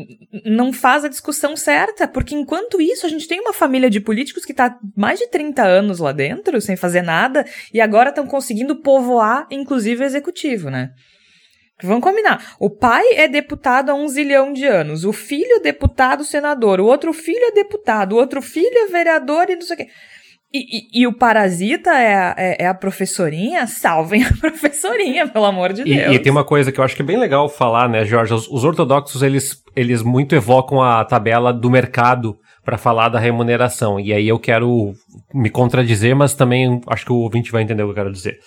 não 0.43 0.73
faz 0.73 1.05
a 1.05 1.07
discussão 1.07 1.55
certa, 1.55 2.07
porque 2.07 2.33
enquanto 2.33 2.81
isso, 2.81 3.05
a 3.05 3.09
gente 3.09 3.27
tem 3.27 3.39
uma 3.39 3.53
família 3.53 3.91
de 3.91 3.99
políticos 3.99 4.43
que 4.43 4.51
está 4.51 4.75
mais 4.97 5.19
de 5.19 5.27
30 5.27 5.61
anos 5.61 5.99
lá 5.99 6.11
dentro, 6.11 6.59
sem 6.59 6.75
fazer 6.75 7.03
nada, 7.03 7.45
e 7.71 7.79
agora 7.79 8.09
estão 8.09 8.25
conseguindo 8.25 8.77
povoar, 8.77 9.45
inclusive, 9.51 10.03
o 10.03 10.05
executivo, 10.05 10.71
né? 10.71 10.93
Vamos 11.83 12.03
combinar. 12.03 12.55
O 12.59 12.69
pai 12.69 13.03
é 13.13 13.27
deputado 13.27 13.89
há 13.91 13.93
um 13.93 14.07
zilhão 14.07 14.51
de 14.51 14.65
anos. 14.65 15.05
O 15.05 15.13
filho, 15.13 15.61
deputado, 15.61 16.23
senador. 16.23 16.79
O 16.79 16.85
outro 16.85 17.13
filho 17.13 17.43
é 17.43 17.51
deputado. 17.51 18.13
O 18.13 18.17
outro 18.17 18.41
filho 18.41 18.77
é 18.77 18.87
vereador 18.87 19.49
e 19.49 19.55
não 19.55 19.61
sei 19.61 19.75
o 19.75 19.77
quê. 19.77 19.89
E, 20.55 20.59
e, 20.59 21.01
e, 21.01 21.07
o 21.07 21.13
parasita 21.13 21.89
é 21.89 22.15
a, 22.15 22.35
é, 22.37 22.63
é 22.65 22.67
a, 22.67 22.73
professorinha? 22.75 23.65
Salvem 23.65 24.23
a 24.23 24.29
professorinha, 24.39 25.27
pelo 25.27 25.45
amor 25.45 25.73
de 25.73 25.81
e, 25.81 25.85
Deus. 25.85 26.15
E, 26.15 26.19
tem 26.19 26.31
uma 26.31 26.43
coisa 26.43 26.71
que 26.71 26.79
eu 26.79 26.83
acho 26.83 26.95
que 26.95 27.01
é 27.01 27.05
bem 27.05 27.17
legal 27.17 27.49
falar, 27.49 27.89
né, 27.89 28.05
Jorge? 28.05 28.33
Os, 28.33 28.47
os 28.47 28.63
ortodoxos, 28.63 29.23
eles, 29.23 29.63
eles 29.75 30.03
muito 30.03 30.35
evocam 30.35 30.81
a 30.81 31.03
tabela 31.03 31.51
do 31.51 31.71
mercado 31.71 32.37
para 32.63 32.77
falar 32.77 33.09
da 33.09 33.17
remuneração. 33.17 33.99
E 33.99 34.13
aí 34.13 34.27
eu 34.27 34.37
quero 34.37 34.93
me 35.33 35.49
contradizer, 35.49 36.15
mas 36.15 36.35
também 36.35 36.79
acho 36.87 37.03
que 37.03 37.11
o 37.11 37.17
ouvinte 37.17 37.51
vai 37.51 37.63
entender 37.63 37.81
o 37.81 37.87
que 37.87 37.91
eu 37.91 37.95
quero 37.95 38.11
dizer 38.11 38.37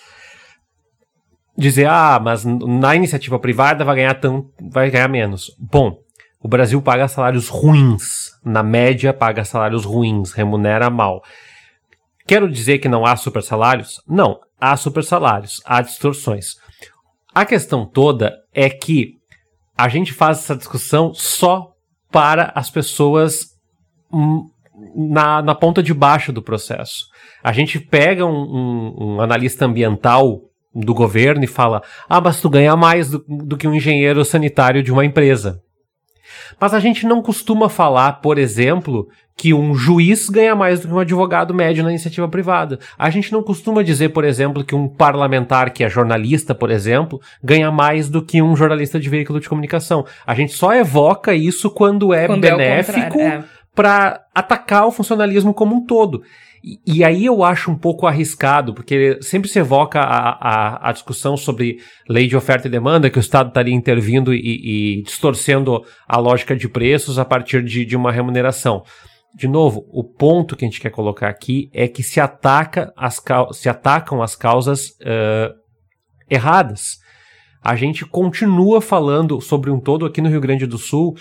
dizer, 1.57 1.87
ah, 1.87 2.19
mas 2.23 2.45
na 2.45 2.95
iniciativa 2.95 3.39
privada 3.39 3.83
vai 3.83 3.95
ganhar 3.95 4.13
tão, 4.13 4.45
vai 4.71 4.91
ganhar 4.91 5.07
menos. 5.07 5.51
Bom, 5.59 5.97
o 6.39 6.47
Brasil 6.47 6.79
paga 6.81 7.07
salários 7.07 7.49
ruins. 7.49 8.27
Na 8.45 8.61
média, 8.61 9.11
paga 9.11 9.43
salários 9.43 9.83
ruins, 9.83 10.31
remunera 10.33 10.89
mal. 10.89 11.23
Quero 12.27 12.51
dizer 12.51 12.79
que 12.79 12.89
não 12.89 13.05
há 13.05 13.15
super 13.15 13.41
salários? 13.41 14.01
Não, 14.07 14.39
há 14.59 14.75
super 14.75 15.03
salários, 15.03 15.61
há 15.65 15.81
distorções. 15.81 16.55
A 17.33 17.45
questão 17.45 17.85
toda 17.85 18.35
é 18.53 18.69
que 18.69 19.13
a 19.77 19.87
gente 19.87 20.11
faz 20.11 20.39
essa 20.39 20.55
discussão 20.55 21.13
só 21.13 21.71
para 22.11 22.51
as 22.53 22.69
pessoas 22.69 23.45
hum, 24.11 24.49
na, 24.95 25.41
na 25.41 25.55
ponta 25.55 25.81
de 25.81 25.93
baixo 25.93 26.33
do 26.33 26.41
processo. 26.41 27.05
A 27.43 27.53
gente 27.53 27.79
pega 27.79 28.25
um, 28.25 28.29
um, 28.29 28.95
um 28.99 29.21
analista 29.21 29.65
ambiental 29.65 30.41
do 30.73 30.93
governo 30.93 31.43
e 31.43 31.47
fala: 31.47 31.81
ah, 32.09 32.19
mas 32.19 32.41
tu 32.41 32.49
ganha 32.49 32.75
mais 32.75 33.09
do, 33.09 33.23
do 33.27 33.57
que 33.57 33.67
um 33.67 33.73
engenheiro 33.73 34.25
sanitário 34.25 34.83
de 34.83 34.91
uma 34.91 35.05
empresa. 35.05 35.61
Mas 36.59 36.73
a 36.73 36.79
gente 36.79 37.05
não 37.05 37.21
costuma 37.21 37.69
falar, 37.69 38.13
por 38.13 38.37
exemplo, 38.37 39.07
que 39.35 39.53
um 39.53 39.75
juiz 39.75 40.29
ganha 40.29 40.55
mais 40.55 40.79
do 40.79 40.87
que 40.87 40.93
um 40.93 40.99
advogado 40.99 41.53
médio 41.53 41.83
na 41.83 41.91
iniciativa 41.91 42.27
privada. 42.27 42.79
A 42.97 43.09
gente 43.09 43.31
não 43.31 43.43
costuma 43.43 43.83
dizer, 43.83 44.09
por 44.09 44.23
exemplo, 44.23 44.63
que 44.63 44.73
um 44.73 44.87
parlamentar 44.87 45.71
que 45.71 45.83
é 45.83 45.89
jornalista, 45.89 46.55
por 46.55 46.71
exemplo, 46.71 47.21
ganha 47.43 47.71
mais 47.71 48.09
do 48.09 48.23
que 48.23 48.41
um 48.41 48.55
jornalista 48.55 48.99
de 48.99 49.09
veículo 49.09 49.39
de 49.39 49.47
comunicação. 49.47 50.05
A 50.25 50.33
gente 50.33 50.53
só 50.53 50.73
evoca 50.73 51.35
isso 51.35 51.69
quando 51.69 52.13
é 52.13 52.25
quando 52.25 52.43
é 52.43 52.51
benéfico 52.51 53.19
é 53.19 53.43
para 53.77 54.21
atacar 54.33 54.87
o 54.87 54.91
funcionalismo 54.91 55.53
como 55.53 55.75
um 55.75 55.85
todo. 55.85 56.23
E, 56.85 57.03
aí 57.03 57.25
eu 57.25 57.43
acho 57.43 57.71
um 57.71 57.77
pouco 57.77 58.07
arriscado, 58.07 58.73
porque 58.73 59.17
sempre 59.21 59.47
se 59.47 59.59
evoca 59.59 59.99
a, 59.99 60.29
a, 60.31 60.89
a, 60.89 60.91
discussão 60.91 61.37
sobre 61.37 61.77
lei 62.09 62.27
de 62.27 62.35
oferta 62.35 62.67
e 62.67 62.71
demanda, 62.71 63.09
que 63.09 63.17
o 63.17 63.21
Estado 63.21 63.49
estaria 63.49 63.73
intervindo 63.73 64.33
e, 64.33 64.97
e, 64.97 65.03
distorcendo 65.03 65.83
a 66.07 66.17
lógica 66.17 66.55
de 66.55 66.67
preços 66.67 67.17
a 67.17 67.23
partir 67.23 67.63
de, 67.63 67.85
de 67.85 67.95
uma 67.95 68.11
remuneração. 68.11 68.83
De 69.33 69.47
novo, 69.47 69.85
o 69.91 70.03
ponto 70.03 70.55
que 70.55 70.65
a 70.65 70.67
gente 70.67 70.81
quer 70.81 70.89
colocar 70.89 71.29
aqui 71.29 71.69
é 71.73 71.87
que 71.87 72.03
se, 72.03 72.19
ataca 72.19 72.91
as, 72.97 73.21
se 73.53 73.69
atacam 73.69 74.21
as 74.21 74.35
causas 74.35 74.89
uh, 75.01 75.53
erradas. 76.29 76.97
A 77.63 77.75
gente 77.75 78.05
continua 78.05 78.81
falando 78.81 79.39
sobre 79.39 79.69
um 79.69 79.79
todo 79.79 80.05
aqui 80.05 80.21
no 80.21 80.29
Rio 80.29 80.41
Grande 80.41 80.65
do 80.65 80.77
Sul 80.77 81.15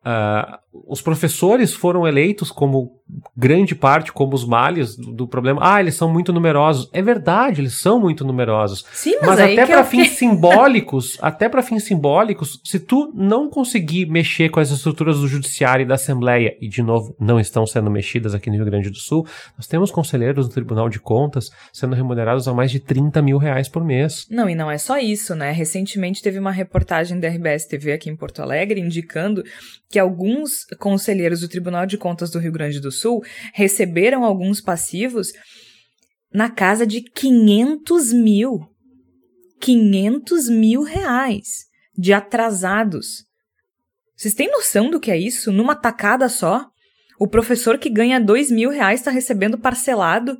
Uh, 0.00 0.56
os 0.88 1.02
professores 1.02 1.74
foram 1.74 2.08
eleitos 2.08 2.50
como 2.50 2.99
grande 3.36 3.74
parte, 3.74 4.12
como 4.12 4.34
os 4.34 4.44
males 4.44 4.96
do, 4.96 5.12
do, 5.12 5.28
problema. 5.28 5.60
Ah, 5.62 5.80
eles 5.80 5.94
são 5.94 6.12
muito 6.12 6.32
numerosos. 6.32 6.88
É 6.92 7.00
verdade, 7.00 7.60
eles 7.60 7.80
são 7.80 7.98
muito 7.98 8.24
numerosos. 8.24 8.84
Sim, 8.92 9.16
mas, 9.20 9.30
mas 9.30 9.40
até 9.40 9.66
para 9.66 9.80
eu... 9.80 9.84
fins 9.84 10.10
simbólicos, 10.10 11.18
até 11.22 11.48
para 11.48 11.62
fins 11.62 11.84
simbólicos, 11.84 12.60
se 12.64 12.78
tu 12.78 13.12
não 13.14 13.48
conseguir 13.48 14.06
mexer 14.06 14.50
com 14.50 14.60
as 14.60 14.70
estruturas 14.70 15.18
do 15.18 15.28
judiciário 15.28 15.84
e 15.84 15.86
da 15.86 15.94
Assembleia, 15.94 16.56
e 16.60 16.68
de 16.68 16.82
novo, 16.82 17.14
não 17.18 17.40
estão 17.40 17.66
sendo 17.66 17.90
mexidas 17.90 18.34
aqui 18.34 18.50
no 18.50 18.56
Rio 18.56 18.66
Grande 18.66 18.90
do 18.90 18.98
Sul, 18.98 19.26
nós 19.56 19.66
temos 19.66 19.90
conselheiros 19.90 20.48
do 20.48 20.54
Tribunal 20.54 20.88
de 20.88 21.00
Contas 21.00 21.50
sendo 21.72 21.94
remunerados 21.94 22.46
a 22.46 22.54
mais 22.54 22.70
de 22.70 22.80
30 22.80 23.22
mil 23.22 23.38
reais 23.38 23.68
por 23.68 23.84
mês. 23.84 24.26
Não, 24.30 24.48
e 24.48 24.54
não 24.54 24.70
é 24.70 24.78
só 24.78 24.98
isso, 24.98 25.34
né? 25.34 25.50
Recentemente 25.50 26.22
teve 26.22 26.38
uma 26.38 26.50
reportagem 26.50 27.18
da 27.18 27.28
RBS 27.28 27.66
TV 27.66 27.92
aqui 27.92 28.10
em 28.10 28.16
Porto 28.16 28.42
Alegre 28.42 28.80
indicando 28.80 29.42
que 29.88 29.98
alguns 29.98 30.66
conselheiros 30.78 31.40
do 31.40 31.48
Tribunal 31.48 31.84
de 31.84 31.98
Contas 31.98 32.30
do 32.30 32.38
Rio 32.38 32.52
Grande 32.52 32.80
do 32.80 32.92
Sul 32.92 32.99
receberam 33.52 34.24
alguns 34.24 34.60
passivos 34.60 35.32
na 36.32 36.50
casa 36.50 36.86
de 36.86 37.02
500 37.02 38.12
mil. 38.12 38.60
500 39.60 40.48
mil 40.48 40.82
reais 40.82 41.66
de 41.96 42.12
atrasados. 42.12 43.24
Vocês 44.16 44.34
têm 44.34 44.50
noção 44.50 44.90
do 44.90 45.00
que 45.00 45.10
é 45.10 45.18
isso? 45.18 45.52
Numa 45.52 45.74
tacada 45.74 46.28
só? 46.28 46.66
O 47.18 47.28
professor 47.28 47.78
que 47.78 47.90
ganha 47.90 48.18
2 48.18 48.50
mil 48.50 48.70
reais 48.70 49.00
está 49.00 49.10
recebendo 49.10 49.58
parcelado 49.58 50.38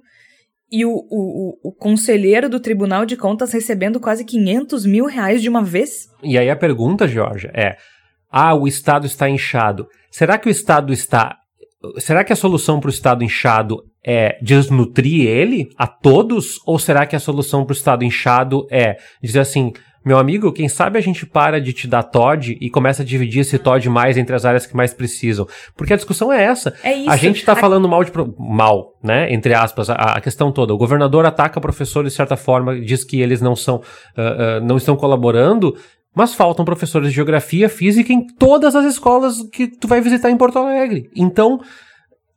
e 0.72 0.84
o, 0.84 0.90
o, 0.92 1.58
o, 1.64 1.72
conselheiro 1.72 2.48
do 2.48 2.60
Tribunal 2.60 3.04
de 3.04 3.16
Contas 3.16 3.52
recebendo 3.52 3.98
quase 3.98 4.24
500 4.24 4.86
mil 4.86 5.06
reais 5.06 5.42
de 5.42 5.48
uma 5.48 5.64
vez? 5.64 6.08
E 6.22 6.38
aí 6.38 6.48
a 6.48 6.56
pergunta, 6.56 7.08
Jorge, 7.08 7.48
é: 7.52 7.76
ah, 8.30 8.54
o 8.54 8.68
Estado 8.68 9.06
está 9.06 9.28
inchado. 9.28 9.88
Será 10.10 10.38
que 10.38 10.48
o 10.48 10.50
Estado 10.50 10.92
está. 10.92 11.39
Será 11.98 12.22
que 12.22 12.32
a 12.32 12.36
solução 12.36 12.78
para 12.78 12.88
o 12.88 12.92
Estado 12.92 13.24
inchado 13.24 13.84
é 14.04 14.38
desnutrir 14.42 15.26
ele 15.26 15.70
a 15.78 15.86
todos? 15.86 16.60
Ou 16.66 16.78
será 16.78 17.06
que 17.06 17.16
a 17.16 17.20
solução 17.20 17.64
para 17.64 17.72
o 17.72 17.76
Estado 17.76 18.04
inchado 18.04 18.66
é 18.70 18.98
dizer 19.22 19.40
assim, 19.40 19.72
meu 20.04 20.18
amigo, 20.18 20.52
quem 20.52 20.66
sabe 20.66 20.98
a 20.98 21.00
gente 21.00 21.26
para 21.26 21.60
de 21.60 21.74
te 21.74 21.86
dar 21.86 22.02
TOD 22.02 22.56
e 22.58 22.70
começa 22.70 23.02
a 23.02 23.04
dividir 23.04 23.40
esse 23.40 23.58
TOD 23.58 23.88
mais 23.90 24.16
entre 24.16 24.34
as 24.34 24.46
áreas 24.46 24.64
que 24.64 24.74
mais 24.74 24.94
precisam? 24.94 25.46
Porque 25.76 25.92
a 25.92 25.96
discussão 25.96 26.32
é 26.32 26.42
essa. 26.42 26.74
É 26.82 26.92
isso. 26.92 27.10
A 27.10 27.16
gente 27.16 27.36
está 27.36 27.52
a... 27.52 27.56
falando 27.56 27.86
mal 27.86 28.02
de. 28.02 28.10
Pro... 28.10 28.34
mal, 28.38 28.94
né? 29.02 29.30
Entre 29.32 29.52
aspas, 29.52 29.90
a, 29.90 29.94
a, 29.94 30.20
questão 30.20 30.50
toda. 30.50 30.72
O 30.72 30.78
governador 30.78 31.26
ataca 31.26 31.60
professores 31.60 32.12
de 32.12 32.16
certa 32.16 32.36
forma, 32.36 32.80
diz 32.80 33.04
que 33.04 33.20
eles 33.20 33.42
não 33.42 33.54
são. 33.54 33.76
Uh, 33.76 34.60
uh, 34.60 34.66
não 34.66 34.78
estão 34.78 34.96
colaborando. 34.96 35.76
Mas 36.14 36.34
faltam 36.34 36.64
professores 36.64 37.08
de 37.08 37.14
geografia, 37.14 37.68
física 37.68 38.12
em 38.12 38.26
todas 38.26 38.74
as 38.74 38.84
escolas 38.84 39.42
que 39.52 39.68
tu 39.68 39.86
vai 39.86 40.00
visitar 40.00 40.30
em 40.30 40.36
Porto 40.36 40.58
Alegre. 40.58 41.08
Então, 41.14 41.60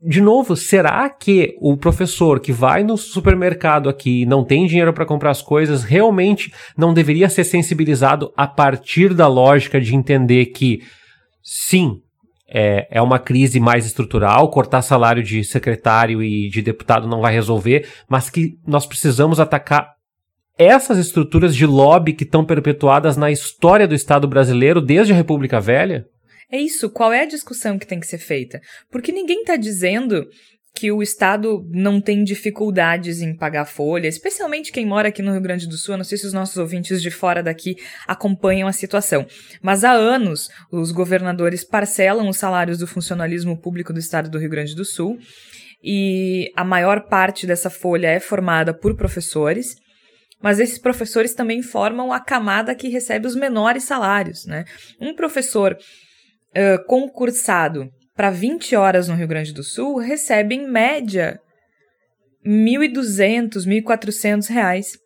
de 0.05 0.19
novo, 0.19 0.55
será 0.57 1.09
que 1.09 1.55
o 1.61 1.77
professor 1.77 2.41
que 2.41 2.51
vai 2.51 2.83
no 2.83 2.97
supermercado 2.97 3.87
aqui 3.87 4.23
e 4.23 4.25
não 4.25 4.43
tem 4.43 4.67
dinheiro 4.67 4.91
para 4.91 5.05
comprar 5.05 5.31
as 5.31 5.41
coisas 5.41 5.83
realmente 5.83 6.53
não 6.77 6.93
deveria 6.93 7.29
ser 7.29 7.45
sensibilizado 7.45 8.31
a 8.35 8.45
partir 8.45 9.13
da 9.13 9.27
lógica 9.27 9.79
de 9.79 9.95
entender 9.95 10.47
que, 10.47 10.81
sim, 11.41 12.01
é, 12.49 12.85
é 12.91 13.01
uma 13.01 13.17
crise 13.17 13.61
mais 13.61 13.85
estrutural, 13.85 14.49
cortar 14.49 14.81
salário 14.81 15.23
de 15.23 15.41
secretário 15.43 16.21
e 16.21 16.49
de 16.49 16.61
deputado 16.61 17.07
não 17.07 17.21
vai 17.21 17.33
resolver, 17.33 17.87
mas 18.09 18.29
que 18.29 18.57
nós 18.67 18.85
precisamos 18.85 19.39
atacar 19.39 19.92
essas 20.57 20.97
estruturas 20.97 21.55
de 21.55 21.65
lobby 21.65 22.13
que 22.13 22.23
estão 22.23 22.45
perpetuadas 22.45 23.17
na 23.17 23.31
história 23.31 23.87
do 23.87 23.95
Estado 23.95 24.27
brasileiro 24.27 24.81
desde 24.81 25.13
a 25.13 25.15
República 25.15 25.59
Velha? 25.59 26.05
É 26.51 26.59
isso. 26.59 26.89
Qual 26.89 27.11
é 27.11 27.21
a 27.21 27.27
discussão 27.27 27.79
que 27.79 27.87
tem 27.87 27.99
que 27.99 28.07
ser 28.07 28.19
feita? 28.19 28.61
Porque 28.91 29.11
ninguém 29.11 29.41
está 29.41 29.55
dizendo 29.55 30.27
que 30.75 30.91
o 30.91 31.03
Estado 31.03 31.67
não 31.71 32.01
tem 32.01 32.23
dificuldades 32.23 33.21
em 33.21 33.35
pagar 33.35 33.65
folha, 33.65 34.07
especialmente 34.07 34.71
quem 34.71 34.85
mora 34.85 35.09
aqui 35.09 35.21
no 35.21 35.31
Rio 35.31 35.41
Grande 35.41 35.67
do 35.67 35.77
Sul. 35.77 35.93
Eu 35.93 35.97
não 35.99 36.03
sei 36.03 36.17
se 36.17 36.25
os 36.25 36.33
nossos 36.33 36.57
ouvintes 36.57 37.01
de 37.01 37.11
fora 37.11 37.43
daqui 37.43 37.75
acompanham 38.07 38.67
a 38.67 38.73
situação. 38.73 39.25
Mas 39.61 39.83
há 39.83 39.91
anos, 39.91 40.49
os 40.71 40.91
governadores 40.91 41.63
parcelam 41.63 42.27
os 42.27 42.37
salários 42.37 42.79
do 42.79 42.87
funcionalismo 42.87 43.55
público 43.55 43.93
do 43.93 43.99
Estado 43.99 44.29
do 44.29 44.39
Rio 44.39 44.49
Grande 44.49 44.75
do 44.75 44.83
Sul. 44.83 45.19
E 45.83 46.51
a 46.55 46.63
maior 46.63 47.07
parte 47.07 47.45
dessa 47.45 47.69
folha 47.69 48.07
é 48.07 48.19
formada 48.19 48.73
por 48.73 48.95
professores. 48.95 49.75
Mas 50.43 50.59
esses 50.59 50.77
professores 50.77 51.33
também 51.33 51.61
formam 51.61 52.11
a 52.11 52.19
camada 52.19 52.75
que 52.75 52.89
recebe 52.89 53.25
os 53.25 53.33
menores 53.35 53.85
salários, 53.85 54.45
né? 54.45 54.65
Um 54.99 55.15
professor 55.15 55.73
uh, 55.73 56.85
concursado 56.85 57.89
para 58.13 58.29
20 58.29 58.75
horas 58.75 59.07
no 59.07 59.15
Rio 59.15 59.27
Grande 59.27 59.53
do 59.53 59.63
Sul 59.63 59.99
recebe, 59.99 60.53
em 60.53 60.67
média, 60.67 61.39
R$ 62.45 62.51
1.200, 62.51 63.65
1.400 63.65 64.49
reais, 64.49 64.97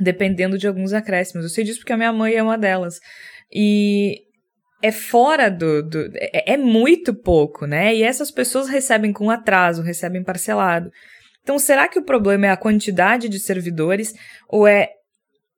dependendo 0.00 0.56
de 0.56 0.68
alguns 0.68 0.92
acréscimos. 0.92 1.44
Eu 1.44 1.50
sei 1.50 1.64
disso 1.64 1.80
porque 1.80 1.92
a 1.92 1.96
minha 1.96 2.12
mãe 2.12 2.34
é 2.34 2.42
uma 2.42 2.56
delas. 2.56 3.00
E 3.52 4.22
é 4.80 4.92
fora 4.92 5.50
do. 5.50 5.82
do 5.82 6.08
é, 6.14 6.52
é 6.52 6.56
muito 6.56 7.12
pouco, 7.12 7.66
né? 7.66 7.92
E 7.94 8.04
essas 8.04 8.30
pessoas 8.30 8.68
recebem 8.68 9.12
com 9.12 9.28
atraso, 9.28 9.82
recebem 9.82 10.22
parcelado. 10.22 10.88
Então, 11.42 11.58
será 11.58 11.88
que 11.88 11.98
o 11.98 12.04
problema 12.04 12.46
é 12.46 12.50
a 12.50 12.56
quantidade 12.56 13.28
de 13.28 13.38
servidores 13.38 14.14
ou 14.48 14.66
é 14.66 14.90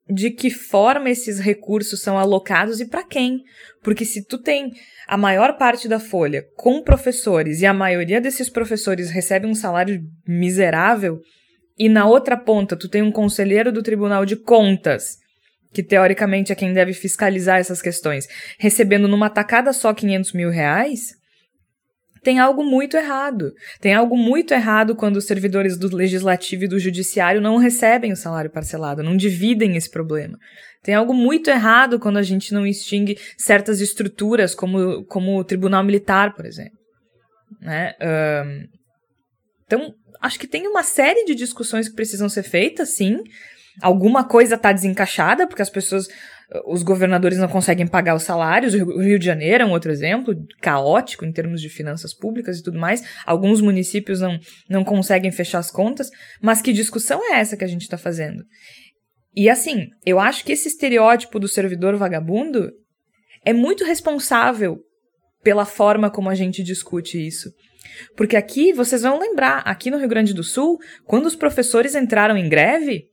de 0.07 0.29
que 0.29 0.49
forma 0.51 1.09
esses 1.09 1.39
recursos 1.39 2.01
são 2.01 2.17
alocados 2.17 2.79
e 2.79 2.85
para 2.87 3.03
quem? 3.03 3.43
Porque 3.81 4.05
se 4.05 4.23
tu 4.23 4.37
tem 4.37 4.71
a 5.07 5.17
maior 5.17 5.57
parte 5.57 5.87
da 5.87 5.99
folha 5.99 6.43
com 6.55 6.83
professores 6.83 7.61
e 7.61 7.65
a 7.65 7.73
maioria 7.73 8.21
desses 8.21 8.49
professores 8.49 9.09
recebe 9.09 9.47
um 9.47 9.55
salário 9.55 10.01
miserável, 10.27 11.21
e 11.77 11.89
na 11.89 12.05
outra 12.05 12.37
ponta 12.37 12.75
tu 12.75 12.87
tem 12.87 13.01
um 13.01 13.11
conselheiro 13.11 13.71
do 13.71 13.83
Tribunal 13.83 14.25
de 14.25 14.35
Contas, 14.35 15.17
que 15.73 15.83
teoricamente 15.83 16.51
é 16.51 16.55
quem 16.55 16.71
deve 16.71 16.93
fiscalizar 16.93 17.59
essas 17.59 17.81
questões, 17.81 18.27
recebendo 18.57 19.07
numa 19.07 19.29
tacada 19.29 19.73
só 19.73 19.93
500 19.93 20.33
mil 20.33 20.49
reais, 20.49 21.15
tem 22.25 22.39
algo 22.39 22.63
muito 22.63 22.97
errado. 22.97 23.53
Tem 23.79 23.93
algo 23.93 24.17
muito 24.17 24.51
errado 24.51 24.95
quando 24.95 25.17
os 25.17 25.25
servidores 25.25 25.77
do 25.77 25.95
legislativo 25.95 26.63
e 26.63 26.67
do 26.67 26.79
judiciário 26.79 27.39
não 27.39 27.57
recebem 27.57 28.11
o 28.11 28.15
salário 28.15 28.49
parcelado, 28.49 29.03
não 29.03 29.15
dividem 29.15 29.77
esse 29.77 29.91
problema. 29.91 30.35
Tem 30.81 30.95
algo 30.95 31.13
muito 31.13 31.51
errado 31.51 31.99
quando 31.99 32.17
a 32.17 32.23
gente 32.23 32.51
não 32.51 32.65
extingue 32.65 33.19
certas 33.37 33.79
estruturas, 33.79 34.55
como, 34.55 35.05
como 35.05 35.37
o 35.37 35.43
tribunal 35.43 35.83
militar, 35.83 36.33
por 36.33 36.47
exemplo. 36.47 36.79
Né? 37.61 37.93
Um, 38.01 38.67
então, 39.67 39.93
acho 40.19 40.39
que 40.39 40.47
tem 40.47 40.67
uma 40.67 40.81
série 40.81 41.25
de 41.25 41.35
discussões 41.35 41.87
que 41.87 41.95
precisam 41.95 42.27
ser 42.27 42.41
feitas, 42.41 42.95
sim. 42.95 43.21
Alguma 43.81 44.23
coisa 44.23 44.55
está 44.55 44.71
desencaixada, 44.71 45.47
porque 45.47 45.61
as 45.61 45.69
pessoas 45.69 46.07
os 46.65 46.83
governadores 46.83 47.37
não 47.37 47.47
conseguem 47.47 47.87
pagar 47.87 48.15
os 48.15 48.23
salários. 48.23 48.73
O 48.73 49.01
Rio 49.01 49.17
de 49.17 49.25
Janeiro 49.25 49.63
é 49.63 49.65
um 49.65 49.71
outro 49.71 49.91
exemplo, 49.91 50.35
caótico 50.61 51.25
em 51.25 51.31
termos 51.31 51.59
de 51.59 51.69
finanças 51.69 52.13
públicas 52.13 52.59
e 52.59 52.63
tudo 52.63 52.77
mais. 52.77 53.03
Alguns 53.25 53.61
municípios 53.61 54.19
não, 54.21 54.39
não 54.69 54.83
conseguem 54.83 55.31
fechar 55.31 55.59
as 55.59 55.71
contas. 55.71 56.09
Mas 56.41 56.61
que 56.61 56.71
discussão 56.71 57.19
é 57.31 57.39
essa 57.39 57.57
que 57.57 57.63
a 57.63 57.67
gente 57.67 57.81
está 57.81 57.97
fazendo? 57.97 58.43
E 59.35 59.49
assim, 59.49 59.87
eu 60.05 60.19
acho 60.19 60.45
que 60.45 60.51
esse 60.51 60.67
estereótipo 60.67 61.39
do 61.39 61.47
servidor 61.47 61.95
vagabundo 61.97 62.71
é 63.43 63.51
muito 63.51 63.83
responsável 63.83 64.77
pela 65.43 65.65
forma 65.65 66.09
como 66.09 66.29
a 66.29 66.35
gente 66.35 66.63
discute 66.63 67.25
isso. 67.25 67.51
Porque 68.15 68.35
aqui, 68.35 68.73
vocês 68.73 69.01
vão 69.01 69.19
lembrar, 69.19 69.59
aqui 69.59 69.91
no 69.91 69.97
Rio 69.97 70.07
Grande 70.07 70.33
do 70.33 70.43
Sul, 70.43 70.77
quando 71.05 71.25
os 71.25 71.35
professores 71.35 71.95
entraram 71.95 72.35
em 72.37 72.49
greve, 72.49 73.05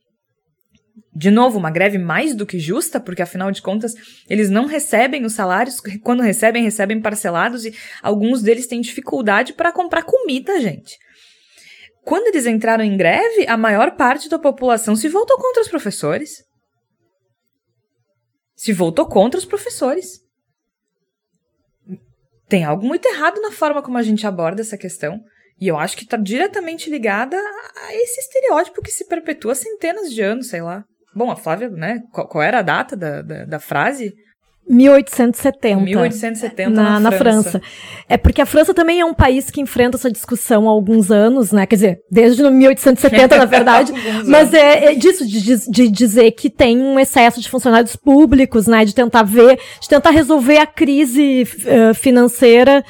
de 1.15 1.31
novo, 1.31 1.57
uma 1.57 1.71
greve 1.71 1.97
mais 1.97 2.35
do 2.35 2.45
que 2.45 2.59
justa, 2.59 2.99
porque 2.99 3.21
afinal 3.21 3.51
de 3.51 3.61
contas 3.61 3.93
eles 4.29 4.49
não 4.49 4.65
recebem 4.65 5.25
os 5.25 5.33
salários, 5.33 5.79
quando 6.03 6.21
recebem, 6.21 6.63
recebem 6.63 7.01
parcelados 7.01 7.65
e 7.65 7.73
alguns 8.01 8.41
deles 8.41 8.67
têm 8.67 8.81
dificuldade 8.81 9.53
para 9.53 9.71
comprar 9.71 10.03
comida, 10.03 10.59
gente. 10.59 10.97
Quando 12.03 12.27
eles 12.27 12.45
entraram 12.45 12.83
em 12.83 12.97
greve, 12.97 13.47
a 13.47 13.55
maior 13.55 13.95
parte 13.95 14.29
da 14.29 14.37
população 14.37 14.95
se 14.95 15.07
voltou 15.07 15.37
contra 15.37 15.61
os 15.61 15.69
professores. 15.69 16.43
Se 18.55 18.73
voltou 18.73 19.07
contra 19.07 19.39
os 19.39 19.45
professores. 19.45 20.19
Tem 22.47 22.63
algo 22.63 22.85
muito 22.85 23.07
errado 23.07 23.41
na 23.41 23.51
forma 23.51 23.81
como 23.81 23.97
a 23.97 24.03
gente 24.03 24.27
aborda 24.27 24.61
essa 24.61 24.77
questão. 24.77 25.19
E 25.59 25.67
eu 25.67 25.77
acho 25.77 25.95
que 25.95 26.03
está 26.03 26.17
diretamente 26.17 26.89
ligada 26.89 27.37
a 27.37 27.95
esse 27.95 28.19
estereótipo 28.19 28.81
que 28.81 28.91
se 28.91 29.07
perpetua 29.07 29.53
há 29.53 29.55
centenas 29.55 30.11
de 30.11 30.21
anos, 30.21 30.49
sei 30.49 30.61
lá. 30.61 30.83
Bom, 31.15 31.31
a 31.31 31.35
Flávia, 31.35 31.69
né? 31.69 32.01
Qual, 32.11 32.27
qual 32.27 32.43
era 32.43 32.59
a 32.59 32.63
data 32.63 32.95
da, 32.95 33.21
da, 33.21 33.45
da 33.45 33.59
frase? 33.59 34.13
1870. 34.67 35.81
1870 35.81 36.69
na, 36.69 36.83
na, 36.83 36.99
na 36.99 37.11
França. 37.11 37.51
França. 37.51 37.61
É 38.07 38.17
porque 38.17 38.41
a 38.41 38.45
França 38.45 38.73
também 38.73 39.01
é 39.01 39.05
um 39.05 39.13
país 39.13 39.51
que 39.51 39.59
enfrenta 39.59 39.97
essa 39.97 40.09
discussão 40.09 40.67
há 40.67 40.71
alguns 40.71 41.11
anos, 41.11 41.51
né? 41.51 41.65
Quer 41.65 41.75
dizer, 41.75 41.97
desde 42.09 42.41
1870, 42.49 43.37
na 43.37 43.45
verdade. 43.45 43.91
mas 44.25 44.53
é, 44.53 44.85
é 44.85 44.95
disso, 44.95 45.27
de, 45.27 45.69
de, 45.69 45.89
dizer 45.89 46.31
que 46.31 46.49
tem 46.49 46.79
um 46.79 46.97
excesso 46.97 47.41
de 47.41 47.49
funcionários 47.49 47.95
públicos, 47.95 48.65
né? 48.65 48.85
De 48.85 48.95
tentar 48.95 49.23
ver, 49.23 49.59
de 49.81 49.89
tentar 49.89 50.11
resolver 50.11 50.57
a 50.57 50.65
crise 50.65 51.43
uh, 51.43 51.93
financeira 51.93 52.83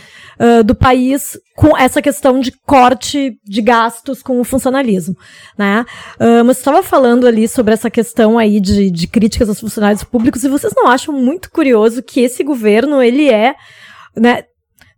uh, 0.44 0.64
do 0.64 0.76
país 0.76 1.38
com 1.56 1.78
essa 1.78 2.02
questão 2.02 2.40
de 2.40 2.52
corte 2.52 3.40
de 3.46 3.62
gastos 3.62 4.22
com 4.22 4.40
o 4.40 4.44
funcionalismo, 4.44 5.16
né? 5.58 5.86
Uh, 6.20 6.44
mas 6.44 6.58
estava 6.58 6.84
falando 6.84 7.26
ali 7.26 7.48
sobre 7.48 7.74
essa 7.74 7.90
questão 7.90 8.38
aí 8.38 8.60
de, 8.60 8.92
de 8.92 9.08
críticas 9.08 9.48
aos 9.48 9.60
funcionários 9.60 10.04
públicos 10.04 10.44
e 10.44 10.50
vocês 10.50 10.74
não 10.76 10.88
acham 10.88 11.14
muito 11.14 11.50
curioso 11.50 12.04
que 12.04 12.20
esse 12.20 12.44
governo 12.44 13.02
ele 13.02 13.30
é, 13.30 13.56
né? 14.16 14.44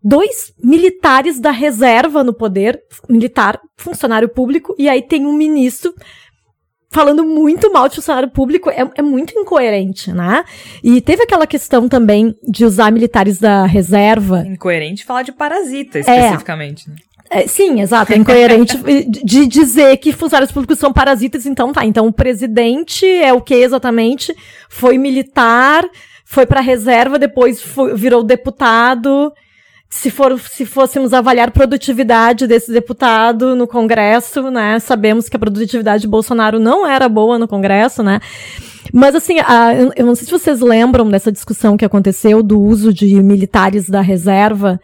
Dois 0.08 0.54
militares 0.64 1.40
da 1.40 1.50
reserva 1.50 2.24
no 2.24 2.32
poder, 2.32 2.80
militar, 3.10 3.60
funcionário 3.76 4.30
público, 4.30 4.76
e 4.78 4.88
aí 4.88 5.02
tem 5.02 5.26
um 5.26 5.34
ministro 5.34 5.92
falando 6.96 7.26
muito 7.26 7.70
mal 7.74 7.90
de 7.90 7.96
funcionário 7.96 8.30
público 8.30 8.70
é, 8.70 8.90
é, 8.96 9.02
muito 9.02 9.38
incoerente, 9.38 10.14
né? 10.14 10.46
E 10.82 11.02
teve 11.02 11.24
aquela 11.24 11.46
questão 11.46 11.90
também 11.90 12.34
de 12.42 12.64
usar 12.64 12.90
militares 12.90 13.38
da 13.38 13.66
reserva. 13.66 14.46
Incoerente 14.48 15.04
falar 15.04 15.24
de 15.24 15.34
parasita, 15.34 16.00
especificamente, 16.00 16.88
é. 16.88 16.92
né? 16.92 16.96
É, 17.30 17.48
sim, 17.48 17.82
exato. 17.82 18.14
É 18.14 18.16
incoerente 18.16 18.78
de 19.26 19.46
dizer 19.46 19.98
que 19.98 20.14
funcionários 20.14 20.54
públicos 20.54 20.80
são 20.80 20.94
parasitas, 20.94 21.46
então 21.46 21.74
tá. 21.74 21.84
Então 21.84 22.08
o 22.08 22.14
presidente 22.14 23.06
é 23.06 23.34
o 23.34 23.42
que 23.42 23.56
exatamente? 23.56 24.34
Foi 24.70 24.98
militar, 24.98 25.84
foi 26.24 26.46
pra 26.46 26.62
reserva, 26.62 27.20
depois 27.20 27.62
foi, 27.62 27.94
virou 27.94 28.24
deputado 28.24 29.34
se, 29.90 30.10
for, 30.10 30.40
se 30.40 30.66
fôssemos 30.66 31.14
avaliar 31.14 31.52
produtividade 31.52 32.48
desse 32.48 32.72
deputado 32.72 33.56
no 33.56 33.68
Congresso, 33.68 34.50
né? 34.50 34.80
Sabemos 34.80 35.30
que 35.30 35.36
a 35.36 35.40
produtividade 35.40 36.02
de 36.02 36.08
Bolsonaro 36.08 36.60
não 36.60 36.86
era 36.86 37.08
boa 37.08 37.40
no 37.40 37.48
Congresso, 37.48 38.04
né? 38.04 38.20
Mas 38.94 39.16
assim, 39.16 39.40
a, 39.40 39.74
eu 39.96 40.06
não 40.06 40.16
sei 40.16 40.26
se 40.26 40.32
vocês 40.32 40.62
lembram 40.62 41.10
dessa 41.10 41.32
discussão 41.32 41.78
que 41.78 41.86
aconteceu 41.86 42.44
do 42.44 42.60
uso 42.60 42.94
de 42.94 43.22
militares 43.22 43.90
da 43.90 44.02
reserva 44.02 44.80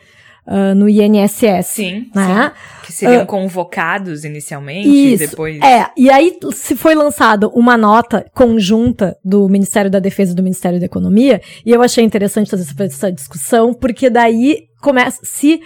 uh, 0.46 0.76
no 0.76 0.90
INSS. 0.90 1.68
Sim, 1.68 2.10
né? 2.16 2.52
Sim. 2.54 2.86
Que 2.86 2.94
seriam 2.94 3.24
uh, 3.24 3.26
convocados 3.26 4.24
inicialmente 4.24 4.88
isso, 4.88 5.24
e 5.24 5.28
depois. 5.28 5.62
É, 5.62 5.88
e 5.96 6.10
aí 6.10 6.38
se 6.54 6.76
foi 6.76 6.96
lançada 6.96 7.48
uma 7.50 7.78
nota 7.78 8.26
conjunta 8.34 9.18
do 9.24 9.48
Ministério 9.48 9.90
da 9.90 10.00
Defesa 10.00 10.32
e 10.32 10.36
do 10.36 10.44
Ministério 10.44 10.80
da 10.80 10.86
Economia, 10.86 11.42
e 11.66 11.72
eu 11.72 11.82
achei 11.82 12.04
interessante 12.04 12.50
fazer 12.50 12.64
essa, 12.64 12.84
essa 12.84 13.12
discussão, 13.12 13.74
porque 13.74 14.10
daí 14.10 14.71
começa 14.82 15.20
se 15.24 15.62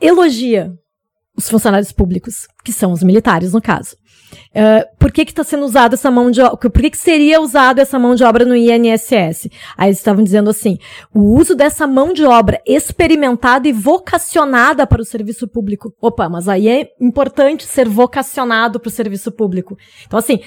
elogia 0.00 0.72
os 1.36 1.48
funcionários 1.48 1.92
públicos, 1.92 2.48
que 2.64 2.72
são 2.72 2.90
os 2.90 3.02
militares, 3.02 3.52
no 3.52 3.62
caso. 3.62 3.96
Uh, 4.50 4.84
por 4.98 5.12
que 5.12 5.22
está 5.22 5.44
sendo 5.44 5.64
usada 5.64 5.94
essa 5.94 6.10
mão 6.10 6.30
de 6.30 6.40
obra? 6.40 6.56
Por 6.56 6.82
que, 6.82 6.90
que 6.90 6.98
seria 6.98 7.40
usada 7.40 7.80
essa 7.80 7.98
mão 7.98 8.14
de 8.14 8.24
obra 8.24 8.44
no 8.44 8.56
INSS? 8.56 9.48
Aí 9.76 9.88
eles 9.88 9.98
estavam 9.98 10.22
dizendo 10.22 10.50
assim: 10.50 10.78
o 11.14 11.20
uso 11.38 11.54
dessa 11.54 11.86
mão 11.86 12.12
de 12.12 12.24
obra 12.24 12.60
experimentada 12.66 13.68
e 13.68 13.72
vocacionada 13.72 14.86
para 14.86 15.00
o 15.00 15.04
serviço 15.04 15.46
público. 15.46 15.94
Opa, 16.00 16.28
mas 16.28 16.48
aí 16.48 16.68
é 16.68 16.90
importante 17.00 17.64
ser 17.64 17.88
vocacionado 17.88 18.80
para 18.80 18.88
o 18.88 18.92
serviço 18.92 19.30
público. 19.30 19.78
Então, 20.06 20.18
assim, 20.18 20.40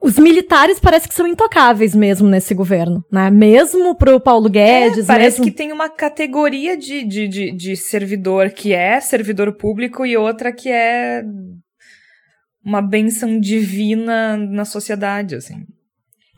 os 0.00 0.18
militares 0.18 0.80
parece 0.80 1.06
que 1.06 1.14
são 1.14 1.26
intocáveis 1.26 1.94
mesmo 1.94 2.26
nesse 2.26 2.54
governo, 2.54 3.04
né? 3.12 3.30
Mesmo 3.30 3.94
pro 3.94 4.18
Paulo 4.18 4.48
Guedes. 4.48 5.04
É, 5.04 5.06
parece 5.06 5.40
mesmo... 5.40 5.44
que 5.44 5.56
tem 5.56 5.72
uma 5.72 5.90
categoria 5.90 6.76
de, 6.76 7.04
de, 7.04 7.28
de, 7.28 7.52
de 7.52 7.76
servidor 7.76 8.50
que 8.50 8.72
é 8.72 8.98
servidor 8.98 9.52
público 9.52 10.06
e 10.06 10.16
outra 10.16 10.52
que 10.52 10.70
é 10.70 11.22
uma 12.64 12.80
benção 12.80 13.38
divina 13.38 14.36
na 14.36 14.64
sociedade, 14.64 15.34
assim. 15.34 15.66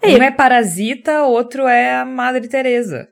É. 0.02 0.08
Um 0.16 0.22
é 0.22 0.30
parasita, 0.32 1.22
outro 1.22 1.68
é 1.68 1.94
a 1.94 2.04
Madre 2.04 2.48
Teresa. 2.48 3.08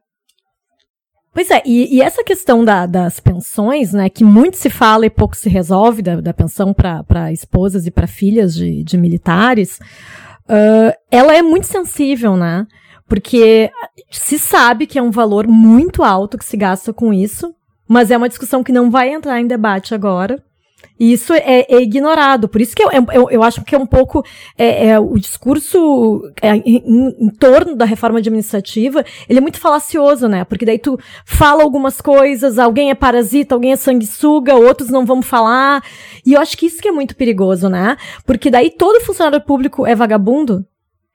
Pois 1.33 1.49
é, 1.49 1.63
e, 1.65 1.97
e 1.97 2.03
essa 2.03 2.25
questão 2.25 2.65
da, 2.65 2.87
das 2.87 3.21
pensões, 3.21 3.93
né, 3.93 4.11
que 4.11 4.25
muito 4.25 4.57
se 4.57 4.69
fala 4.69 5.07
e 5.07 5.11
pouco 5.11 5.37
se 5.37 5.49
resolve, 5.49 6.03
da, 6.03 6.21
da 6.21 6.35
pensão 6.35 6.75
para 6.75 7.33
esposas 7.33 7.87
e 7.87 7.91
para 7.93 8.09
filhas 8.09 8.53
de, 8.53 8.83
de 8.83 8.99
militares, 8.99 9.79
uh, 10.51 10.93
ela 11.11 11.35
é 11.35 11.43
muito 11.43 11.67
sensível, 11.67 12.37
né? 12.37 12.67
Porque 13.09 13.71
se 14.11 14.39
sabe 14.39 14.87
que 14.87 14.99
é 14.99 15.03
um 15.03 15.11
valor 15.11 15.47
muito 15.47 16.03
alto 16.03 16.37
que 16.39 16.45
se 16.45 16.57
gasta 16.57 16.93
com 16.93 17.13
isso, 17.13 17.55
mas 17.89 18.11
é 18.11 18.17
uma 18.17 18.29
discussão 18.29 18.63
que 18.63 18.73
não 18.73 18.91
vai 18.91 19.11
entrar 19.13 19.41
em 19.41 19.47
debate 19.47 19.95
agora. 19.95 20.43
E 21.01 21.15
isso 21.15 21.33
é, 21.33 21.65
é, 21.67 21.81
ignorado. 21.81 22.47
Por 22.47 22.61
isso 22.61 22.77
que 22.77 22.83
eu, 22.83 22.91
eu, 22.93 23.31
eu 23.31 23.43
acho 23.43 23.65
que 23.65 23.75
é 23.75 23.79
um 23.79 23.87
pouco 23.87 24.23
é, 24.59 24.89
é 24.89 25.01
o 25.01 25.19
discurso 25.19 26.31
é, 26.43 26.55
em, 26.57 27.15
em, 27.19 27.31
torno 27.31 27.75
da 27.75 27.87
reforma 27.87 28.19
administrativa, 28.19 29.03
ele 29.27 29.39
é 29.39 29.41
muito 29.41 29.59
falacioso, 29.59 30.29
né? 30.29 30.45
Porque 30.45 30.67
daí 30.67 30.79
tu 30.79 30.99
fala 31.25 31.63
algumas 31.63 32.03
coisas, 32.03 32.59
alguém 32.59 32.91
é 32.91 32.95
parasita, 32.95 33.55
alguém 33.55 33.73
é 33.73 33.77
sanguessuga, 33.77 34.55
outros 34.55 34.91
não 34.91 35.07
vão 35.07 35.23
falar. 35.23 35.83
E 36.25 36.35
eu 36.35 36.41
acho 36.41 36.55
que 36.59 36.67
isso 36.67 36.83
que 36.83 36.89
é 36.89 36.93
muito 36.93 37.17
perigoso, 37.17 37.71
né? 37.71 37.97
Porque 38.27 38.51
daí 38.51 38.71
todo 38.71 39.03
funcionário 39.03 39.41
público 39.41 39.87
é 39.87 39.95
vagabundo, 39.95 40.67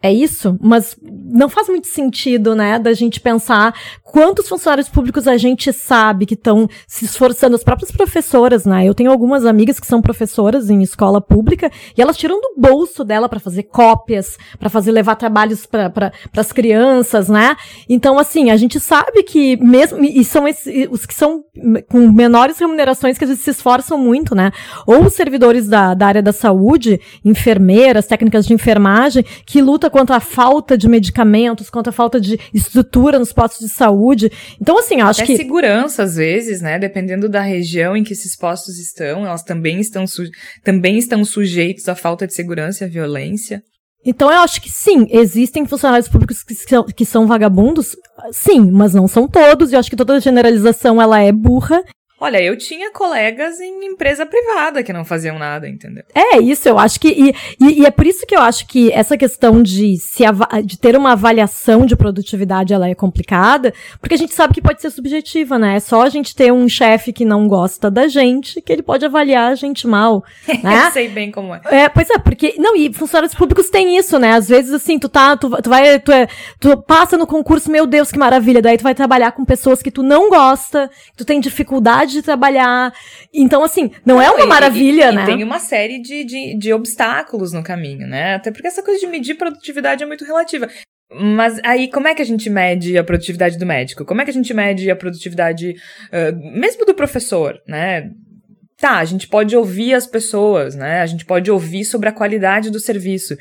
é 0.01 0.13
isso, 0.13 0.57
mas 0.61 0.95
não 1.01 1.49
faz 1.49 1.67
muito 1.67 1.87
sentido, 1.87 2.53
né, 2.53 2.77
da 2.77 2.93
gente 2.93 3.19
pensar 3.19 3.73
quantos 4.03 4.47
funcionários 4.47 4.87
públicos 4.87 5.27
a 5.27 5.35
gente 5.35 5.73
sabe 5.73 6.25
que 6.25 6.35
estão 6.35 6.69
se 6.87 7.05
esforçando, 7.05 7.55
as 7.55 7.63
próprias 7.63 7.91
professoras, 7.91 8.65
né? 8.65 8.85
Eu 8.85 8.93
tenho 8.93 9.11
algumas 9.11 9.45
amigas 9.45 9.79
que 9.79 9.87
são 9.87 10.01
professoras 10.01 10.69
em 10.69 10.81
escola 10.81 11.19
pública 11.19 11.71
e 11.97 12.01
elas 12.01 12.15
tiram 12.15 12.39
do 12.39 12.53
bolso 12.57 13.03
dela 13.03 13.27
para 13.27 13.39
fazer 13.39 13.63
cópias, 13.63 14.37
para 14.59 14.69
fazer 14.69 14.91
levar 14.91 15.15
trabalhos 15.15 15.65
para 15.65 15.89
pra, 15.89 16.13
as 16.37 16.51
crianças, 16.51 17.27
né? 17.27 17.57
Então, 17.89 18.19
assim, 18.19 18.51
a 18.51 18.57
gente 18.57 18.79
sabe 18.79 19.23
que 19.23 19.57
mesmo 19.57 20.03
e 20.03 20.23
são 20.23 20.45
os 20.91 21.05
que 21.05 21.13
são 21.13 21.43
com 21.89 22.07
menores 22.09 22.59
remunerações 22.59 23.17
que 23.17 23.23
às 23.23 23.29
vezes 23.29 23.43
se 23.43 23.51
esforçam 23.51 23.97
muito, 23.97 24.35
né? 24.35 24.51
Ou 24.85 25.03
os 25.05 25.13
servidores 25.13 25.67
da, 25.67 25.93
da 25.93 26.07
área 26.07 26.21
da 26.21 26.31
saúde, 26.31 27.01
enfermeiras, 27.23 28.07
técnicas 28.07 28.45
de 28.45 28.53
enfermagem, 28.53 29.25
que 29.45 29.61
lutam 29.61 29.84
contra 29.89 30.17
a 30.17 30.19
falta 30.19 30.77
de 30.77 30.87
medicamentos, 30.87 31.69
contra 31.69 31.89
a 31.89 31.93
falta 31.93 32.19
de 32.19 32.39
estrutura 32.53 33.19
nos 33.19 33.33
postos 33.33 33.67
de 33.67 33.73
saúde. 33.73 34.31
Então, 34.61 34.77
assim, 34.77 35.01
acho 35.01 35.21
Até 35.21 35.27
que. 35.27 35.37
segurança, 35.37 36.03
às 36.03 36.15
vezes, 36.15 36.61
né? 36.61 36.77
Dependendo 36.79 37.27
da 37.27 37.41
região 37.41 37.95
em 37.95 38.03
que 38.03 38.13
esses 38.13 38.35
postos 38.35 38.77
estão, 38.79 39.25
elas 39.25 39.43
também 39.43 39.79
estão, 39.79 40.05
também 40.63 40.97
estão 40.97 41.23
sujeitos 41.23 41.87
à 41.87 41.95
falta 41.95 42.27
de 42.27 42.33
segurança 42.33 42.83
e 42.83 42.87
à 42.87 42.89
violência. 42.89 43.63
Então 44.05 44.31
eu 44.31 44.39
acho 44.39 44.61
que 44.61 44.71
sim, 44.71 45.07
existem 45.09 45.65
funcionários 45.65 46.07
públicos 46.07 46.43
que 46.43 46.53
são, 46.53 46.83
que 46.83 47.05
são 47.05 47.25
vagabundos, 47.25 47.95
sim, 48.31 48.69
mas 48.71 48.93
não 48.93 49.07
são 49.07 49.27
todos, 49.27 49.71
e 49.71 49.75
eu 49.75 49.79
acho 49.79 49.89
que 49.89 49.95
toda 49.95 50.19
generalização 50.19 51.01
ela 51.01 51.19
é 51.19 51.31
burra, 51.31 51.83
Olha, 52.25 52.41
eu 52.41 52.57
tinha 52.57 52.91
colegas 52.91 53.59
em 53.59 53.85
empresa 53.85 54.25
privada 54.25 54.81
que 54.81 54.91
não 54.91 55.05
faziam 55.05 55.37
nada, 55.37 55.69
entendeu? 55.69 56.03
É, 56.11 56.39
isso, 56.39 56.67
eu 56.67 56.79
acho 56.79 56.99
que. 56.99 57.09
E, 57.09 57.35
e, 57.63 57.81
e 57.81 57.85
é 57.85 57.91
por 57.91 58.07
isso 58.07 58.25
que 58.25 58.35
eu 58.35 58.41
acho 58.41 58.65
que 58.65 58.91
essa 58.91 59.15
questão 59.15 59.61
de, 59.61 59.95
se 59.97 60.23
de 60.65 60.79
ter 60.79 60.97
uma 60.97 61.11
avaliação 61.11 61.85
de 61.85 61.95
produtividade 61.95 62.73
ela 62.73 62.89
é 62.89 62.95
complicada, 62.95 63.71
porque 64.01 64.15
a 64.15 64.17
gente 64.17 64.33
sabe 64.33 64.55
que 64.55 64.61
pode 64.61 64.81
ser 64.81 64.89
subjetiva, 64.89 65.59
né? 65.59 65.75
É 65.75 65.79
só 65.79 66.01
a 66.01 66.09
gente 66.09 66.35
ter 66.35 66.51
um 66.51 66.67
chefe 66.67 67.13
que 67.13 67.23
não 67.23 67.47
gosta 67.47 67.91
da 67.91 68.07
gente, 68.07 68.59
que 68.59 68.73
ele 68.73 68.81
pode 68.81 69.05
avaliar 69.05 69.51
a 69.51 69.55
gente 69.55 69.85
mal. 69.85 70.23
Né? 70.65 70.87
eu 70.87 70.91
sei 70.91 71.09
bem 71.09 71.31
como 71.31 71.53
é. 71.53 71.61
É, 71.65 71.89
pois 71.89 72.09
é, 72.09 72.17
porque. 72.17 72.55
Não, 72.57 72.75
e 72.75 72.91
funcionários 72.91 73.35
públicos 73.35 73.69
têm 73.69 73.97
isso, 73.97 74.17
né? 74.17 74.31
Às 74.31 74.47
vezes, 74.47 74.73
assim, 74.73 74.97
tu 74.97 75.07
tá. 75.07 75.37
Tu, 75.37 75.47
tu 75.61 75.69
vai. 75.69 75.99
Tu, 75.99 76.11
é, 76.11 76.27
tu 76.59 76.75
passa 76.77 77.17
no 77.17 77.27
concurso, 77.27 77.69
meu 77.69 77.85
Deus, 77.85 78.11
que 78.11 78.17
maravilha. 78.17 78.61
Daí 78.63 78.77
tu 78.77 78.83
vai 78.83 78.95
trabalhar 78.95 79.31
com 79.33 79.45
pessoas 79.45 79.83
que 79.83 79.91
tu 79.91 80.01
não 80.01 80.29
gosta, 80.29 80.89
que 81.11 81.17
tu 81.17 81.25
tem 81.25 81.39
dificuldade 81.39 82.14
de 82.15 82.23
trabalhar. 82.23 82.93
Então, 83.33 83.63
assim, 83.63 83.91
não, 84.05 84.15
não 84.15 84.21
é 84.21 84.29
uma 84.31 84.45
maravilha, 84.45 85.11
e, 85.11 85.15
né? 85.15 85.23
E 85.23 85.25
tem 85.25 85.43
uma 85.43 85.59
série 85.59 85.99
de, 85.99 86.23
de, 86.23 86.57
de 86.57 86.73
obstáculos 86.73 87.53
no 87.53 87.63
caminho, 87.63 88.07
né? 88.07 88.35
Até 88.35 88.51
porque 88.51 88.67
essa 88.67 88.83
coisa 88.83 88.99
de 88.99 89.07
medir 89.07 89.35
produtividade 89.35 90.03
é 90.03 90.05
muito 90.05 90.25
relativa. 90.25 90.67
Mas 91.11 91.59
aí, 91.63 91.89
como 91.89 92.07
é 92.07 92.15
que 92.15 92.21
a 92.21 92.25
gente 92.25 92.49
mede 92.49 92.97
a 92.97 93.03
produtividade 93.03 93.57
do 93.57 93.65
médico? 93.65 94.05
Como 94.05 94.21
é 94.21 94.25
que 94.25 94.31
a 94.31 94.33
gente 94.33 94.53
mede 94.53 94.89
a 94.89 94.95
produtividade, 94.95 95.75
uh, 96.07 96.59
mesmo 96.59 96.85
do 96.85 96.95
professor, 96.95 97.61
né? 97.67 98.09
Tá, 98.77 98.97
a 98.97 99.05
gente 99.05 99.27
pode 99.27 99.55
ouvir 99.55 99.93
as 99.93 100.05
pessoas, 100.07 100.75
né? 100.75 101.01
A 101.01 101.05
gente 101.05 101.23
pode 101.25 101.49
ouvir 101.49 101.85
sobre 101.85 102.09
a 102.09 102.11
qualidade 102.11 102.69
do 102.69 102.79
serviço. 102.79 103.37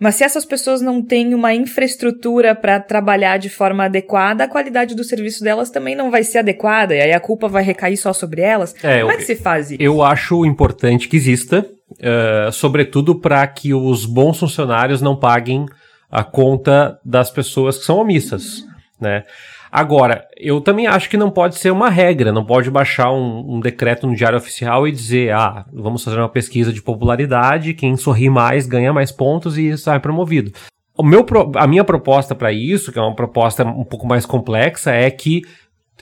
Mas 0.00 0.16
se 0.16 0.24
essas 0.24 0.44
pessoas 0.44 0.80
não 0.80 1.00
têm 1.02 1.34
uma 1.34 1.54
infraestrutura 1.54 2.54
para 2.54 2.80
trabalhar 2.80 3.38
de 3.38 3.48
forma 3.48 3.84
adequada, 3.84 4.44
a 4.44 4.48
qualidade 4.48 4.94
do 4.94 5.04
serviço 5.04 5.42
delas 5.42 5.70
também 5.70 5.94
não 5.94 6.10
vai 6.10 6.24
ser 6.24 6.38
adequada, 6.38 6.94
e 6.94 7.00
aí 7.00 7.12
a 7.12 7.20
culpa 7.20 7.48
vai 7.48 7.62
recair 7.62 7.96
só 7.96 8.12
sobre 8.12 8.42
elas. 8.42 8.74
É, 8.82 9.00
Como 9.00 9.12
é 9.12 9.16
que 9.16 9.24
se 9.24 9.36
faz 9.36 9.70
isso? 9.70 9.82
Eu 9.82 10.02
acho 10.02 10.44
importante 10.44 11.08
que 11.08 11.16
exista, 11.16 11.66
uh, 11.92 12.52
sobretudo 12.52 13.14
para 13.14 13.46
que 13.46 13.72
os 13.72 14.04
bons 14.04 14.38
funcionários 14.38 15.00
não 15.00 15.16
paguem 15.16 15.66
a 16.10 16.24
conta 16.24 16.98
das 17.04 17.30
pessoas 17.30 17.78
que 17.78 17.84
são 17.84 17.98
omissas, 17.98 18.64
né? 19.00 19.22
Agora, 19.76 20.24
eu 20.36 20.60
também 20.60 20.86
acho 20.86 21.10
que 21.10 21.16
não 21.16 21.32
pode 21.32 21.56
ser 21.56 21.72
uma 21.72 21.90
regra, 21.90 22.30
não 22.30 22.44
pode 22.44 22.70
baixar 22.70 23.10
um, 23.10 23.56
um, 23.56 23.58
decreto 23.58 24.06
no 24.06 24.14
Diário 24.14 24.38
Oficial 24.38 24.86
e 24.86 24.92
dizer, 24.92 25.32
ah, 25.32 25.66
vamos 25.72 26.04
fazer 26.04 26.16
uma 26.16 26.28
pesquisa 26.28 26.72
de 26.72 26.80
popularidade, 26.80 27.74
quem 27.74 27.96
sorri 27.96 28.30
mais 28.30 28.68
ganha 28.68 28.92
mais 28.92 29.10
pontos 29.10 29.58
e 29.58 29.76
sai 29.76 29.98
promovido. 29.98 30.52
O 30.96 31.02
meu, 31.02 31.26
a 31.56 31.66
minha 31.66 31.82
proposta 31.82 32.36
para 32.36 32.52
isso, 32.52 32.92
que 32.92 33.00
é 33.00 33.02
uma 33.02 33.16
proposta 33.16 33.64
um 33.64 33.82
pouco 33.82 34.06
mais 34.06 34.24
complexa, 34.24 34.92
é 34.92 35.10
que 35.10 35.42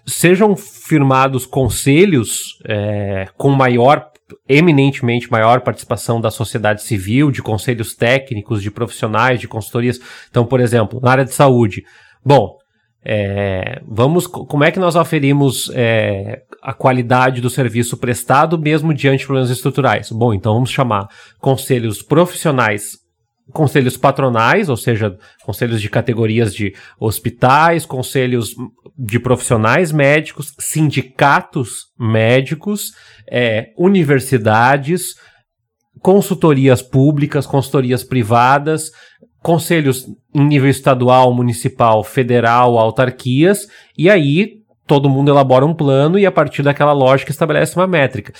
sejam 0.04 0.54
firmados 0.54 1.46
conselhos 1.46 2.58
é, 2.68 3.26
com 3.38 3.48
maior, 3.48 4.10
eminentemente 4.46 5.30
maior 5.30 5.62
participação 5.62 6.20
da 6.20 6.30
sociedade 6.30 6.82
civil, 6.82 7.30
de 7.30 7.40
conselhos 7.40 7.94
técnicos, 7.94 8.62
de 8.62 8.70
profissionais, 8.70 9.40
de 9.40 9.48
consultorias. 9.48 9.98
Então, 10.28 10.44
por 10.44 10.60
exemplo, 10.60 11.00
na 11.02 11.10
área 11.10 11.24
de 11.24 11.32
saúde, 11.32 11.84
bom, 12.22 12.60
é, 13.04 13.82
vamos, 13.86 14.26
como 14.26 14.62
é 14.62 14.70
que 14.70 14.78
nós 14.78 14.94
aferimos 14.94 15.70
é, 15.74 16.42
a 16.62 16.72
qualidade 16.72 17.40
do 17.40 17.50
serviço 17.50 17.96
prestado 17.96 18.58
mesmo 18.58 18.94
diante 18.94 19.20
de 19.20 19.26
problemas 19.26 19.50
estruturais? 19.50 20.10
Bom, 20.10 20.32
então 20.32 20.54
vamos 20.54 20.70
chamar 20.70 21.08
conselhos 21.40 22.00
profissionais, 22.00 22.98
conselhos 23.52 23.96
patronais, 23.96 24.68
ou 24.68 24.76
seja, 24.76 25.16
conselhos 25.44 25.82
de 25.82 25.90
categorias 25.90 26.54
de 26.54 26.74
hospitais, 26.98 27.84
conselhos 27.84 28.54
de 28.96 29.18
profissionais 29.18 29.90
médicos, 29.90 30.54
sindicatos 30.60 31.86
médicos, 31.98 32.92
é, 33.28 33.72
universidades, 33.76 35.14
consultorias 36.00 36.80
públicas, 36.80 37.46
consultorias 37.46 38.04
privadas, 38.04 38.90
conselhos 39.42 40.06
em 40.34 40.44
nível 40.44 40.70
estadual, 40.70 41.34
municipal, 41.34 42.02
federal, 42.04 42.78
autarquias, 42.78 43.66
e 43.98 44.08
aí 44.08 44.62
todo 44.86 45.10
mundo 45.10 45.30
elabora 45.30 45.66
um 45.66 45.74
plano 45.74 46.18
e 46.18 46.26
a 46.26 46.32
partir 46.32 46.62
daquela 46.62 46.92
lógica 46.92 47.30
estabelece 47.30 47.76
uma 47.76 47.86
métrica. 47.86 48.32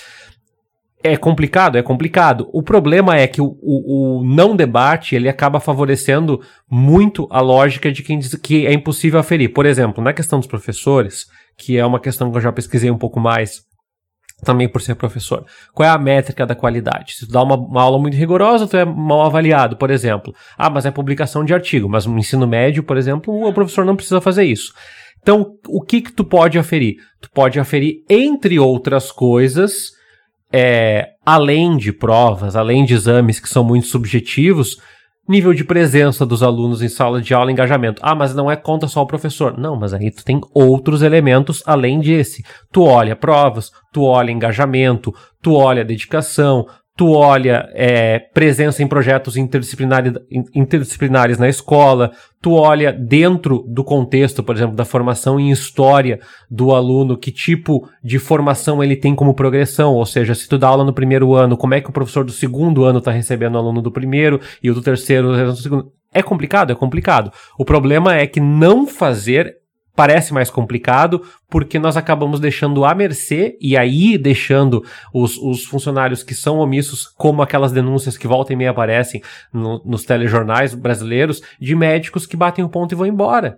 É 1.03 1.17
complicado? 1.17 1.77
É 1.77 1.81
complicado. 1.81 2.49
O 2.53 2.63
problema 2.63 3.17
é 3.17 3.27
que 3.27 3.41
o, 3.41 3.57
o, 3.61 4.19
o, 4.19 4.23
não 4.23 4.55
debate 4.55 5.15
ele 5.15 5.27
acaba 5.27 5.59
favorecendo 5.59 6.39
muito 6.69 7.27
a 7.29 7.41
lógica 7.41 7.91
de 7.91 8.01
quem 8.01 8.17
diz 8.17 8.33
que 8.35 8.65
é 8.65 8.71
impossível 8.71 9.19
aferir. 9.19 9.51
Por 9.51 9.65
exemplo, 9.65 10.01
na 10.01 10.13
questão 10.13 10.39
dos 10.39 10.47
professores, 10.47 11.25
que 11.57 11.77
é 11.77 11.85
uma 11.85 11.99
questão 11.99 12.31
que 12.31 12.37
eu 12.37 12.41
já 12.41 12.53
pesquisei 12.53 12.89
um 12.89 12.97
pouco 12.97 13.19
mais, 13.19 13.63
também 14.43 14.67
por 14.67 14.81
ser 14.81 14.95
professor. 14.95 15.45
Qual 15.73 15.87
é 15.87 15.91
a 15.91 15.97
métrica 15.97 16.45
da 16.45 16.55
qualidade? 16.55 17.13
Se 17.13 17.25
tu 17.25 17.31
dá 17.31 17.41
uma, 17.41 17.55
uma, 17.55 17.81
aula 17.81 17.97
muito 17.97 18.15
rigorosa, 18.15 18.67
tu 18.67 18.77
é 18.77 18.85
mal 18.85 19.23
avaliado, 19.23 19.77
por 19.77 19.89
exemplo. 19.89 20.33
Ah, 20.57 20.69
mas 20.69 20.85
é 20.85 20.91
publicação 20.91 21.43
de 21.43 21.53
artigo, 21.53 21.89
mas 21.89 22.05
no 22.05 22.17
ensino 22.17 22.45
médio, 22.45 22.83
por 22.83 22.97
exemplo, 22.97 23.47
o 23.47 23.53
professor 23.53 23.85
não 23.85 23.95
precisa 23.95 24.21
fazer 24.21 24.43
isso. 24.43 24.73
Então, 25.21 25.55
o 25.67 25.81
que 25.81 26.01
que 26.01 26.11
tu 26.11 26.25
pode 26.25 26.59
aferir? 26.59 26.97
Tu 27.21 27.29
pode 27.31 27.59
aferir, 27.59 28.03
entre 28.09 28.59
outras 28.59 29.11
coisas, 29.11 29.91
é, 30.51 31.11
além 31.25 31.77
de 31.77 31.91
provas, 31.91 32.55
além 32.55 32.85
de 32.85 32.93
exames 32.93 33.39
que 33.39 33.49
são 33.49 33.63
muito 33.63 33.87
subjetivos, 33.87 34.77
Nível 35.25 35.53
de 35.53 35.63
presença 35.63 36.25
dos 36.25 36.43
alunos 36.43 36.81
em 36.81 36.89
sala 36.89 37.21
de 37.21 37.33
aula, 37.33 37.49
engajamento. 37.49 38.01
Ah, 38.03 38.13
mas 38.13 38.35
não 38.35 38.51
é 38.51 38.57
conta 38.57 38.89
só 38.89 39.01
o 39.01 39.07
professor. 39.07 39.57
Não, 39.57 39.77
mas 39.77 39.93
aí 39.93 40.11
tu 40.11 40.21
tem 40.25 40.41
outros 40.53 41.01
elementos 41.01 41.63
além 41.65 42.01
desse. 42.01 42.43
Tu 42.69 42.83
olha 42.83 43.15
provas, 43.15 43.71
tu 43.93 44.03
olha 44.03 44.31
engajamento, 44.31 45.15
tu 45.41 45.53
olha 45.53 45.85
dedicação, 45.85 46.67
tu 46.95 47.11
olha 47.11 47.69
é, 47.73 48.19
presença 48.19 48.83
em 48.83 48.87
projetos 48.87 49.35
interdisciplinares, 49.35 51.39
na 51.39 51.49
escola, 51.49 52.11
tu 52.39 52.53
olha 52.53 52.93
dentro 52.93 53.65
do 53.67 53.83
contexto, 53.83 54.43
por 54.43 54.55
exemplo, 54.55 54.75
da 54.75 54.85
formação 54.85 55.39
em 55.39 55.49
história 55.49 56.19
do 56.49 56.73
aluno, 56.73 57.17
que 57.17 57.31
tipo 57.31 57.89
de 58.03 58.19
formação 58.19 58.83
ele 58.83 58.95
tem 58.95 59.15
como 59.15 59.33
progressão, 59.33 59.95
ou 59.95 60.05
seja, 60.05 60.35
se 60.35 60.47
tu 60.47 60.57
dá 60.57 60.67
aula 60.67 60.83
no 60.83 60.93
primeiro 60.93 61.33
ano, 61.33 61.57
como 61.57 61.73
é 61.73 61.81
que 61.81 61.89
o 61.89 61.93
professor 61.93 62.23
do 62.23 62.31
segundo 62.31 62.83
ano 62.83 62.99
está 62.99 63.11
recebendo 63.11 63.55
o 63.55 63.57
aluno 63.57 63.81
do 63.81 63.91
primeiro 63.91 64.39
e 64.61 64.69
o 64.69 64.75
do 64.75 64.81
terceiro, 64.81 65.47
do 65.47 65.55
segundo. 65.55 65.91
É 66.13 66.21
complicado? 66.21 66.71
É 66.71 66.75
complicado. 66.75 67.31
O 67.57 67.65
problema 67.65 68.15
é 68.15 68.27
que 68.27 68.39
não 68.39 68.85
fazer 68.85 69.62
parece 69.95 70.33
mais 70.33 70.49
complicado, 70.49 71.21
porque 71.49 71.77
nós 71.77 71.95
acabamos 71.95 72.39
deixando 72.39 72.83
à 72.83 72.95
mercê, 72.95 73.57
e 73.61 73.77
aí 73.77 74.17
deixando 74.17 74.83
os, 75.13 75.37
os 75.37 75.65
funcionários 75.65 76.23
que 76.23 76.33
são 76.33 76.57
omissos, 76.57 77.05
como 77.05 77.41
aquelas 77.41 77.71
denúncias 77.71 78.17
que 78.17 78.27
volta 78.27 78.53
e 78.53 78.55
meia 78.55 78.71
aparecem 78.71 79.21
no, 79.51 79.81
nos 79.85 80.03
telejornais 80.03 80.73
brasileiros, 80.73 81.41
de 81.59 81.75
médicos 81.75 82.25
que 82.25 82.37
batem 82.37 82.65
o 82.65 82.69
ponto 82.69 82.93
e 82.93 82.95
vão 82.95 83.05
embora. 83.05 83.57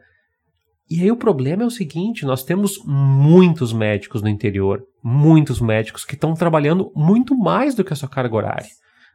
E 0.89 1.01
aí 1.01 1.11
o 1.11 1.17
problema 1.17 1.63
é 1.63 1.65
o 1.65 1.71
seguinte, 1.71 2.25
nós 2.25 2.43
temos 2.43 2.77
muitos 2.85 3.73
médicos 3.73 4.21
no 4.21 4.29
interior, 4.29 4.83
muitos 5.03 5.59
médicos 5.59 6.05
que 6.05 6.13
estão 6.13 6.33
trabalhando 6.35 6.91
muito 6.95 7.35
mais 7.35 7.73
do 7.73 7.83
que 7.83 7.93
a 7.93 7.95
sua 7.95 8.09
carga 8.09 8.35
horária, 8.35 8.69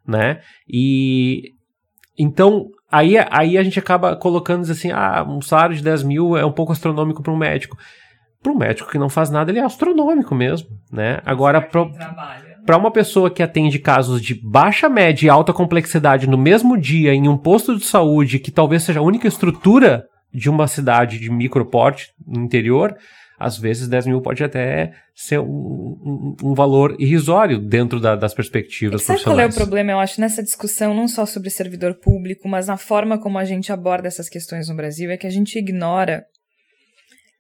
né? 0.07 0.41
E 0.69 1.53
então 2.19 2.71
aí, 2.91 3.15
aí 3.31 3.57
a 3.57 3.63
gente 3.63 3.79
acaba 3.79 4.17
colocando 4.17 4.71
assim, 4.71 4.91
ah, 4.91 5.25
um 5.29 5.41
salário 5.41 5.77
de 5.77 5.83
10 5.83 6.03
mil 6.03 6.37
é 6.37 6.45
um 6.45 6.53
pouco 6.53 6.73
astronômico 6.73 7.23
para 7.23 7.33
um 7.33 7.37
médico. 7.37 7.77
Para 8.43 8.53
um 8.53 8.57
médico 8.57 8.91
que 8.91 8.99
não 8.99 9.09
faz 9.09 9.31
nada, 9.31 9.51
ele 9.51 9.59
é 9.59 9.65
astronômico 9.65 10.35
mesmo, 10.35 10.69
né? 10.91 11.21
Agora, 11.27 11.61
para 11.61 12.77
uma 12.77 12.91
pessoa 12.91 13.31
que 13.31 13.43
atende 13.43 13.79
casos 13.79 14.23
de 14.23 14.35
baixa, 14.35 14.89
média 14.89 15.27
e 15.27 15.31
alta 15.31 15.53
complexidade 15.53 16.27
no 16.27 16.39
mesmo 16.39 16.79
dia 16.79 17.13
em 17.13 17.29
um 17.29 17.37
posto 17.37 17.77
de 17.77 17.85
saúde 17.85 18.39
que 18.39 18.51
talvez 18.51 18.83
seja 18.83 19.01
a 19.01 19.03
única 19.03 19.29
estrutura 19.29 20.05
de 20.33 20.49
uma 20.49 20.67
cidade 20.67 21.19
de 21.19 21.31
microporte 21.31 22.09
no 22.27 22.43
interior, 22.43 22.97
às 23.41 23.57
vezes 23.57 23.89
10 23.89 24.07
mil 24.07 24.21
pode 24.21 24.45
até 24.45 24.93
ser 25.15 25.41
um, 25.41 25.47
um, 25.47 26.37
um 26.45 26.55
valor 26.55 26.95
irrisório 27.01 27.59
dentro 27.59 27.99
da, 27.99 28.15
das 28.15 28.35
perspectivas 28.35 29.01
e 29.01 29.05
sabe 29.07 29.25
qual 29.25 29.41
é 29.41 29.47
o 29.47 29.55
problema, 29.55 29.93
eu 29.93 29.99
acho, 29.99 30.21
nessa 30.21 30.43
discussão, 30.43 30.95
não 30.95 31.09
só 31.09 31.25
sobre 31.25 31.49
servidor 31.49 31.99
público, 31.99 32.47
mas 32.47 32.67
na 32.67 32.77
forma 32.77 33.19
como 33.19 33.39
a 33.39 33.45
gente 33.47 33.73
aborda 33.73 34.09
essas 34.09 34.29
questões 34.29 34.69
no 34.69 34.77
Brasil, 34.77 35.11
é 35.11 35.17
que 35.17 35.27
a 35.27 35.31
gente 35.31 35.59
ignora. 35.59 36.23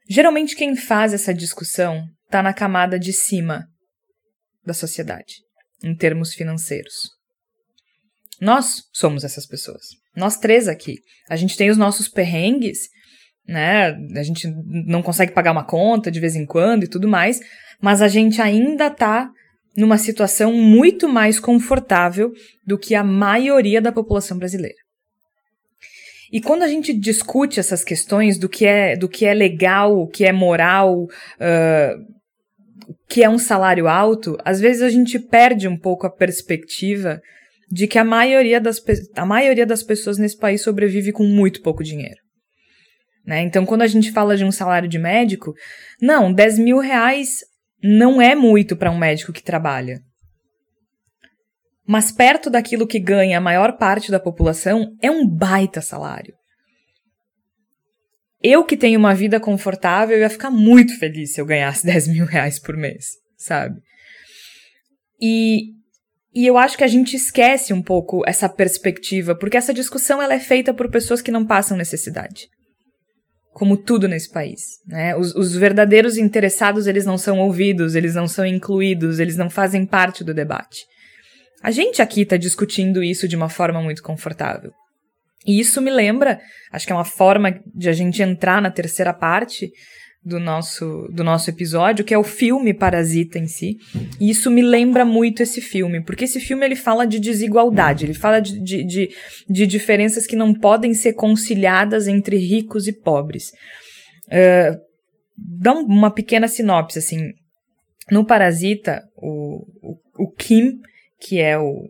Geralmente, 0.08 0.56
quem 0.56 0.74
faz 0.74 1.12
essa 1.12 1.34
discussão 1.34 2.02
está 2.24 2.42
na 2.42 2.54
camada 2.54 2.98
de 2.98 3.12
cima 3.12 3.66
da 4.64 4.72
sociedade, 4.72 5.34
em 5.84 5.94
termos 5.94 6.32
financeiros. 6.32 6.94
Nós 8.40 8.84
somos 8.90 9.22
essas 9.22 9.46
pessoas. 9.46 9.82
Nós 10.16 10.38
três 10.38 10.66
aqui. 10.66 10.94
A 11.28 11.36
gente 11.36 11.58
tem 11.58 11.68
os 11.68 11.76
nossos 11.76 12.08
perrengues, 12.08 12.88
né? 13.46 13.96
A 14.16 14.22
gente 14.22 14.48
não 14.66 15.02
consegue 15.02 15.32
pagar 15.32 15.52
uma 15.52 15.64
conta 15.64 16.10
de 16.10 16.20
vez 16.20 16.36
em 16.36 16.46
quando 16.46 16.84
e 16.84 16.88
tudo 16.88 17.08
mais, 17.08 17.40
mas 17.80 18.02
a 18.02 18.08
gente 18.08 18.40
ainda 18.40 18.90
tá 18.90 19.30
numa 19.76 19.98
situação 19.98 20.52
muito 20.52 21.08
mais 21.08 21.38
confortável 21.38 22.32
do 22.66 22.78
que 22.78 22.94
a 22.94 23.04
maioria 23.04 23.80
da 23.80 23.92
população 23.92 24.36
brasileira. 24.36 24.76
E 26.32 26.40
quando 26.40 26.62
a 26.62 26.68
gente 26.68 26.92
discute 26.92 27.58
essas 27.58 27.82
questões 27.82 28.38
do 28.38 28.48
que 28.48 28.64
é, 28.64 28.96
do 28.96 29.08
que 29.08 29.26
é 29.26 29.34
legal, 29.34 29.98
o 29.98 30.06
que 30.06 30.24
é 30.24 30.32
moral, 30.32 31.04
uh, 31.04 32.20
que 33.08 33.24
é 33.24 33.28
um 33.28 33.38
salário 33.38 33.88
alto, 33.88 34.36
às 34.44 34.60
vezes 34.60 34.82
a 34.82 34.90
gente 34.90 35.18
perde 35.18 35.66
um 35.66 35.76
pouco 35.76 36.06
a 36.06 36.10
perspectiva 36.10 37.20
de 37.70 37.88
que 37.88 37.98
a 37.98 38.04
maioria 38.04 38.60
das, 38.60 38.80
a 39.16 39.26
maioria 39.26 39.66
das 39.66 39.82
pessoas 39.82 40.18
nesse 40.18 40.36
país 40.36 40.62
sobrevive 40.62 41.12
com 41.12 41.24
muito 41.24 41.62
pouco 41.62 41.82
dinheiro. 41.82 42.19
Né? 43.26 43.42
Então, 43.42 43.66
quando 43.66 43.82
a 43.82 43.86
gente 43.86 44.10
fala 44.12 44.36
de 44.36 44.44
um 44.44 44.52
salário 44.52 44.88
de 44.88 44.98
médico, 44.98 45.54
não, 46.00 46.32
10 46.32 46.58
mil 46.58 46.78
reais 46.78 47.38
não 47.82 48.20
é 48.20 48.34
muito 48.34 48.76
para 48.76 48.90
um 48.90 48.98
médico 48.98 49.32
que 49.32 49.42
trabalha. 49.42 50.00
Mas 51.86 52.12
perto 52.12 52.50
daquilo 52.50 52.86
que 52.86 53.00
ganha 53.00 53.38
a 53.38 53.40
maior 53.40 53.76
parte 53.76 54.10
da 54.10 54.20
população, 54.20 54.96
é 55.02 55.10
um 55.10 55.26
baita 55.26 55.80
salário. 55.80 56.34
Eu 58.42 58.64
que 58.64 58.76
tenho 58.76 58.98
uma 58.98 59.14
vida 59.14 59.38
confortável, 59.38 60.18
ia 60.18 60.30
ficar 60.30 60.50
muito 60.50 60.98
feliz 60.98 61.34
se 61.34 61.40
eu 61.40 61.46
ganhasse 61.46 61.84
10 61.86 62.08
mil 62.08 62.24
reais 62.24 62.58
por 62.58 62.76
mês, 62.76 63.16
sabe? 63.36 63.80
E 65.20 65.78
e 66.32 66.46
eu 66.46 66.56
acho 66.56 66.78
que 66.78 66.84
a 66.84 66.88
gente 66.88 67.16
esquece 67.16 67.72
um 67.72 67.82
pouco 67.82 68.22
essa 68.24 68.48
perspectiva, 68.48 69.34
porque 69.34 69.56
essa 69.56 69.74
discussão 69.74 70.22
ela 70.22 70.34
é 70.34 70.38
feita 70.38 70.72
por 70.72 70.88
pessoas 70.88 71.20
que 71.20 71.32
não 71.32 71.44
passam 71.44 71.76
necessidade. 71.76 72.48
Como 73.52 73.76
tudo 73.76 74.08
nesse 74.08 74.30
país. 74.30 74.62
Né? 74.86 75.16
Os, 75.16 75.34
os 75.34 75.54
verdadeiros 75.54 76.16
interessados, 76.16 76.86
eles 76.86 77.04
não 77.04 77.18
são 77.18 77.38
ouvidos, 77.40 77.94
eles 77.94 78.14
não 78.14 78.28
são 78.28 78.46
incluídos, 78.46 79.18
eles 79.18 79.36
não 79.36 79.50
fazem 79.50 79.84
parte 79.84 80.22
do 80.22 80.32
debate. 80.32 80.84
A 81.62 81.70
gente 81.70 82.00
aqui 82.00 82.22
está 82.22 82.36
discutindo 82.36 83.02
isso 83.02 83.28
de 83.28 83.36
uma 83.36 83.48
forma 83.48 83.82
muito 83.82 84.02
confortável. 84.02 84.72
E 85.46 85.58
isso 85.58 85.80
me 85.80 85.90
lembra, 85.90 86.40
acho 86.70 86.86
que 86.86 86.92
é 86.92 86.94
uma 86.94 87.04
forma 87.04 87.60
de 87.74 87.88
a 87.88 87.92
gente 87.92 88.22
entrar 88.22 88.60
na 88.60 88.70
terceira 88.70 89.12
parte, 89.12 89.70
do 90.22 90.38
nosso, 90.38 91.08
do 91.10 91.24
nosso 91.24 91.48
episódio, 91.48 92.04
que 92.04 92.12
é 92.12 92.18
o 92.18 92.24
filme 92.24 92.74
Parasita 92.74 93.38
em 93.38 93.46
si. 93.46 93.78
E 94.20 94.30
isso 94.30 94.50
me 94.50 94.60
lembra 94.60 95.04
muito 95.04 95.42
esse 95.42 95.60
filme, 95.60 96.02
porque 96.02 96.24
esse 96.24 96.40
filme 96.40 96.64
ele 96.64 96.76
fala 96.76 97.06
de 97.06 97.18
desigualdade, 97.18 98.04
ele 98.04 98.14
fala 98.14 98.40
de, 98.40 98.60
de, 98.62 98.84
de, 98.84 99.10
de 99.48 99.66
diferenças 99.66 100.26
que 100.26 100.36
não 100.36 100.52
podem 100.52 100.92
ser 100.92 101.14
conciliadas 101.14 102.06
entre 102.06 102.36
ricos 102.36 102.86
e 102.86 102.92
pobres. 102.92 103.50
Uh, 104.26 104.78
dá 105.36 105.72
uma 105.72 106.10
pequena 106.10 106.48
sinopse, 106.48 106.98
assim. 106.98 107.32
No 108.10 108.24
Parasita, 108.24 109.02
o, 109.16 109.64
o, 109.82 109.96
o 110.18 110.30
Kim, 110.32 110.80
que 111.18 111.40
é 111.40 111.58
o, 111.58 111.88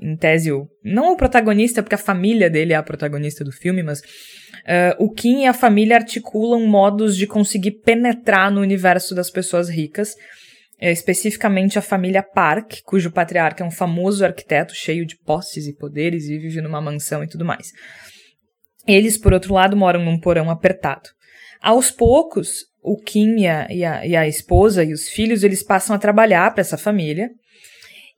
em 0.00 0.16
tese, 0.16 0.52
o, 0.52 0.68
não 0.84 1.12
o 1.12 1.16
protagonista, 1.16 1.82
porque 1.82 1.94
a 1.94 1.98
família 1.98 2.48
dele 2.48 2.72
é 2.72 2.76
a 2.76 2.82
protagonista 2.82 3.44
do 3.44 3.50
filme, 3.50 3.82
mas 3.82 4.00
Uh, 4.68 5.02
o 5.02 5.10
Kim 5.10 5.44
e 5.44 5.46
a 5.46 5.54
família 5.54 5.96
articulam 5.96 6.66
modos 6.66 7.16
de 7.16 7.26
conseguir 7.26 7.80
penetrar 7.82 8.52
no 8.52 8.60
universo 8.60 9.14
das 9.14 9.30
pessoas 9.30 9.70
ricas, 9.70 10.14
é, 10.78 10.92
especificamente 10.92 11.78
a 11.78 11.82
família 11.82 12.22
Park, 12.22 12.82
cujo 12.84 13.10
patriarca 13.10 13.64
é 13.64 13.66
um 13.66 13.70
famoso 13.70 14.26
arquiteto 14.26 14.74
cheio 14.74 15.06
de 15.06 15.16
posses 15.24 15.66
e 15.66 15.74
poderes 15.74 16.24
e 16.28 16.38
vive 16.38 16.60
numa 16.60 16.82
mansão 16.82 17.24
e 17.24 17.26
tudo 17.26 17.46
mais. 17.46 17.68
Eles, 18.86 19.16
por 19.16 19.32
outro 19.32 19.54
lado, 19.54 19.74
moram 19.74 20.04
num 20.04 20.20
porão 20.20 20.50
apertado. 20.50 21.08
Aos 21.62 21.90
poucos, 21.90 22.66
o 22.82 22.96
Kim 22.96 23.36
e 23.38 23.46
a, 23.46 23.66
e 23.70 23.84
a, 23.84 24.06
e 24.06 24.14
a 24.14 24.28
esposa 24.28 24.84
e 24.84 24.92
os 24.92 25.08
filhos 25.08 25.42
eles 25.42 25.62
passam 25.62 25.96
a 25.96 25.98
trabalhar 25.98 26.52
para 26.52 26.60
essa 26.60 26.76
família 26.76 27.30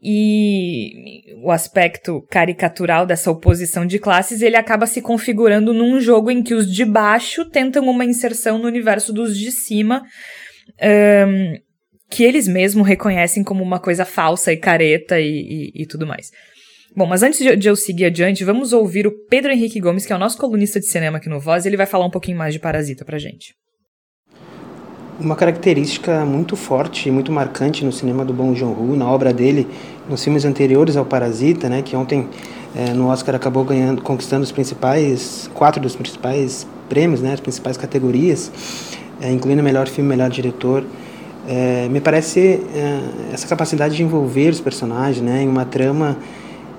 e 0.02 1.34
o 1.42 1.50
aspecto 1.50 2.22
caricatural 2.30 3.04
dessa 3.04 3.30
oposição 3.30 3.84
de 3.84 3.98
classes, 3.98 4.40
ele 4.40 4.56
acaba 4.56 4.86
se 4.86 5.02
configurando 5.02 5.74
num 5.74 6.00
jogo 6.00 6.30
em 6.30 6.42
que 6.42 6.54
os 6.54 6.72
de 6.72 6.84
baixo 6.84 7.44
tentam 7.44 7.84
uma 7.88 8.04
inserção 8.04 8.58
no 8.58 8.66
universo 8.66 9.12
dos 9.12 9.36
de 9.36 9.52
cima, 9.52 10.02
um, 11.28 11.54
que 12.10 12.24
eles 12.24 12.48
mesmos 12.48 12.86
reconhecem 12.86 13.44
como 13.44 13.62
uma 13.62 13.78
coisa 13.78 14.04
falsa 14.04 14.52
e 14.52 14.56
careta 14.56 15.20
e, 15.20 15.72
e, 15.74 15.82
e 15.82 15.86
tudo 15.86 16.06
mais. 16.06 16.30
Bom, 16.96 17.06
mas 17.06 17.22
antes 17.22 17.38
de, 17.38 17.68
eu 17.68 17.76
seguir 17.76 18.06
adiante, 18.06 18.42
vamos 18.42 18.72
ouvir 18.72 19.06
o 19.06 19.26
Pedro 19.28 19.52
Henrique 19.52 19.80
Gomes, 19.80 20.04
que 20.04 20.12
é 20.12 20.16
o 20.16 20.18
nosso 20.18 20.38
colunista 20.38 20.80
de 20.80 20.86
cinema 20.86 21.18
aqui 21.18 21.28
no 21.28 21.38
Voz, 21.38 21.64
e 21.64 21.68
ele 21.68 21.76
vai 21.76 21.86
falar 21.86 22.06
um 22.06 22.10
pouquinho 22.10 22.36
mais 22.36 22.52
de 22.52 22.58
Parasita 22.58 23.04
pra 23.04 23.18
gente. 23.18 23.54
Uma 25.20 25.36
característica 25.36 26.24
muito 26.24 26.56
forte 26.56 27.10
e 27.10 27.12
muito 27.12 27.30
marcante 27.30 27.84
no 27.84 27.92
cinema 27.92 28.24
do 28.24 28.32
Bong 28.32 28.58
Joon-ho, 28.58 28.96
na 28.96 29.06
obra 29.06 29.34
dele, 29.34 29.68
nos 30.08 30.24
filmes 30.24 30.46
anteriores 30.46 30.96
ao 30.96 31.04
Parasita, 31.04 31.68
né, 31.68 31.82
que 31.82 31.94
ontem 31.94 32.26
é, 32.74 32.94
no 32.94 33.08
Oscar 33.08 33.34
acabou 33.34 33.62
ganhando, 33.62 34.00
conquistando 34.00 34.44
os 34.44 34.50
principais, 34.50 35.50
quatro 35.52 35.78
dos 35.78 35.94
principais 35.94 36.66
prêmios, 36.88 37.20
né, 37.20 37.34
as 37.34 37.40
principais 37.40 37.76
categorias, 37.76 38.50
é, 39.20 39.30
incluindo 39.30 39.62
melhor 39.62 39.88
filme, 39.88 40.08
melhor 40.08 40.30
diretor. 40.30 40.84
É, 41.46 41.86
me 41.90 42.00
parece 42.00 42.62
essa 43.30 43.46
capacidade 43.46 43.94
de 43.94 44.02
envolver 44.02 44.48
os 44.48 44.60
personagens, 44.60 45.22
né, 45.22 45.42
em 45.42 45.48
uma 45.48 45.66
trama 45.66 46.16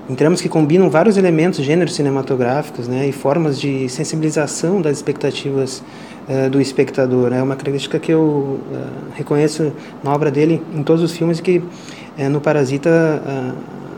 em 0.10 0.16
tramas 0.16 0.42
que 0.42 0.50
combinam 0.50 0.90
vários 0.90 1.16
elementos, 1.16 1.64
gêneros 1.64 1.94
cinematográficos, 1.94 2.88
né, 2.88 3.08
e 3.08 3.12
formas 3.12 3.62
de 3.62 3.88
sensibilização 3.88 4.82
das 4.82 4.98
expectativas 4.98 5.84
uh, 6.32 6.50
do 6.50 6.62
espectador. 6.62 7.34
É 7.34 7.42
uma 7.42 7.56
característica 7.56 8.00
que 8.00 8.12
eu 8.12 8.22
uh, 8.22 8.60
reconheço 9.16 9.74
na 10.04 10.14
obra 10.14 10.32
dele 10.32 10.62
em 10.74 10.82
todos 10.82 11.04
os 11.04 11.12
filmes 11.12 11.42
que 11.42 11.58
uh, 11.58 12.30
no 12.30 12.40
Parasita 12.40 12.90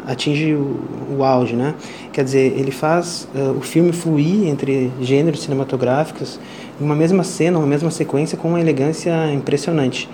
atinge 0.05 0.53
o, 0.53 0.79
o, 1.17 1.23
auge, 1.23 1.55
né? 1.55 1.75
Quer 2.11 2.25
dizer, 2.25 2.59
ele 2.59 2.71
faz 2.71 3.25
o 3.57 3.61
filme 3.61 3.93
fluir 3.93 4.49
entre 4.49 4.91
gêneros 4.99 5.41
cinematográficos 5.41 6.37
em 6.79 6.83
uma 6.83 6.93
mesma 6.93 7.23
cena, 7.23 7.57
uma 7.57 7.65
mesma 7.67 7.89
sequência 7.89 8.37
com 8.37 8.49
uma 8.49 8.59
elegância 8.59 9.31
impressionante, 9.33 10.09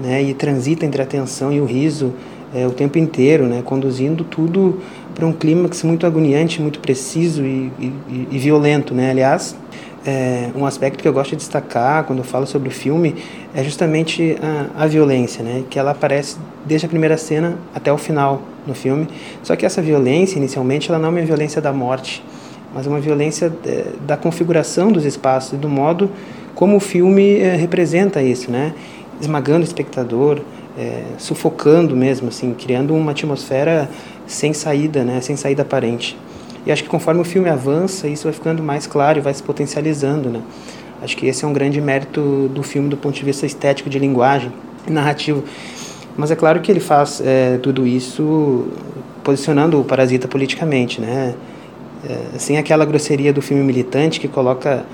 né? 0.00 0.22
E 0.22 0.34
transita 0.34 0.86
entre 0.86 1.02
a 1.02 1.06
tensão 1.06 1.52
e 1.52 1.60
o 1.60 1.64
riso 1.64 2.12
o 2.68 2.70
tempo 2.70 2.96
inteiro, 2.96 3.46
né? 3.46 3.60
Conduzindo 3.64 4.22
tudo 4.22 4.78
para 5.16 5.26
um 5.26 5.32
clímax 5.32 5.82
muito 5.82 6.06
agoniante, 6.06 6.62
muito 6.62 6.78
preciso 6.78 7.42
e, 7.42 7.72
e, 7.80 8.28
e 8.30 8.38
violento, 8.38 8.94
né? 8.94 9.10
Aliás, 9.10 9.56
é, 10.06 10.50
um 10.54 10.66
aspecto 10.66 11.02
que 11.02 11.08
eu 11.08 11.12
gosto 11.12 11.30
de 11.30 11.36
destacar 11.36 12.04
quando 12.04 12.18
eu 12.18 12.24
falo 12.24 12.46
sobre 12.46 12.68
o 12.68 12.72
filme 12.72 13.16
é 13.54 13.64
justamente 13.64 14.36
a, 14.42 14.84
a, 14.84 14.86
violência, 14.86 15.42
né? 15.42 15.64
Que 15.70 15.78
ela 15.78 15.92
aparece 15.92 16.36
desde 16.64 16.86
a 16.86 16.88
primeira 16.88 17.16
cena 17.16 17.56
até 17.74 17.92
o 17.92 17.96
final 17.96 18.42
no 18.66 18.74
filme. 18.74 19.08
Só 19.42 19.56
que 19.56 19.64
essa 19.64 19.80
violência, 19.80 20.36
inicialmente, 20.36 20.90
ela 20.90 20.98
não 20.98 21.08
é 21.08 21.10
uma 21.10 21.22
violência 21.22 21.60
da 21.60 21.72
morte, 21.72 22.22
mas 22.74 22.86
uma 22.86 23.00
violência 23.00 23.52
é, 23.64 23.86
da 24.06 24.16
configuração 24.16 24.92
dos 24.92 25.04
espaços 25.04 25.54
e 25.54 25.56
do 25.56 25.68
modo 25.68 26.10
como 26.54 26.76
o 26.76 26.80
filme 26.80 27.38
é, 27.38 27.56
representa 27.56 28.22
isso, 28.22 28.50
né? 28.50 28.74
Esmagando 29.20 29.60
o 29.60 29.64
espectador, 29.64 30.40
é, 30.78 31.02
sufocando 31.18 31.96
mesmo, 31.96 32.28
assim, 32.28 32.52
criando 32.52 32.94
uma 32.94 33.12
atmosfera 33.12 33.88
sem 34.26 34.52
saída, 34.52 35.02
né? 35.02 35.20
Sem 35.20 35.36
saída 35.36 35.62
aparente. 35.62 36.16
E 36.66 36.72
acho 36.72 36.82
que 36.82 36.88
conforme 36.88 37.20
o 37.20 37.24
filme 37.24 37.48
avança, 37.48 38.08
isso 38.08 38.24
vai 38.24 38.32
ficando 38.32 38.62
mais 38.62 38.86
claro 38.86 39.18
e 39.18 39.20
vai 39.20 39.34
se 39.34 39.42
potencializando, 39.42 40.30
né? 40.30 40.40
Acho 41.02 41.16
que 41.16 41.26
esse 41.26 41.44
é 41.44 41.48
um 41.48 41.52
grande 41.52 41.80
mérito 41.80 42.48
do 42.54 42.62
filme 42.62 42.88
do 42.88 42.96
ponto 42.96 43.14
de 43.14 43.24
vista 43.24 43.44
estético, 43.44 43.90
de 43.90 43.98
linguagem, 43.98 44.50
narrativo. 44.88 45.44
Mas 46.16 46.30
é 46.30 46.36
claro 46.36 46.60
que 46.60 46.70
ele 46.70 46.80
faz 46.80 47.20
é, 47.24 47.58
tudo 47.58 47.86
isso 47.86 48.68
posicionando 49.22 49.80
o 49.80 49.84
Parasita 49.84 50.26
politicamente, 50.26 51.00
né? 51.00 51.34
É, 52.08 52.38
sem 52.38 52.56
aquela 52.56 52.84
grosseria 52.84 53.32
do 53.32 53.42
filme 53.42 53.62
militante 53.62 54.20
que 54.20 54.28
coloca 54.28 54.84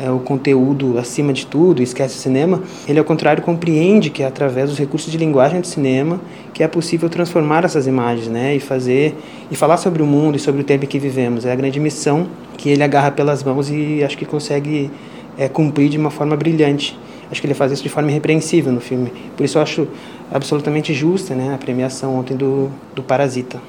é, 0.00 0.10
o 0.10 0.18
conteúdo 0.18 0.98
acima 0.98 1.32
de 1.32 1.46
tudo, 1.46 1.82
esquece 1.82 2.16
o 2.16 2.18
cinema, 2.18 2.62
ele 2.88 2.98
ao 2.98 3.04
contrário 3.04 3.42
compreende 3.42 4.08
que 4.08 4.22
é 4.22 4.26
através 4.26 4.70
dos 4.70 4.78
recursos 4.78 5.12
de 5.12 5.18
linguagem 5.18 5.60
do 5.60 5.66
cinema 5.66 6.20
que 6.54 6.62
é 6.62 6.68
possível 6.68 7.08
transformar 7.08 7.64
essas 7.64 7.86
imagens, 7.86 8.28
né, 8.28 8.56
e 8.56 8.60
fazer 8.60 9.14
e 9.50 9.56
falar 9.56 9.76
sobre 9.76 10.02
o 10.02 10.06
mundo 10.06 10.36
e 10.36 10.38
sobre 10.38 10.62
o 10.62 10.64
tempo 10.64 10.84
em 10.84 10.88
que 10.88 10.98
vivemos. 10.98 11.44
É 11.44 11.52
a 11.52 11.56
grande 11.56 11.78
missão 11.78 12.28
que 12.56 12.70
ele 12.70 12.82
agarra 12.82 13.10
pelas 13.10 13.42
mãos 13.42 13.70
e 13.70 14.02
acho 14.02 14.16
que 14.16 14.24
consegue 14.24 14.90
é, 15.36 15.48
cumprir 15.48 15.88
de 15.88 15.98
uma 15.98 16.10
forma 16.10 16.36
brilhante. 16.36 16.98
Acho 17.30 17.40
que 17.40 17.46
ele 17.46 17.54
faz 17.54 17.70
isso 17.70 17.82
de 17.82 17.88
forma 17.88 18.10
irrepreensível 18.10 18.72
no 18.72 18.80
filme. 18.80 19.12
Por 19.36 19.44
isso 19.44 19.58
eu 19.58 19.62
acho 19.62 19.86
absolutamente 20.32 20.92
justa, 20.92 21.34
né, 21.34 21.54
a 21.54 21.58
premiação 21.58 22.16
ontem 22.16 22.36
do, 22.36 22.70
do 22.94 23.02
Parasita. 23.02 23.60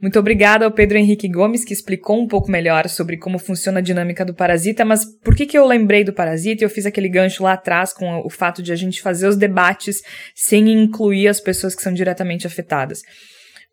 Muito 0.00 0.18
obrigada 0.18 0.64
ao 0.64 0.72
Pedro 0.72 0.98
Henrique 0.98 1.28
Gomes, 1.28 1.64
que 1.64 1.72
explicou 1.72 2.20
um 2.20 2.26
pouco 2.26 2.50
melhor 2.50 2.88
sobre 2.88 3.16
como 3.16 3.38
funciona 3.38 3.78
a 3.78 3.82
dinâmica 3.82 4.24
do 4.24 4.34
parasita, 4.34 4.84
mas 4.84 5.04
por 5.04 5.34
que, 5.34 5.46
que 5.46 5.56
eu 5.56 5.64
lembrei 5.64 6.04
do 6.04 6.12
parasita 6.12 6.62
e 6.62 6.66
eu 6.66 6.70
fiz 6.70 6.84
aquele 6.84 7.08
gancho 7.08 7.42
lá 7.42 7.52
atrás 7.52 7.92
com 7.92 8.18
o 8.18 8.28
fato 8.28 8.62
de 8.62 8.72
a 8.72 8.76
gente 8.76 9.00
fazer 9.00 9.28
os 9.28 9.36
debates 9.36 10.02
sem 10.34 10.70
incluir 10.70 11.28
as 11.28 11.40
pessoas 11.40 11.74
que 11.74 11.82
são 11.82 11.94
diretamente 11.94 12.46
afetadas? 12.46 13.02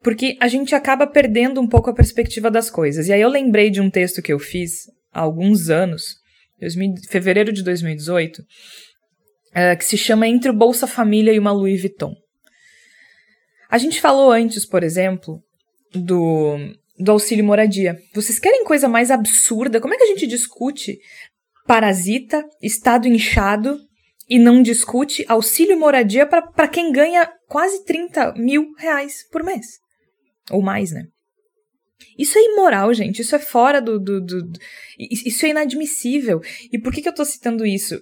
Porque 0.01 0.37
a 0.39 0.47
gente 0.47 0.73
acaba 0.73 1.05
perdendo 1.05 1.59
um 1.59 1.67
pouco 1.67 1.89
a 1.89 1.93
perspectiva 1.93 2.49
das 2.49 2.69
coisas. 2.69 3.07
E 3.07 3.13
aí 3.13 3.21
eu 3.21 3.29
lembrei 3.29 3.69
de 3.69 3.81
um 3.81 3.89
texto 3.89 4.21
que 4.21 4.33
eu 4.33 4.39
fiz 4.39 4.85
há 5.11 5.19
alguns 5.19 5.69
anos, 5.69 6.15
2000, 6.59 6.93
fevereiro 7.09 7.51
de 7.51 7.63
2018, 7.63 8.39
uh, 8.39 8.45
eh, 9.53 9.75
que 9.75 9.85
se 9.85 9.97
chama 9.97 10.27
Entre 10.27 10.49
o 10.49 10.53
Bolsa 10.53 10.87
Família 10.87 11.33
e 11.33 11.39
uma 11.39 11.51
Louis 11.51 11.81
Vuitton. 11.81 12.13
A 13.69 13.77
gente 13.77 14.01
falou 14.01 14.31
antes, 14.31 14.65
por 14.65 14.83
exemplo, 14.83 15.41
do, 15.93 16.57
do 16.97 17.11
auxílio 17.11 17.43
moradia. 17.43 17.97
Vocês 18.13 18.39
querem 18.39 18.63
coisa 18.63 18.87
mais 18.87 19.11
absurda? 19.11 19.79
Como 19.79 19.93
é 19.93 19.97
que 19.97 20.03
a 20.03 20.07
gente 20.07 20.27
discute 20.27 20.99
parasita, 21.67 22.43
estado 22.61 23.07
inchado 23.07 23.79
e 24.29 24.39
não 24.39 24.61
discute 24.61 25.25
auxílio 25.27 25.79
moradia 25.79 26.25
para 26.25 26.67
quem 26.67 26.91
ganha 26.91 27.29
quase 27.47 27.83
30 27.85 28.33
mil 28.33 28.71
reais 28.77 29.27
por 29.31 29.43
mês? 29.43 29.79
Ou 30.49 30.61
mais, 30.61 30.91
né? 30.91 31.05
Isso 32.17 32.37
é 32.37 32.41
imoral, 32.41 32.93
gente. 32.93 33.21
Isso 33.21 33.35
é 33.35 33.39
fora 33.39 33.81
do, 33.81 33.99
do, 33.99 34.21
do, 34.21 34.43
do. 34.43 34.59
Isso 34.97 35.45
é 35.45 35.49
inadmissível. 35.49 36.41
E 36.71 36.79
por 36.79 36.91
que, 36.91 37.01
que 37.01 37.09
eu 37.09 37.15
tô 37.15 37.23
citando 37.23 37.65
isso? 37.65 37.99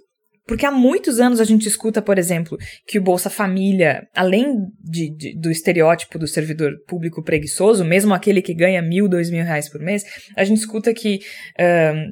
Porque 0.50 0.66
há 0.66 0.72
muitos 0.72 1.20
anos 1.20 1.40
a 1.40 1.44
gente 1.44 1.68
escuta, 1.68 2.02
por 2.02 2.18
exemplo, 2.18 2.58
que 2.88 2.98
o 2.98 3.04
Bolsa 3.04 3.30
Família, 3.30 4.08
além 4.16 4.66
de, 4.82 5.16
de, 5.16 5.40
do 5.40 5.52
estereótipo 5.52 6.18
do 6.18 6.28
servidor 6.28 6.74
público 6.88 7.22
preguiçoso, 7.22 7.86
mesmo 7.86 8.16
aquele 8.16 8.42
que 8.42 8.56
ganha 8.56 8.82
mil, 8.82 9.08
dois 9.08 9.30
mil 9.30 9.46
reais 9.46 9.70
por 9.70 9.80
mês, 9.80 10.04
a 10.36 10.44
gente 10.44 10.58
escuta 10.58 10.92
que 10.92 11.20
uh, 11.60 12.10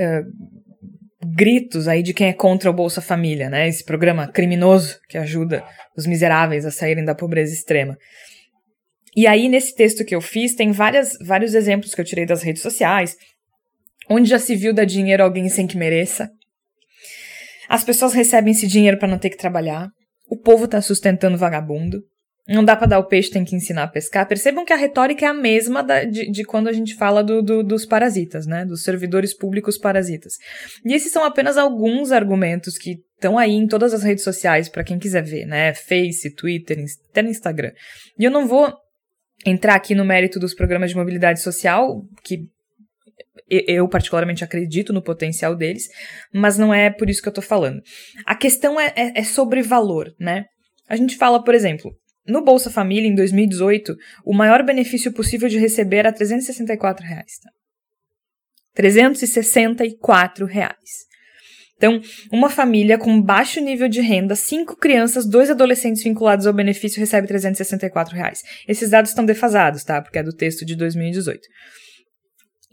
uh, 0.00 0.24
gritos 1.36 1.86
aí 1.86 2.02
de 2.02 2.14
quem 2.14 2.28
é 2.28 2.32
contra 2.32 2.70
o 2.70 2.72
Bolsa 2.72 3.02
Família, 3.02 3.50
né? 3.50 3.68
Esse 3.68 3.84
programa 3.84 4.26
criminoso 4.26 4.98
que 5.06 5.18
ajuda 5.18 5.62
os 5.94 6.06
miseráveis 6.06 6.64
a 6.64 6.70
saírem 6.70 7.04
da 7.04 7.14
pobreza 7.14 7.52
extrema. 7.52 7.94
E 9.14 9.26
aí, 9.26 9.50
nesse 9.50 9.74
texto 9.74 10.02
que 10.02 10.14
eu 10.14 10.22
fiz, 10.22 10.54
tem 10.54 10.72
várias, 10.72 11.10
vários 11.26 11.54
exemplos 11.54 11.94
que 11.94 12.00
eu 12.00 12.06
tirei 12.06 12.24
das 12.24 12.42
redes 12.42 12.62
sociais, 12.62 13.14
onde 14.08 14.30
já 14.30 14.38
se 14.38 14.56
viu 14.56 14.72
dar 14.72 14.86
dinheiro 14.86 15.22
a 15.22 15.26
alguém 15.26 15.46
sem 15.50 15.66
que 15.66 15.76
mereça, 15.76 16.30
as 17.68 17.84
pessoas 17.84 18.12
recebem 18.12 18.52
esse 18.52 18.66
dinheiro 18.66 18.98
para 18.98 19.08
não 19.08 19.18
ter 19.18 19.30
que 19.30 19.36
trabalhar. 19.36 19.88
O 20.28 20.36
povo 20.36 20.66
tá 20.66 20.80
sustentando 20.80 21.38
vagabundo. 21.38 22.02
Não 22.46 22.62
dá 22.62 22.76
para 22.76 22.88
dar 22.88 22.98
o 22.98 23.06
peixe, 23.06 23.30
tem 23.30 23.44
que 23.44 23.56
ensinar 23.56 23.84
a 23.84 23.88
pescar. 23.88 24.28
Percebam 24.28 24.66
que 24.66 24.72
a 24.72 24.76
retórica 24.76 25.24
é 25.24 25.28
a 25.28 25.34
mesma 25.34 25.82
da, 25.82 26.04
de, 26.04 26.30
de, 26.30 26.44
quando 26.44 26.68
a 26.68 26.72
gente 26.72 26.94
fala 26.94 27.24
do, 27.24 27.40
do, 27.40 27.62
dos 27.62 27.86
parasitas, 27.86 28.46
né? 28.46 28.66
Dos 28.66 28.82
servidores 28.82 29.34
públicos 29.34 29.78
parasitas. 29.78 30.34
E 30.84 30.92
esses 30.92 31.10
são 31.10 31.24
apenas 31.24 31.56
alguns 31.56 32.12
argumentos 32.12 32.76
que 32.76 32.96
estão 33.14 33.38
aí 33.38 33.52
em 33.52 33.66
todas 33.66 33.94
as 33.94 34.02
redes 34.02 34.22
sociais 34.22 34.68
para 34.68 34.84
quem 34.84 34.98
quiser 34.98 35.22
ver, 35.22 35.46
né? 35.46 35.72
Face, 35.72 36.34
Twitter, 36.34 36.84
até 37.10 37.22
no 37.22 37.30
Instagram. 37.30 37.72
E 38.18 38.24
eu 38.24 38.30
não 38.30 38.46
vou 38.46 38.70
entrar 39.46 39.74
aqui 39.74 39.94
no 39.94 40.04
mérito 40.04 40.38
dos 40.38 40.54
programas 40.54 40.90
de 40.90 40.96
mobilidade 40.96 41.40
social, 41.40 42.02
que 42.22 42.40
eu 43.48 43.88
particularmente 43.88 44.44
acredito 44.44 44.92
no 44.92 45.02
potencial 45.02 45.54
deles, 45.54 45.88
mas 46.32 46.56
não 46.58 46.72
é 46.72 46.90
por 46.90 47.08
isso 47.10 47.22
que 47.22 47.28
eu 47.28 47.32
tô 47.32 47.42
falando. 47.42 47.82
A 48.26 48.34
questão 48.34 48.80
é, 48.80 48.92
é, 48.96 49.20
é 49.20 49.24
sobre 49.24 49.62
valor, 49.62 50.12
né? 50.18 50.44
A 50.88 50.96
gente 50.96 51.16
fala, 51.16 51.42
por 51.42 51.54
exemplo, 51.54 51.92
no 52.26 52.42
Bolsa 52.42 52.70
Família, 52.70 53.08
em 53.08 53.14
2018, 53.14 53.94
o 54.24 54.34
maior 54.34 54.62
benefício 54.62 55.12
possível 55.12 55.48
de 55.48 55.58
receber 55.58 55.98
era 55.98 56.12
364 56.12 57.04
reais. 57.06 57.38
Tá? 57.42 57.50
364 58.74 60.46
reais. 60.46 61.04
Então, 61.76 62.00
uma 62.32 62.48
família 62.48 62.96
com 62.96 63.20
baixo 63.20 63.60
nível 63.60 63.88
de 63.88 64.00
renda, 64.00 64.34
cinco 64.34 64.76
crianças, 64.76 65.26
dois 65.28 65.50
adolescentes 65.50 66.02
vinculados 66.02 66.46
ao 66.46 66.52
benefício 66.52 67.00
recebe 67.00 67.26
364 67.26 68.14
reais. 68.14 68.40
Esses 68.66 68.90
dados 68.90 69.10
estão 69.10 69.24
defasados, 69.24 69.84
tá? 69.84 70.00
Porque 70.00 70.18
é 70.18 70.22
do 70.22 70.32
texto 70.32 70.64
de 70.64 70.76
2018. 70.76 71.40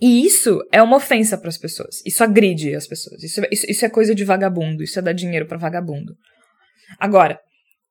E 0.02 0.26
isso 0.26 0.60
é 0.72 0.82
uma 0.82 0.98
ofensa 0.98 1.38
para 1.38 1.50
as 1.50 1.58
pessoas. 1.58 2.02
Isso 2.06 2.24
agride 2.24 2.74
as 2.74 2.88
pessoas. 2.88 3.22
Isso, 3.22 3.40
isso, 3.52 3.66
isso, 3.70 3.86
é 3.86 3.90
coisa 3.90 4.16
de 4.16 4.24
vagabundo. 4.24 4.82
Isso 4.82 4.98
é 4.98 5.02
dar 5.02 5.14
dinheiro 5.14 5.46
para 5.46 5.60
vagabundo. 5.60 6.16
Agora, 7.00 7.40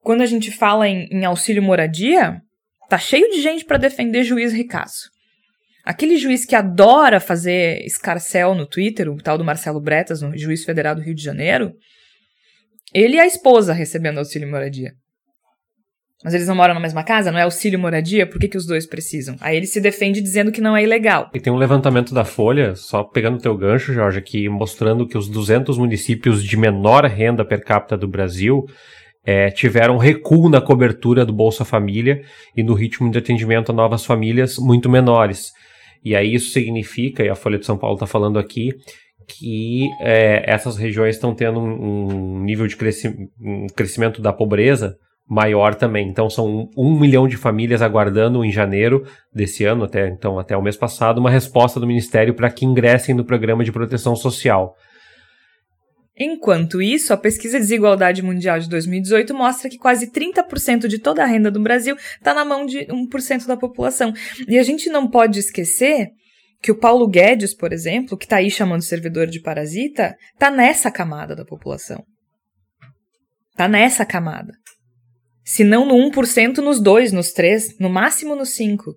quando 0.01 0.23
a 0.23 0.27
gente 0.27 0.51
fala 0.51 0.89
em, 0.89 1.07
em 1.13 1.25
auxílio 1.25 1.63
moradia, 1.63 2.41
tá 2.89 2.99
cheio 2.99 3.31
de 3.31 3.41
gente 3.41 3.65
para 3.65 3.79
defender 3.79 4.25
juiz 4.25 4.53
ricaço. 4.53 5.09
Aquele 5.85 6.17
juiz 6.17 6.45
que 6.45 6.57
adora 6.57 7.21
fazer 7.21 7.85
escarcel 7.87 8.55
no 8.57 8.67
Twitter, 8.67 9.09
o 9.09 9.17
tal 9.17 9.39
do 9.39 9.45
Marcelo 9.45 9.81
Bretas, 9.81 10.21
no 10.21 10.37
juiz 10.37 10.65
federal 10.65 10.97
do 10.97 11.01
Rio 11.01 11.15
de 11.15 11.23
Janeiro, 11.23 11.73
ele 12.93 13.17
e 13.17 13.21
a 13.21 13.27
esposa 13.27 13.73
recebendo 13.73 14.19
auxílio 14.19 14.51
moradia. 14.51 14.93
Mas 16.23 16.35
eles 16.35 16.47
não 16.47 16.55
moram 16.55 16.75
na 16.75 16.81
mesma 16.81 17.03
casa? 17.03 17.33
Não 17.33 17.39
é 17.39 17.43
auxílio 17.43 17.79
moradia? 17.79 18.27
Por 18.27 18.39
que, 18.39 18.49
que 18.49 18.57
os 18.57 18.67
dois 18.67 18.87
precisam? 18.87 19.37
Aí 19.41 19.57
ele 19.57 19.67
se 19.67 19.81
defende 19.81 20.21
dizendo 20.21 20.53
que 20.53 20.61
não 20.61 20.77
é 20.77 20.83
ilegal. 20.83 21.31
E 21.33 21.41
tem 21.41 21.51
um 21.51 21.57
levantamento 21.57 22.13
da 22.13 22.27
Folha, 22.27 22.75
só 22.77 23.03
pegando 23.03 23.39
o 23.39 23.41
teu 23.41 23.57
gancho, 23.57 23.95
Jorge, 23.95 24.19
aqui 24.19 24.49
mostrando 24.49 25.07
que 25.07 25.17
os 25.17 25.29
200 25.29 25.79
municípios 25.79 26.45
de 26.45 26.57
menor 26.59 27.07
renda 27.07 27.43
per 27.43 27.65
capita 27.65 27.97
do 27.97 28.07
Brasil 28.07 28.67
é, 29.25 29.51
tiveram 29.51 29.97
recuo 29.97 30.51
na 30.51 30.61
cobertura 30.61 31.25
do 31.25 31.33
Bolsa 31.33 31.65
Família 31.65 32.23
e 32.55 32.63
no 32.63 32.75
ritmo 32.75 33.11
de 33.11 33.19
atendimento 33.19 33.73
a 33.73 33.75
novas 33.75 34.05
famílias 34.05 34.59
muito 34.59 34.91
menores. 34.91 35.53
E 36.05 36.15
aí 36.15 36.35
isso 36.35 36.51
significa, 36.51 37.23
e 37.23 37.31
a 37.31 37.35
Folha 37.35 37.59
de 37.59 37.65
São 37.65 37.79
Paulo 37.79 37.95
está 37.95 38.07
falando 38.07 38.39
aqui, 38.39 38.75
que 39.27 39.89
é, 40.03 40.43
essas 40.47 40.77
regiões 40.77 41.17
estão 41.17 41.35
tendo 41.35 41.61
um, 41.61 42.37
um 42.37 42.41
nível 42.43 42.67
de 42.67 42.77
um 43.41 43.67
crescimento 43.69 44.21
da 44.21 44.35
pobreza 44.35 44.99
maior 45.31 45.77
também. 45.77 46.09
Então 46.09 46.29
são 46.29 46.69
um 46.77 46.99
milhão 46.99 47.29
de 47.29 47.37
famílias 47.37 47.81
aguardando 47.81 48.45
em 48.45 48.51
janeiro 48.51 49.07
desse 49.33 49.65
ano, 49.65 49.85
até 49.85 50.09
então 50.09 50.41
até 50.41 50.57
o 50.57 50.63
mês 50.63 50.77
passado, 50.77 51.19
uma 51.19 51.31
resposta 51.31 51.79
do 51.79 51.87
Ministério 51.87 52.35
para 52.35 52.51
que 52.51 52.67
ingressem 52.67 53.15
no 53.15 53.25
programa 53.25 53.63
de 53.63 53.71
proteção 53.71 54.17
social. 54.17 54.75
Enquanto 56.19 56.83
isso, 56.83 57.15
a 57.15 57.17
pesquisa 57.17 57.61
Desigualdade 57.61 58.23
Mundial 58.23 58.59
de 58.59 58.69
2018 58.69 59.33
mostra 59.33 59.71
que 59.71 59.79
quase 59.79 60.11
30% 60.11 60.89
de 60.89 60.99
toda 60.99 61.23
a 61.23 61.27
renda 61.27 61.51
do 61.51 61.63
Brasil 61.63 61.97
está 61.97 62.35
na 62.35 62.45
mão 62.45 62.67
de 62.67 62.81
1% 62.87 63.47
da 63.47 63.57
população. 63.57 64.13
E 64.49 64.59
a 64.59 64.63
gente 64.65 64.91
não 64.91 65.09
pode 65.09 65.39
esquecer 65.39 66.09
que 66.61 66.73
o 66.73 66.79
Paulo 66.79 67.09
Guedes, 67.09 67.55
por 67.55 67.73
exemplo, 67.73 68.19
que 68.19 68.27
está 68.27 68.37
aí 68.37 68.51
chamando 68.51 68.81
o 68.81 68.85
servidor 68.85 69.29
de 69.29 69.41
parasita, 69.41 70.15
está 70.35 70.51
nessa 70.51 70.91
camada 70.91 71.35
da 71.35 71.45
população. 71.45 72.05
Está 73.53 73.67
nessa 73.67 74.05
camada. 74.05 74.53
Se 75.45 75.65
não 75.65 75.85
no 75.87 75.95
1%, 76.11 76.59
nos 76.59 76.81
2, 76.81 77.13
nos 77.13 77.33
3, 77.33 77.79
no 77.79 77.89
máximo 77.89 78.35
no 78.37 78.45
5. 78.45 78.95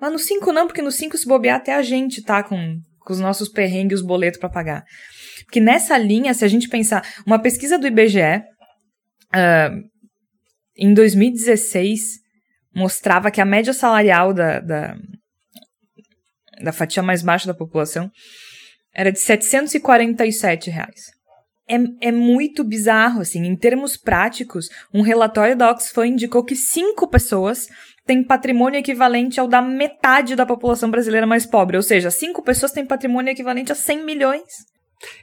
Mas 0.00 0.12
no 0.12 0.18
5 0.18 0.52
não, 0.52 0.66
porque 0.66 0.82
no 0.82 0.90
5 0.90 1.16
se 1.16 1.26
bobear 1.26 1.56
até 1.56 1.74
a 1.74 1.82
gente 1.82 2.22
tá 2.22 2.42
com, 2.42 2.78
com 3.00 3.12
os 3.12 3.20
nossos 3.20 3.48
perrengues 3.48 4.00
os 4.00 4.06
boletos 4.06 4.40
para 4.40 4.48
pagar. 4.48 4.84
Porque 5.44 5.60
nessa 5.60 5.96
linha, 5.98 6.34
se 6.34 6.44
a 6.44 6.48
gente 6.48 6.68
pensar, 6.68 7.06
uma 7.26 7.38
pesquisa 7.38 7.78
do 7.78 7.86
IBGE 7.86 8.42
uh, 9.34 9.82
em 10.76 10.94
2016 10.94 12.22
mostrava 12.74 13.30
que 13.30 13.40
a 13.40 13.44
média 13.44 13.72
salarial 13.72 14.32
da, 14.32 14.60
da, 14.60 14.96
da 16.62 16.72
fatia 16.72 17.02
mais 17.02 17.22
baixa 17.22 17.46
da 17.46 17.54
população 17.54 18.10
era 18.94 19.12
de 19.12 19.18
747 19.18 20.70
reais. 20.70 21.00
É, 21.68 22.08
é 22.08 22.12
muito 22.12 22.64
bizarro, 22.64 23.20
assim. 23.20 23.44
Em 23.44 23.56
termos 23.56 23.96
práticos, 23.96 24.68
um 24.92 25.00
relatório 25.02 25.56
da 25.56 25.70
Oxfam 25.70 26.06
indicou 26.06 26.44
que 26.44 26.56
cinco 26.56 27.06
pessoas 27.08 27.68
têm 28.04 28.24
patrimônio 28.24 28.78
equivalente 28.78 29.38
ao 29.38 29.46
da 29.46 29.62
metade 29.62 30.34
da 30.34 30.44
população 30.44 30.90
brasileira 30.90 31.26
mais 31.26 31.46
pobre. 31.46 31.76
Ou 31.76 31.82
seja, 31.82 32.10
cinco 32.10 32.42
pessoas 32.42 32.72
têm 32.72 32.84
patrimônio 32.84 33.30
equivalente 33.30 33.70
a 33.72 33.74
100 33.76 34.04
milhões. 34.04 34.42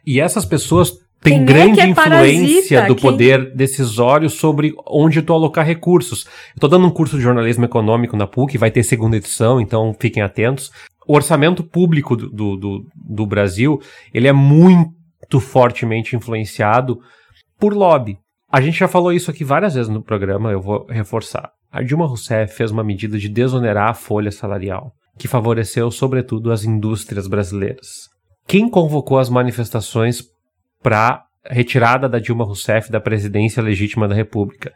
E 0.06 0.20
essas 0.20 0.46
pessoas 0.46 0.92
têm 1.22 1.34
Quem 1.34 1.42
é 1.42 1.46
grande 1.46 1.76
que 1.76 1.82
é 1.82 1.88
influência 1.88 2.86
do 2.86 2.96
Quem- 2.96 3.12
poder 3.12 3.54
decisório 3.54 4.30
sobre 4.30 4.74
onde 4.88 5.22
tu 5.22 5.34
alocar 5.34 5.66
recursos. 5.66 6.26
Eu 6.56 6.62
tô 6.62 6.68
dando 6.70 6.88
um 6.88 6.92
curso 6.92 7.18
de 7.18 7.24
jornalismo 7.24 7.66
econômico 7.66 8.16
na 8.16 8.26
PUC, 8.28 8.58
vai 8.58 8.72
ter 8.72 8.84
segunda 8.84 9.18
edição, 9.18 9.60
então 9.60 9.94
fiquem 10.00 10.24
atentos. 10.24 10.72
O 11.06 11.16
orçamento 11.16 11.64
público 11.64 12.16
do, 12.16 12.30
do, 12.30 12.56
do, 12.56 12.86
do 12.96 13.26
Brasil, 13.26 13.82
ele 14.14 14.28
é 14.28 14.34
muito 14.34 14.99
fortemente 15.40 16.16
influenciado 16.16 17.00
por 17.60 17.74
lobby. 17.74 18.18
A 18.52 18.62
gente 18.62 18.80
já 18.80 18.88
falou 18.88 19.12
isso 19.12 19.30
aqui 19.30 19.44
várias 19.44 19.76
vezes 19.76 19.90
no 19.90 20.04
programa, 20.04 20.52
eu 20.52 20.62
vou 20.62 20.86
reforçar. 20.88 21.52
A 21.72 21.84
Dilma 21.84 22.08
Rousseff 22.08 22.56
fez 22.56 22.72
uma 22.72 22.84
medida 22.84 23.18
de 23.18 23.30
desonerar 23.30 23.90
a 23.90 23.94
folha 23.94 24.32
salarial, 24.32 24.92
que 25.18 25.28
favoreceu, 25.28 25.92
sobretudo, 25.92 26.52
as 26.52 26.64
indústrias 26.64 27.28
brasileiras. 27.28 28.10
Quem 28.48 28.68
convocou 28.68 29.20
as 29.20 29.30
manifestações 29.30 30.24
para 30.82 31.24
retirada 31.46 32.10
da 32.10 32.18
Dilma 32.18 32.44
Rousseff 32.44 32.92
da 32.92 33.00
presidência 33.00 33.62
legítima 33.62 34.08
da 34.08 34.16
República? 34.16 34.74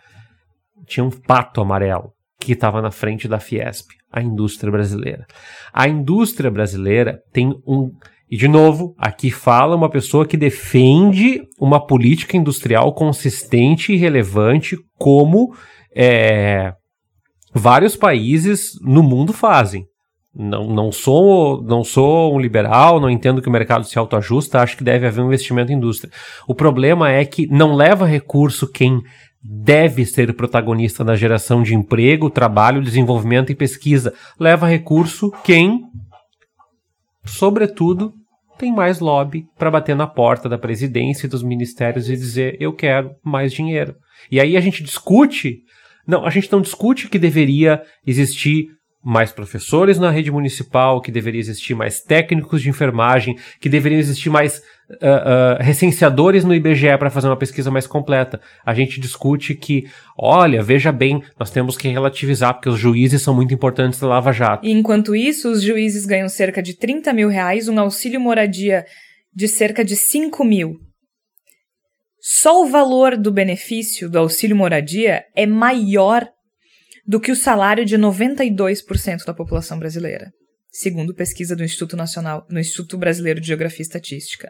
Tinha 0.85 1.03
um 1.03 1.09
pato 1.09 1.59
amarelo 1.59 2.13
que 2.39 2.53
estava 2.53 2.81
na 2.81 2.91
frente 2.91 3.27
da 3.27 3.39
Fiesp, 3.39 3.87
a 4.11 4.21
indústria 4.21 4.71
brasileira. 4.71 5.25
A 5.73 5.87
indústria 5.87 6.51
brasileira 6.51 7.19
tem 7.31 7.49
um. 7.65 7.91
E, 8.29 8.37
de 8.37 8.47
novo, 8.47 8.95
aqui 8.97 9.29
fala 9.29 9.75
uma 9.75 9.89
pessoa 9.89 10.25
que 10.25 10.37
defende 10.37 11.41
uma 11.59 11.85
política 11.85 12.35
industrial 12.35 12.93
consistente 12.93 13.93
e 13.93 13.97
relevante, 13.97 14.77
como 14.97 15.53
é, 15.95 16.73
vários 17.53 17.95
países 17.95 18.71
no 18.81 19.03
mundo 19.03 19.31
fazem. 19.31 19.85
Não, 20.35 20.67
não, 20.67 20.91
sou, 20.91 21.61
não 21.61 21.83
sou 21.83 22.33
um 22.33 22.39
liberal, 22.39 22.99
não 22.99 23.09
entendo 23.09 23.39
que 23.39 23.47
o 23.47 23.51
mercado 23.51 23.85
se 23.85 23.99
autoajusta, 23.99 24.59
acho 24.59 24.75
que 24.75 24.83
deve 24.83 25.05
haver 25.05 25.21
um 25.21 25.27
investimento 25.27 25.71
em 25.71 25.75
indústria. 25.75 26.11
O 26.47 26.55
problema 26.55 27.11
é 27.11 27.23
que 27.23 27.45
não 27.47 27.75
leva 27.75 28.07
recurso 28.07 28.67
quem 28.67 28.99
deve 29.43 30.05
ser 30.05 30.33
protagonista 30.33 31.03
na 31.03 31.15
geração 31.15 31.61
de 31.61 31.75
emprego, 31.75 32.29
trabalho, 32.29 32.81
desenvolvimento 32.81 33.51
e 33.51 33.55
pesquisa. 33.55 34.13
Leva 34.39 34.67
recurso 34.67 35.31
quem, 35.43 35.81
sobretudo, 37.25 38.13
tem 38.57 38.71
mais 38.73 38.99
lobby 38.99 39.45
para 39.57 39.71
bater 39.71 39.95
na 39.95 40.07
porta 40.07 40.47
da 40.47 40.57
presidência 40.57 41.25
e 41.25 41.29
dos 41.29 41.43
ministérios 41.43 42.09
e 42.09 42.15
dizer 42.15 42.57
eu 42.59 42.73
quero 42.73 43.11
mais 43.23 43.51
dinheiro. 43.51 43.95
E 44.31 44.39
aí 44.39 44.55
a 44.55 44.61
gente 44.61 44.83
discute, 44.83 45.59
não, 46.07 46.25
a 46.25 46.29
gente 46.29 46.51
não 46.51 46.61
discute 46.61 47.09
que 47.09 47.19
deveria 47.19 47.81
existir 48.05 48.67
mais 49.03 49.31
professores 49.33 49.99
na 49.99 50.09
rede 50.09 50.31
municipal, 50.31 51.01
que 51.01 51.11
deveria 51.11 51.41
existir 51.41 51.75
mais 51.75 51.99
técnicos 51.99 52.61
de 52.61 52.69
enfermagem, 52.69 53.37
que 53.59 53.67
deveriam 53.67 53.99
existir 53.99 54.29
mais 54.29 54.61
uh, 54.89 54.95
uh, 54.95 55.63
recenseadores 55.63 56.43
no 56.43 56.53
IBGE 56.53 56.97
para 56.97 57.09
fazer 57.09 57.27
uma 57.27 57.37
pesquisa 57.37 57.71
mais 57.71 57.87
completa. 57.87 58.39
A 58.65 58.73
gente 58.73 58.99
discute 58.99 59.55
que, 59.55 59.85
olha, 60.17 60.61
veja 60.61 60.91
bem, 60.91 61.23
nós 61.39 61.51
temos 61.51 61.77
que 61.77 61.87
relativizar, 61.87 62.53
porque 62.53 62.69
os 62.69 62.79
juízes 62.79 63.21
são 63.21 63.33
muito 63.33 63.53
importantes 63.53 63.99
da 63.99 64.07
Lava 64.07 64.31
Jato. 64.31 64.65
E 64.65 64.71
enquanto 64.71 65.15
isso, 65.15 65.49
os 65.49 65.61
juízes 65.61 66.05
ganham 66.05 66.29
cerca 66.29 66.61
de 66.61 66.73
30 66.75 67.13
mil 67.13 67.29
reais, 67.29 67.67
um 67.67 67.79
auxílio 67.79 68.19
moradia 68.19 68.85
de 69.33 69.47
cerca 69.47 69.83
de 69.83 69.95
5 69.95 70.43
mil. 70.43 70.79
Só 72.25 72.63
o 72.63 72.67
valor 72.67 73.17
do 73.17 73.31
benefício 73.31 74.09
do 74.09 74.17
auxílio 74.17 74.55
moradia 74.55 75.23
é 75.35 75.45
maior 75.45 76.25
do 77.05 77.19
que 77.19 77.31
o 77.31 77.35
salário 77.35 77.83
de 77.83 77.97
92% 77.97 79.25
da 79.25 79.33
população 79.33 79.77
brasileira, 79.77 80.31
segundo 80.71 81.13
pesquisa 81.13 81.53
do 81.53 81.63
Instituto 81.63 81.97
Nacional, 81.97 82.45
no 82.49 82.59
Instituto 82.59 82.97
Brasileiro 82.97 83.41
de 83.41 83.47
Geografia 83.47 83.81
e 83.81 83.81
Estatística. 83.81 84.49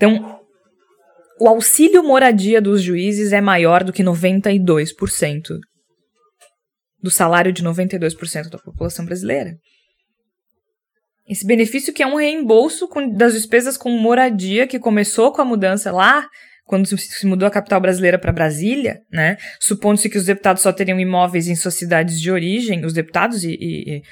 Então, 0.00 0.40
o 1.38 1.46
auxílio 1.46 2.02
moradia 2.02 2.58
dos 2.58 2.82
juízes 2.82 3.34
é 3.34 3.40
maior 3.42 3.84
do 3.84 3.92
que 3.92 4.02
92% 4.02 5.58
do 7.02 7.10
salário 7.10 7.52
de 7.52 7.62
92% 7.62 8.48
da 8.48 8.56
população 8.56 9.04
brasileira. 9.04 9.52
Esse 11.28 11.46
benefício 11.46 11.92
que 11.92 12.02
é 12.02 12.06
um 12.06 12.16
reembolso 12.16 12.88
com, 12.88 13.12
das 13.14 13.34
despesas 13.34 13.76
com 13.76 13.90
moradia 13.90 14.66
que 14.66 14.78
começou 14.78 15.32
com 15.32 15.42
a 15.42 15.44
mudança 15.44 15.92
lá 15.92 16.26
quando 16.64 16.86
se 16.86 17.26
mudou 17.26 17.46
a 17.46 17.50
capital 17.50 17.80
brasileira 17.80 18.18
para 18.18 18.32
Brasília, 18.32 19.00
né? 19.12 19.36
Supondo-se 19.60 20.08
que 20.08 20.16
os 20.16 20.24
deputados 20.24 20.62
só 20.62 20.72
teriam 20.72 20.98
imóveis 20.98 21.46
em 21.46 21.56
suas 21.56 21.74
cidades 21.74 22.18
de 22.18 22.30
origem, 22.30 22.86
os 22.86 22.94
deputados, 22.94 23.44
e, 23.44 23.50
e, 23.50 23.96
e 23.96 24.02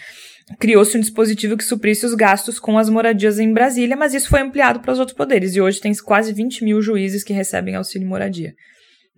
criou-se 0.59 0.97
um 0.97 1.01
dispositivo 1.01 1.57
que 1.57 1.65
suprisse 1.65 2.07
os 2.07 2.15
gastos 2.15 2.59
com 2.59 2.79
as 2.79 2.89
moradias 2.89 3.39
em 3.39 3.53
Brasília, 3.53 3.97
mas 3.97 4.15
isso 4.15 4.29
foi 4.29 4.41
ampliado 4.41 4.81
para 4.81 4.93
os 4.93 4.99
outros 4.99 5.17
poderes, 5.17 5.55
e 5.55 5.61
hoje 5.61 5.81
tem 5.81 5.93
quase 5.97 6.33
20 6.33 6.65
mil 6.65 6.81
juízes 6.81 7.25
que 7.25 7.33
recebem 7.33 7.75
auxílio 7.75 8.09
moradia. 8.09 8.53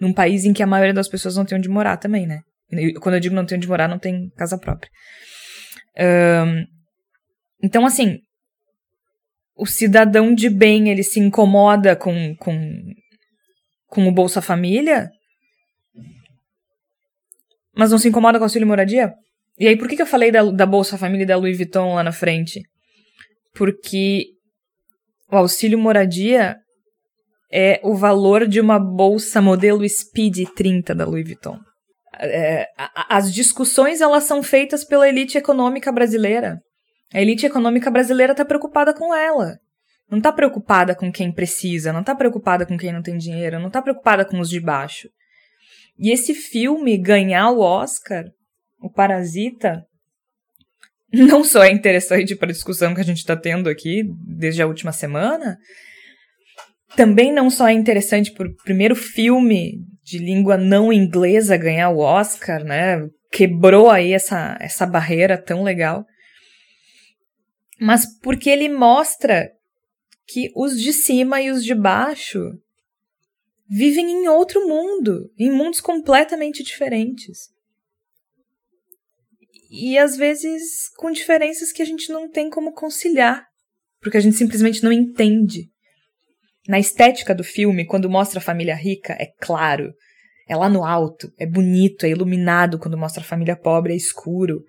Num 0.01 0.13
país 0.13 0.45
em 0.45 0.53
que 0.53 0.63
a 0.63 0.67
maioria 0.67 0.95
das 0.95 1.09
pessoas 1.09 1.37
não 1.37 1.45
tem 1.45 1.59
onde 1.59 1.69
morar 1.69 1.97
também, 1.97 2.27
né? 2.27 2.41
Quando 3.01 3.17
eu 3.17 3.21
digo 3.21 3.35
não 3.35 3.45
tem 3.45 3.59
onde 3.59 3.69
morar, 3.69 3.89
não 3.89 3.99
tem 3.99 4.31
casa 4.37 4.59
própria. 4.59 4.91
Um, 6.47 6.65
então, 7.63 7.85
assim, 7.85 8.19
o 9.57 9.67
cidadão 9.67 10.35
de 10.35 10.49
bem, 10.49 10.89
ele 10.89 11.03
se 11.03 11.21
incomoda 11.21 11.95
com, 11.95 12.35
com 12.37 12.55
com 13.91 14.07
o 14.07 14.13
Bolsa 14.13 14.41
Família, 14.41 15.11
mas 17.75 17.91
não 17.91 17.99
se 17.99 18.09
incomoda 18.09 18.39
com 18.39 18.43
o 18.43 18.47
auxílio 18.47 18.67
moradia? 18.67 19.13
E 19.61 19.69
aí, 19.69 19.77
por 19.77 19.87
que, 19.87 19.95
que 19.95 20.01
eu 20.01 20.07
falei 20.07 20.33
da, 20.33 20.43
da 20.43 20.65
Bolsa 20.65 20.97
Família 20.97 21.25
e 21.25 21.27
da 21.27 21.37
Louis 21.37 21.59
Vuitton 21.59 21.95
lá 21.95 22.03
na 22.03 22.13
frente? 22.13 22.63
Porque 23.55 24.25
o 25.31 25.37
auxílio 25.37 25.79
moradia 25.79 26.57
é 27.53 27.79
o 27.85 27.95
valor 27.95 28.49
de 28.49 28.59
uma 28.59 28.79
bolsa 28.79 29.43
modelo 29.43 29.87
Speed 29.87 30.49
30 30.57 30.95
da 30.95 31.05
Louis 31.05 31.27
Vuitton. 31.27 31.59
É, 32.19 32.67
as 33.11 33.33
discussões 33.33 34.01
elas 34.01 34.25
são 34.25 34.43
feitas 34.43 34.83
pela 34.83 35.07
elite 35.07 35.37
econômica 35.37 35.93
brasileira. 35.93 36.59
A 37.13 37.21
elite 37.21 37.45
econômica 37.45 37.91
brasileira 37.91 38.33
está 38.33 38.47
preocupada 38.47 38.95
com 38.95 39.15
ela. 39.15 39.59
Não 40.11 40.23
tá 40.23 40.33
preocupada 40.33 40.95
com 40.95 41.13
quem 41.13 41.31
precisa, 41.31 41.93
não 41.93 42.03
tá 42.03 42.15
preocupada 42.15 42.65
com 42.65 42.79
quem 42.79 42.95
não 42.95 43.03
tem 43.03 43.19
dinheiro, 43.19 43.61
não 43.61 43.69
tá 43.69 43.83
preocupada 43.83 44.25
com 44.25 44.41
os 44.41 44.49
de 44.49 44.59
baixo. 44.59 45.11
E 45.99 46.11
esse 46.11 46.35
filme 46.35 46.97
ganhar 46.97 47.51
o 47.51 47.61
Oscar, 47.61 48.25
o 48.81 48.91
Parasita, 48.91 49.85
não 51.13 51.43
só 51.43 51.65
é 51.65 51.71
interessante 51.71 52.37
para 52.37 52.49
a 52.49 52.53
discussão 52.53 52.95
que 52.95 53.01
a 53.01 53.05
gente 53.05 53.19
está 53.19 53.37
tendo 53.37 53.69
aqui 53.69 54.03
desde 54.25 54.63
a 54.63 54.67
última 54.67 54.93
semana, 54.93 55.59
também 56.97 57.33
não 57.33 57.51
só 57.51 57.69
é 57.69 57.73
interessante 57.73 58.33
para 58.33 58.49
o 58.49 58.57
primeiro 58.65 58.97
filme 58.97 59.79
de 60.03 60.19
língua 60.19 60.57
não 60.57 60.93
inglesa 60.93 61.57
ganhar 61.57 61.91
o 61.91 61.99
Oscar, 61.99 62.65
né? 62.65 63.09
Quebrou 63.31 63.91
aí 63.91 64.13
essa, 64.13 64.57
essa 64.61 64.87
barreira 64.87 65.39
tão 65.39 65.63
legal. 65.63 66.05
Mas 67.81 68.07
porque 68.21 68.51
ele 68.51 68.69
mostra 68.69 69.51
que 70.27 70.51
os 70.55 70.81
de 70.81 70.93
cima 70.93 71.41
e 71.41 71.51
os 71.51 71.65
de 71.65 71.75
baixo 71.75 72.41
vivem 73.69 74.11
em 74.11 74.29
outro 74.29 74.67
mundo, 74.67 75.31
em 75.39 75.51
mundos 75.51 75.81
completamente 75.81 76.63
diferentes. 76.63 77.49
E 79.71 79.97
às 79.97 80.17
vezes 80.17 80.89
com 80.97 81.13
diferenças 81.13 81.71
que 81.71 81.81
a 81.81 81.85
gente 81.85 82.11
não 82.11 82.29
tem 82.29 82.51
como 82.51 82.73
conciliar, 82.73 83.47
porque 84.01 84.17
a 84.17 84.21
gente 84.21 84.37
simplesmente 84.37 84.83
não 84.83 84.91
entende. 84.91 85.69
Na 86.67 86.81
estética 86.81 87.33
do 87.33 87.45
filme, 87.45 87.87
quando 87.87 88.11
mostra 88.11 88.41
a 88.41 88.43
família 88.43 88.75
rica, 88.75 89.13
é 89.13 89.29
claro, 89.41 89.93
é 90.49 90.57
lá 90.57 90.69
no 90.69 90.85
alto, 90.85 91.33
é 91.39 91.47
bonito, 91.47 92.05
é 92.05 92.11
iluminado, 92.11 92.81
quando 92.81 92.99
mostra 92.99 93.23
a 93.23 93.27
família 93.27 93.57
pobre, 93.57 93.93
é 93.93 93.97
escuro, 93.97 94.65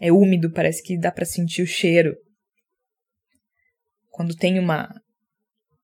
é 0.00 0.12
úmido, 0.12 0.52
parece 0.52 0.82
que 0.82 0.96
dá 0.96 1.10
para 1.10 1.24
sentir 1.24 1.62
o 1.62 1.66
cheiro. 1.66 2.14
Quando 4.10 4.36
tem 4.36 4.58
uma 4.60 4.88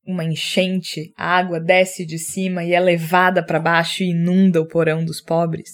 uma 0.06 0.24
enchente, 0.24 1.12
a 1.16 1.36
água 1.36 1.60
desce 1.60 2.04
de 2.04 2.18
cima 2.18 2.64
e 2.64 2.72
é 2.72 2.80
levada 2.80 3.44
para 3.44 3.60
baixo 3.60 4.02
e 4.02 4.10
inunda 4.10 4.60
o 4.60 4.66
porão 4.66 5.04
dos 5.04 5.20
pobres. 5.20 5.70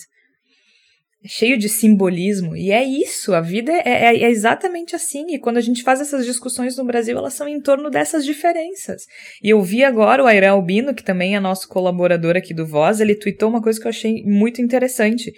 Cheio 1.26 1.58
de 1.58 1.68
simbolismo, 1.68 2.56
e 2.56 2.70
é 2.70 2.84
isso, 2.84 3.34
a 3.34 3.40
vida 3.40 3.72
é, 3.72 3.82
é, 3.84 4.22
é, 4.22 4.30
exatamente 4.30 4.94
assim. 4.94 5.34
E 5.34 5.38
quando 5.38 5.56
a 5.56 5.60
gente 5.60 5.82
faz 5.82 6.00
essas 6.00 6.24
discussões 6.24 6.76
no 6.76 6.84
Brasil, 6.84 7.16
elas 7.16 7.34
são 7.34 7.48
em 7.48 7.60
torno 7.60 7.90
dessas 7.90 8.24
diferenças. 8.24 9.02
E 9.42 9.50
eu 9.50 9.60
vi 9.62 9.82
agora 9.82 10.22
o 10.22 10.26
Airan 10.26 10.52
Albino, 10.52 10.94
que 10.94 11.04
também 11.04 11.34
é 11.34 11.40
nosso 11.40 11.68
colaborador 11.68 12.36
aqui 12.36 12.54
do 12.54 12.66
Voz, 12.66 13.00
ele 13.00 13.14
tweetou 13.14 13.48
uma 13.48 13.62
coisa 13.62 13.80
que 13.80 13.86
eu 13.86 13.90
achei 13.90 14.22
muito 14.24 14.62
interessante. 14.62 15.32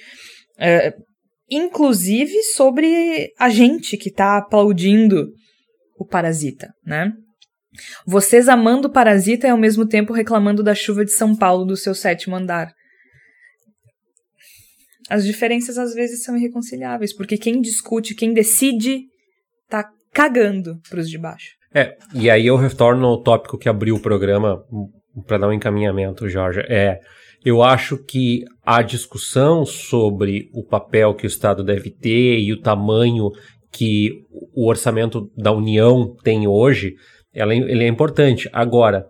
É, 0.58 0.92
inclusive 1.50 2.42
sobre 2.54 3.32
a 3.38 3.48
gente 3.48 3.96
que 3.96 4.10
está 4.10 4.36
aplaudindo 4.36 5.28
o 5.96 6.04
parasita, 6.04 6.68
né? 6.84 7.12
Vocês 8.06 8.48
amando 8.48 8.90
Parasita 8.90 9.46
e 9.46 9.50
ao 9.50 9.58
mesmo 9.58 9.86
tempo 9.86 10.12
reclamando 10.12 10.62
da 10.62 10.74
chuva 10.74 11.04
de 11.04 11.12
São 11.12 11.36
Paulo 11.36 11.64
do 11.64 11.76
seu 11.76 11.94
sétimo 11.94 12.34
andar. 12.34 12.72
As 15.08 15.24
diferenças 15.24 15.78
às 15.78 15.94
vezes 15.94 16.22
são 16.22 16.36
irreconciliáveis, 16.36 17.14
porque 17.14 17.38
quem 17.38 17.60
discute, 17.60 18.14
quem 18.14 18.32
decide, 18.32 19.04
tá 19.68 19.88
cagando 20.12 20.80
pros 20.88 21.08
de 21.08 21.18
baixo. 21.18 21.56
É, 21.74 21.96
e 22.14 22.30
aí 22.30 22.46
eu 22.46 22.56
retorno 22.56 23.06
ao 23.06 23.22
tópico 23.22 23.58
que 23.58 23.68
abriu 23.68 23.94
o 23.94 24.00
programa 24.00 24.62
para 25.26 25.38
dar 25.38 25.48
um 25.48 25.52
encaminhamento, 25.52 26.28
Jorge. 26.28 26.60
É, 26.68 26.98
eu 27.44 27.62
acho 27.62 27.96
que 27.98 28.44
a 28.64 28.82
discussão 28.82 29.64
sobre 29.64 30.50
o 30.52 30.64
papel 30.64 31.14
que 31.14 31.26
o 31.26 31.28
Estado 31.28 31.62
deve 31.62 31.90
ter 31.90 32.38
e 32.38 32.52
o 32.52 32.60
tamanho 32.60 33.30
que 33.70 34.12
o 34.54 34.68
orçamento 34.68 35.30
da 35.36 35.52
União 35.52 36.16
tem 36.22 36.48
hoje, 36.48 36.94
ela, 37.32 37.54
ele 37.54 37.84
é 37.84 37.88
importante. 37.88 38.48
Agora, 38.52 39.06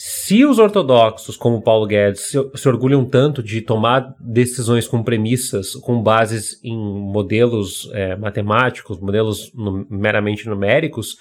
se 0.00 0.44
os 0.44 0.60
ortodoxos, 0.60 1.36
como 1.36 1.60
Paulo 1.60 1.84
Guedes, 1.84 2.20
se, 2.20 2.38
se, 2.54 2.68
orgulham 2.68 3.04
tanto 3.04 3.42
de 3.42 3.60
tomar 3.60 4.14
decisões 4.20 4.86
com 4.86 5.02
premissas, 5.02 5.74
com 5.74 6.00
bases 6.00 6.60
em 6.62 6.78
modelos 6.78 7.90
é, 7.92 8.14
matemáticos, 8.14 9.00
modelos 9.00 9.52
no, 9.52 9.84
meramente 9.90 10.46
numéricos, 10.46 11.16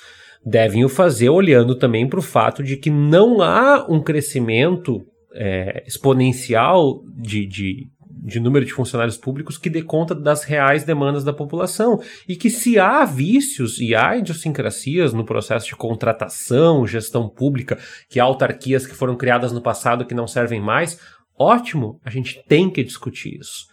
devem 0.45 0.85
o 0.85 0.89
fazer 0.89 1.27
olhando 1.29 1.73
também 1.73 2.07
para 2.07 2.19
o 2.19 2.21
fato 2.21 2.61
de 2.61 2.77
que 2.77 2.91
não 2.91 3.41
há 3.41 3.83
um 3.89 3.99
crescimento 3.99 5.03
é, 5.33 5.83
exponencial 5.87 7.01
de, 7.15 7.47
de, 7.47 7.87
de 8.27 8.41
número 8.41 8.65
de 8.65 8.73
funcionários 8.73 9.15
públicos 9.15 9.57
que 9.57 9.69
dê 9.69 9.81
conta 9.81 10.13
das 10.13 10.43
reais 10.43 10.83
demandas 10.83 11.23
da 11.23 11.31
população. 11.31 11.97
E 12.27 12.35
que 12.35 12.49
se 12.49 12.77
há 12.77 13.05
vícios 13.05 13.79
e 13.79 13.95
há 13.95 14.17
idiosincrasias 14.17 15.13
no 15.13 15.23
processo 15.23 15.67
de 15.67 15.75
contratação, 15.77 16.85
gestão 16.85 17.29
pública, 17.29 17.79
que 18.09 18.19
há 18.19 18.25
autarquias 18.25 18.85
que 18.85 18.93
foram 18.93 19.15
criadas 19.15 19.53
no 19.53 19.61
passado 19.61 20.05
que 20.05 20.13
não 20.13 20.27
servem 20.27 20.59
mais, 20.59 20.99
ótimo, 21.39 22.01
a 22.03 22.09
gente 22.09 22.43
tem 22.49 22.69
que 22.69 22.83
discutir 22.83 23.39
isso. 23.39 23.65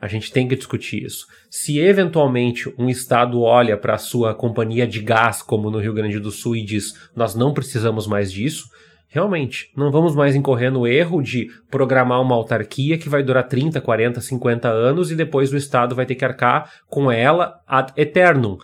A 0.00 0.06
gente 0.06 0.32
tem 0.32 0.46
que 0.46 0.56
discutir 0.56 1.02
isso. 1.02 1.26
Se 1.50 1.78
eventualmente 1.80 2.72
um 2.78 2.88
estado 2.88 3.42
olha 3.42 3.76
para 3.76 3.96
a 3.96 3.98
sua 3.98 4.34
companhia 4.34 4.86
de 4.86 5.00
gás, 5.00 5.42
como 5.42 5.68
no 5.68 5.78
Rio 5.78 5.92
Grande 5.92 6.20
do 6.20 6.30
Sul, 6.30 6.56
e 6.56 6.64
diz: 6.64 6.94
nós 7.14 7.34
não 7.34 7.52
precisamos 7.52 8.06
mais 8.06 8.32
disso, 8.32 8.64
realmente, 9.10 9.70
não 9.76 9.90
vamos 9.90 10.14
mais 10.14 10.34
incorrer 10.34 10.72
no 10.72 10.86
erro 10.86 11.20
de 11.20 11.48
programar 11.68 12.22
uma 12.22 12.34
autarquia 12.34 12.96
que 12.96 13.08
vai 13.08 13.22
durar 13.22 13.46
30, 13.46 13.80
40, 13.80 14.20
50 14.20 14.68
anos 14.68 15.10
e 15.10 15.16
depois 15.16 15.52
o 15.52 15.56
estado 15.56 15.94
vai 15.94 16.06
ter 16.06 16.14
que 16.14 16.24
arcar 16.24 16.70
com 16.88 17.10
ela 17.10 17.60
ad 17.66 17.92
eternum. 17.96 18.56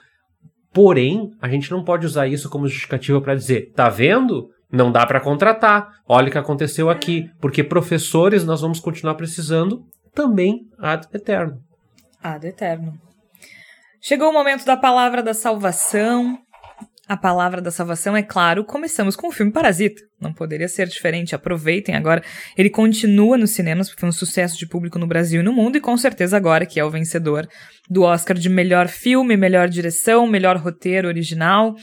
Porém, 0.72 1.30
a 1.40 1.48
gente 1.48 1.70
não 1.70 1.82
pode 1.82 2.06
usar 2.06 2.26
isso 2.28 2.48
como 2.48 2.68
justificativa 2.68 3.20
para 3.20 3.34
dizer: 3.34 3.72
tá 3.74 3.88
vendo? 3.88 4.48
Não 4.70 4.92
dá 4.92 5.06
para 5.06 5.20
contratar. 5.20 5.88
Olha 6.08 6.28
o 6.28 6.30
que 6.30 6.38
aconteceu 6.38 6.90
aqui. 6.90 7.30
Porque 7.40 7.64
professores 7.64 8.44
nós 8.44 8.60
vamos 8.60 8.78
continuar 8.78 9.14
precisando 9.14 9.84
também 10.14 10.66
ad 10.78 11.06
eterno. 11.14 11.58
Ad 12.22 12.46
eterno. 12.46 12.92
Chegou 14.00 14.30
o 14.30 14.32
momento 14.32 14.64
da 14.64 14.76
palavra 14.76 15.22
da 15.22 15.34
salvação. 15.34 16.38
A 17.08 17.16
palavra 17.16 17.62
da 17.62 17.70
salvação, 17.70 18.16
é 18.16 18.22
claro, 18.22 18.64
começamos 18.64 19.14
com 19.14 19.28
o 19.28 19.32
filme 19.32 19.52
Parasita. 19.52 20.02
Não 20.20 20.32
poderia 20.32 20.66
ser 20.66 20.88
diferente. 20.88 21.36
Aproveitem 21.36 21.94
agora. 21.94 22.20
Ele 22.58 22.68
continua 22.68 23.38
nos 23.38 23.50
cinemas, 23.50 23.88
porque 23.88 24.00
foi 24.00 24.08
um 24.08 24.12
sucesso 24.12 24.58
de 24.58 24.66
público 24.66 24.98
no 24.98 25.06
Brasil 25.06 25.40
e 25.40 25.44
no 25.44 25.52
mundo, 25.52 25.76
e 25.76 25.80
com 25.80 25.96
certeza 25.96 26.36
agora 26.36 26.66
que 26.66 26.80
é 26.80 26.84
o 26.84 26.90
vencedor 26.90 27.46
do 27.88 28.02
Oscar 28.02 28.36
de 28.36 28.48
melhor 28.48 28.88
filme, 28.88 29.36
melhor 29.36 29.68
direção, 29.68 30.26
melhor 30.26 30.56
roteiro 30.56 31.06
original. 31.06 31.76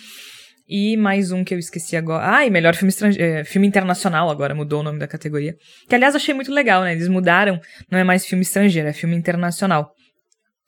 E 0.67 0.97
mais 0.97 1.31
um 1.31 1.43
que 1.43 1.53
eu 1.53 1.59
esqueci 1.59 1.95
agora. 1.95 2.35
Ah, 2.35 2.45
e 2.45 2.49
melhor 2.49 2.75
filme, 2.75 2.93
é, 3.17 3.45
filme 3.45 3.67
internacional 3.67 4.29
agora, 4.29 4.53
mudou 4.53 4.81
o 4.81 4.83
nome 4.83 4.99
da 4.99 5.07
categoria. 5.07 5.55
Que, 5.87 5.95
aliás, 5.95 6.15
achei 6.15 6.33
muito 6.33 6.51
legal, 6.51 6.83
né? 6.83 6.91
Eles 6.91 7.07
mudaram, 7.07 7.61
não 7.89 7.97
é 7.97 8.03
mais 8.03 8.25
filme 8.25 8.41
estrangeiro, 8.41 8.89
é 8.89 8.93
filme 8.93 9.15
internacional. 9.15 9.91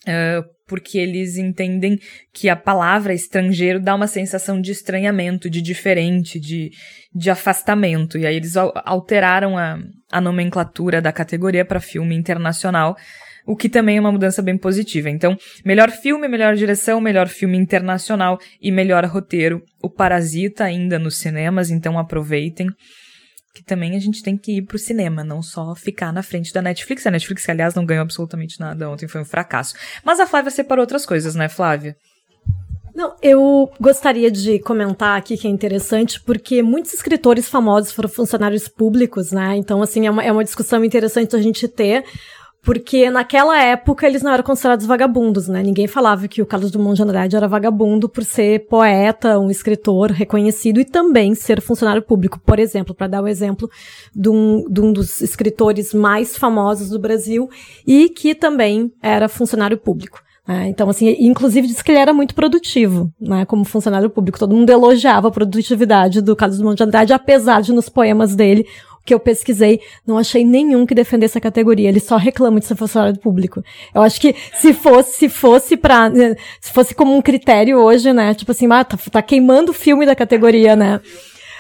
Uh, 0.08 0.55
porque 0.68 0.98
eles 0.98 1.38
entendem 1.38 2.00
que 2.34 2.50
a 2.50 2.56
palavra 2.56 3.14
estrangeiro 3.14 3.80
dá 3.80 3.94
uma 3.96 4.08
sensação 4.08 4.60
de 4.60 4.72
estranhamento, 4.72 5.50
de 5.50 5.62
diferente, 5.62 6.40
de, 6.40 6.72
de 7.14 7.30
afastamento. 7.30 8.18
E 8.18 8.26
aí 8.26 8.36
eles 8.36 8.56
alteraram 8.58 9.58
a, 9.58 9.80
a 10.12 10.20
nomenclatura 10.20 11.02
da 11.02 11.12
categoria 11.12 11.64
para 11.64 11.80
filme 11.80 12.16
internacional 12.16 12.96
o 13.46 13.56
que 13.56 13.70
também 13.70 13.98
é 13.98 14.00
uma 14.00 14.12
mudança 14.12 14.42
bem 14.42 14.58
positiva. 14.58 15.10
Então, 15.10 15.38
melhor 15.64 15.92
filme, 15.92 16.28
melhor 16.28 16.56
direção, 16.56 17.00
melhor 17.00 17.28
filme 17.28 17.58
internacional 17.58 18.40
e 18.60 18.72
melhor 18.72 19.06
roteiro. 19.06 19.62
O 19.82 19.90
Parasita 19.90 20.64
ainda 20.64 20.98
nos 20.98 21.18
cinemas, 21.18 21.70
então 21.70 22.00
aproveitem. 22.00 22.68
Que 23.56 23.64
também 23.64 23.96
a 23.96 24.00
gente 24.00 24.22
tem 24.22 24.38
que 24.38 24.58
ir 24.58 24.62
pro 24.64 24.78
cinema, 24.78 25.24
não 25.24 25.42
só 25.42 25.74
ficar 25.74 26.12
na 26.12 26.22
frente 26.22 26.54
da 26.54 26.62
Netflix. 26.62 27.08
A 27.08 27.12
Netflix, 27.12 27.48
aliás, 27.48 27.74
não 27.74 27.86
ganhou 27.86 28.02
absolutamente 28.02 28.60
nada 28.60 28.90
ontem, 28.90 29.08
foi 29.08 29.22
um 29.22 29.26
fracasso. 29.26 29.76
Mas 30.04 30.20
a 30.20 30.28
Flávia 30.28 30.52
separou 30.52 30.84
outras 30.84 31.06
coisas, 31.06 31.36
né, 31.36 31.48
Flávia? 31.48 31.96
Não, 32.94 33.14
eu 33.22 33.70
gostaria 33.80 34.30
de 34.30 34.60
comentar 34.60 35.18
aqui 35.18 35.38
que 35.38 35.48
é 35.48 35.50
interessante, 35.50 36.20
porque 36.22 36.62
muitos 36.62 36.94
escritores 36.94 37.48
famosos 37.48 37.92
foram 37.92 38.10
funcionários 38.10 38.68
públicos, 38.68 39.32
né? 39.32 39.56
Então, 39.56 39.82
assim, 39.82 40.06
é 40.06 40.12
uma, 40.12 40.24
é 40.24 40.32
uma 40.32 40.44
discussão 40.44 40.84
interessante 40.84 41.36
a 41.36 41.42
gente 41.42 41.68
ter, 41.68 42.06
porque 42.66 43.12
naquela 43.12 43.62
época 43.62 44.08
eles 44.08 44.24
não 44.24 44.34
eram 44.34 44.44
considerados 44.44 44.88
vagabundos, 44.88 45.48
né? 45.48 45.62
Ninguém 45.62 45.86
falava 45.86 46.28
que 46.28 46.42
o 46.42 46.46
Carlos 46.48 46.72
Drummond 46.72 46.96
de 46.96 47.04
Andrade 47.04 47.36
era 47.36 47.48
vagabundo 47.48 48.10
por 48.10 48.24
ser 48.24 48.66
poeta, 48.68 49.38
um 49.40 49.52
escritor 49.52 50.10
reconhecido 50.10 50.80
e 50.80 50.84
também 50.84 51.36
ser 51.36 51.62
funcionário 51.62 52.02
público. 52.02 52.40
Por 52.44 52.58
exemplo, 52.58 52.96
para 52.96 53.06
dar 53.06 53.22
o 53.22 53.28
exemplo 53.28 53.70
de 54.16 54.30
um, 54.30 54.66
de 54.68 54.82
um 54.82 54.92
dos 54.92 55.22
escritores 55.22 55.94
mais 55.94 56.36
famosos 56.36 56.90
do 56.90 56.98
Brasil 56.98 57.48
e 57.86 58.10
que 58.10 58.34
também 58.34 58.92
era 59.00 59.30
funcionário 59.30 59.78
público. 59.78 60.20
É, 60.48 60.68
então, 60.68 60.90
assim, 60.90 61.16
inclusive 61.20 61.68
disse 61.68 61.84
que 61.84 61.92
ele 61.92 62.00
era 62.00 62.14
muito 62.14 62.34
produtivo, 62.34 63.12
né, 63.20 63.46
como 63.46 63.64
funcionário 63.64 64.10
público. 64.10 64.40
Todo 64.40 64.56
mundo 64.56 64.70
elogiava 64.70 65.28
a 65.28 65.32
produtividade 65.32 66.22
do 66.22 66.36
Carlos 66.36 66.58
Drummond 66.58 66.78
de 66.78 66.84
Andrade, 66.84 67.14
apesar 67.14 67.62
de 67.62 67.74
nos 67.74 67.90
poemas 67.90 68.36
dele 68.36 68.66
que 69.06 69.14
eu 69.14 69.20
pesquisei, 69.20 69.80
não 70.06 70.18
achei 70.18 70.44
nenhum 70.44 70.86
que 70.86 70.96
defendesse 70.96 71.38
a 71.38 71.42
categoria. 71.42 71.88
Ele 71.88 72.00
só 72.00 72.18
reclama 72.18 72.60
de 72.60 72.66
ser 72.66 72.76
funcionário 72.76 73.20
público. 73.20 73.64
Eu 73.94 74.02
acho 74.02 74.20
que 74.20 74.36
se 74.56 74.74
fosse, 74.74 75.20
se 75.20 75.30
fosse 75.30 75.78
para, 75.78 76.12
se 76.60 76.72
fosse 76.72 76.96
como 76.96 77.16
um 77.16 77.22
critério 77.22 77.78
hoje, 77.78 78.12
né? 78.12 78.34
Tipo 78.34 78.52
assim, 78.52 78.68
ah, 78.72 78.84
tá, 78.84 78.98
tá 78.98 79.22
queimando 79.22 79.72
o 79.72 79.76
filme 79.76 80.06
da 80.06 80.16
categoria, 80.16 80.76
né? 80.76 81.00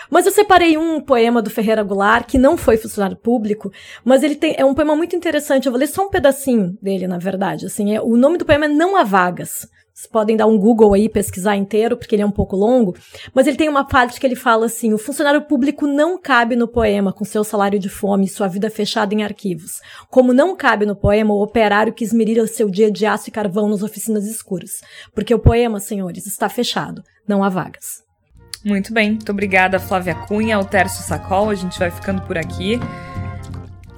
Mas 0.09 0.25
eu 0.25 0.31
separei 0.31 0.77
um 0.77 0.99
poema 0.99 1.41
do 1.41 1.49
Ferreira 1.49 1.83
Goulart, 1.83 2.27
que 2.27 2.37
não 2.37 2.57
foi 2.57 2.77
funcionário 2.77 3.17
público, 3.17 3.71
mas 4.03 4.23
ele 4.23 4.35
tem, 4.35 4.55
é 4.57 4.65
um 4.65 4.73
poema 4.73 4.95
muito 4.95 5.15
interessante. 5.15 5.65
Eu 5.65 5.71
vou 5.71 5.79
ler 5.79 5.87
só 5.87 6.05
um 6.05 6.09
pedacinho 6.09 6.77
dele, 6.81 7.07
na 7.07 7.17
verdade. 7.17 7.65
Assim, 7.65 7.95
é, 7.95 8.01
o 8.01 8.15
nome 8.15 8.37
do 8.37 8.45
poema 8.45 8.65
é 8.65 8.69
Não 8.69 8.95
Há 8.95 9.03
Vagas. 9.03 9.67
Vocês 9.95 10.11
podem 10.11 10.35
dar 10.35 10.45
um 10.45 10.57
Google 10.59 10.93
aí, 10.93 11.07
pesquisar 11.07 11.55
inteiro, 11.55 11.95
porque 11.95 12.13
ele 12.13 12.21
é 12.21 12.25
um 12.25 12.31
pouco 12.31 12.53
longo. 12.53 12.93
Mas 13.33 13.47
ele 13.47 13.55
tem 13.55 13.69
uma 13.69 13.87
parte 13.87 14.19
que 14.19 14.27
ele 14.27 14.35
fala 14.35 14.65
assim: 14.65 14.93
o 14.93 14.97
funcionário 14.97 15.43
público 15.43 15.87
não 15.87 16.21
cabe 16.21 16.53
no 16.57 16.67
poema 16.67 17.13
com 17.13 17.23
seu 17.23 17.45
salário 17.45 17.79
de 17.79 17.87
fome 17.87 18.25
e 18.25 18.27
sua 18.27 18.49
vida 18.49 18.69
fechada 18.69 19.13
em 19.13 19.23
arquivos. 19.23 19.79
Como 20.09 20.33
não 20.33 20.53
cabe 20.53 20.85
no 20.85 20.97
poema 20.97 21.33
o 21.33 21.41
operário 21.41 21.93
que 21.93 22.03
esmerira 22.03 22.45
seu 22.45 22.69
dia 22.69 22.91
de 22.91 23.05
aço 23.05 23.29
e 23.29 23.31
carvão 23.31 23.69
nas 23.69 23.83
oficinas 23.83 24.25
escuras. 24.25 24.81
Porque 25.13 25.33
o 25.33 25.39
poema, 25.39 25.79
senhores, 25.79 26.27
está 26.27 26.49
fechado. 26.49 27.01
Não 27.25 27.41
há 27.41 27.47
vagas. 27.47 28.03
Muito 28.65 28.91
bem. 28.91 29.11
Muito 29.11 29.31
obrigada, 29.31 29.79
Flávia 29.79 30.15
Cunha, 30.27 30.57
ao 30.57 30.65
Tércio 30.65 31.05
Sacol. 31.05 31.49
A 31.49 31.55
gente 31.55 31.79
vai 31.79 31.89
ficando 31.89 32.21
por 32.23 32.37
aqui. 32.37 32.81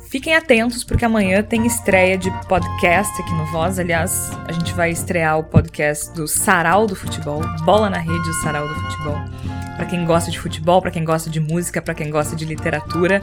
Fiquem 0.10 0.36
atentos, 0.36 0.86
porque 0.86 1.04
amanhã 1.04 1.44
tem 1.44 1.68
estreia 1.68 2.18
de 2.18 2.32
podcast 2.48 3.22
aqui 3.22 3.34
no 3.34 3.46
Voz. 3.48 3.78
Aliás, 3.78 4.32
a 4.48 4.54
gente 4.54 4.74
vai 4.74 4.90
estrear 4.90 5.38
o 5.38 5.44
podcast 5.44 6.14
do 6.14 6.26
Sarau 6.28 6.88
do 6.88 6.96
Futebol, 6.96 7.42
Bola 7.66 7.90
na 7.90 7.98
Rede, 7.98 8.30
o 8.30 8.34
Sarau 8.36 8.68
do 8.70 8.76
Futebol. 8.76 9.18
Para 9.76 9.86
quem 9.86 10.06
gosta 10.06 10.32
de 10.32 10.40
futebol, 10.40 10.82
para 10.82 10.92
quem 10.92 11.04
gosta 11.04 11.30
de 11.30 11.42
música, 11.42 11.82
para 11.82 11.94
quem 11.94 12.10
gosta 12.10 12.38
de 12.38 12.46
literatura. 12.46 13.22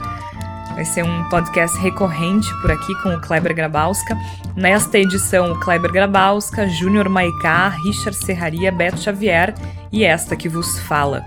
Vai 0.75 0.85
ser 0.85 1.03
um 1.03 1.23
podcast 1.29 1.75
recorrente 1.79 2.47
por 2.61 2.71
aqui 2.71 2.93
com 3.01 3.09
o 3.09 3.21
Kleber 3.21 3.55
Grabowska. 3.55 4.15
Nesta 4.55 4.99
edição, 4.99 5.53
o 5.53 5.59
Kleber 5.59 5.91
Grabowska, 5.91 6.67
Júnior 6.67 7.09
Maicá, 7.09 7.69
Richard 7.69 8.15
Serraria, 8.15 8.71
Beto 8.71 8.99
Xavier 8.99 9.55
e 9.91 10.03
esta 10.03 10.35
que 10.35 10.47
vos 10.47 10.77
fala. 10.81 11.25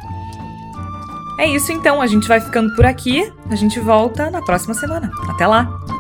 É 1.39 1.47
isso 1.47 1.71
então, 1.71 2.03
a 2.03 2.07
gente 2.07 2.27
vai 2.27 2.41
ficando 2.41 2.75
por 2.75 2.85
aqui. 2.85 3.33
A 3.49 3.55
gente 3.55 3.79
volta 3.79 4.29
na 4.31 4.43
próxima 4.43 4.75
semana. 4.75 5.11
Até 5.31 5.47
lá! 5.47 5.98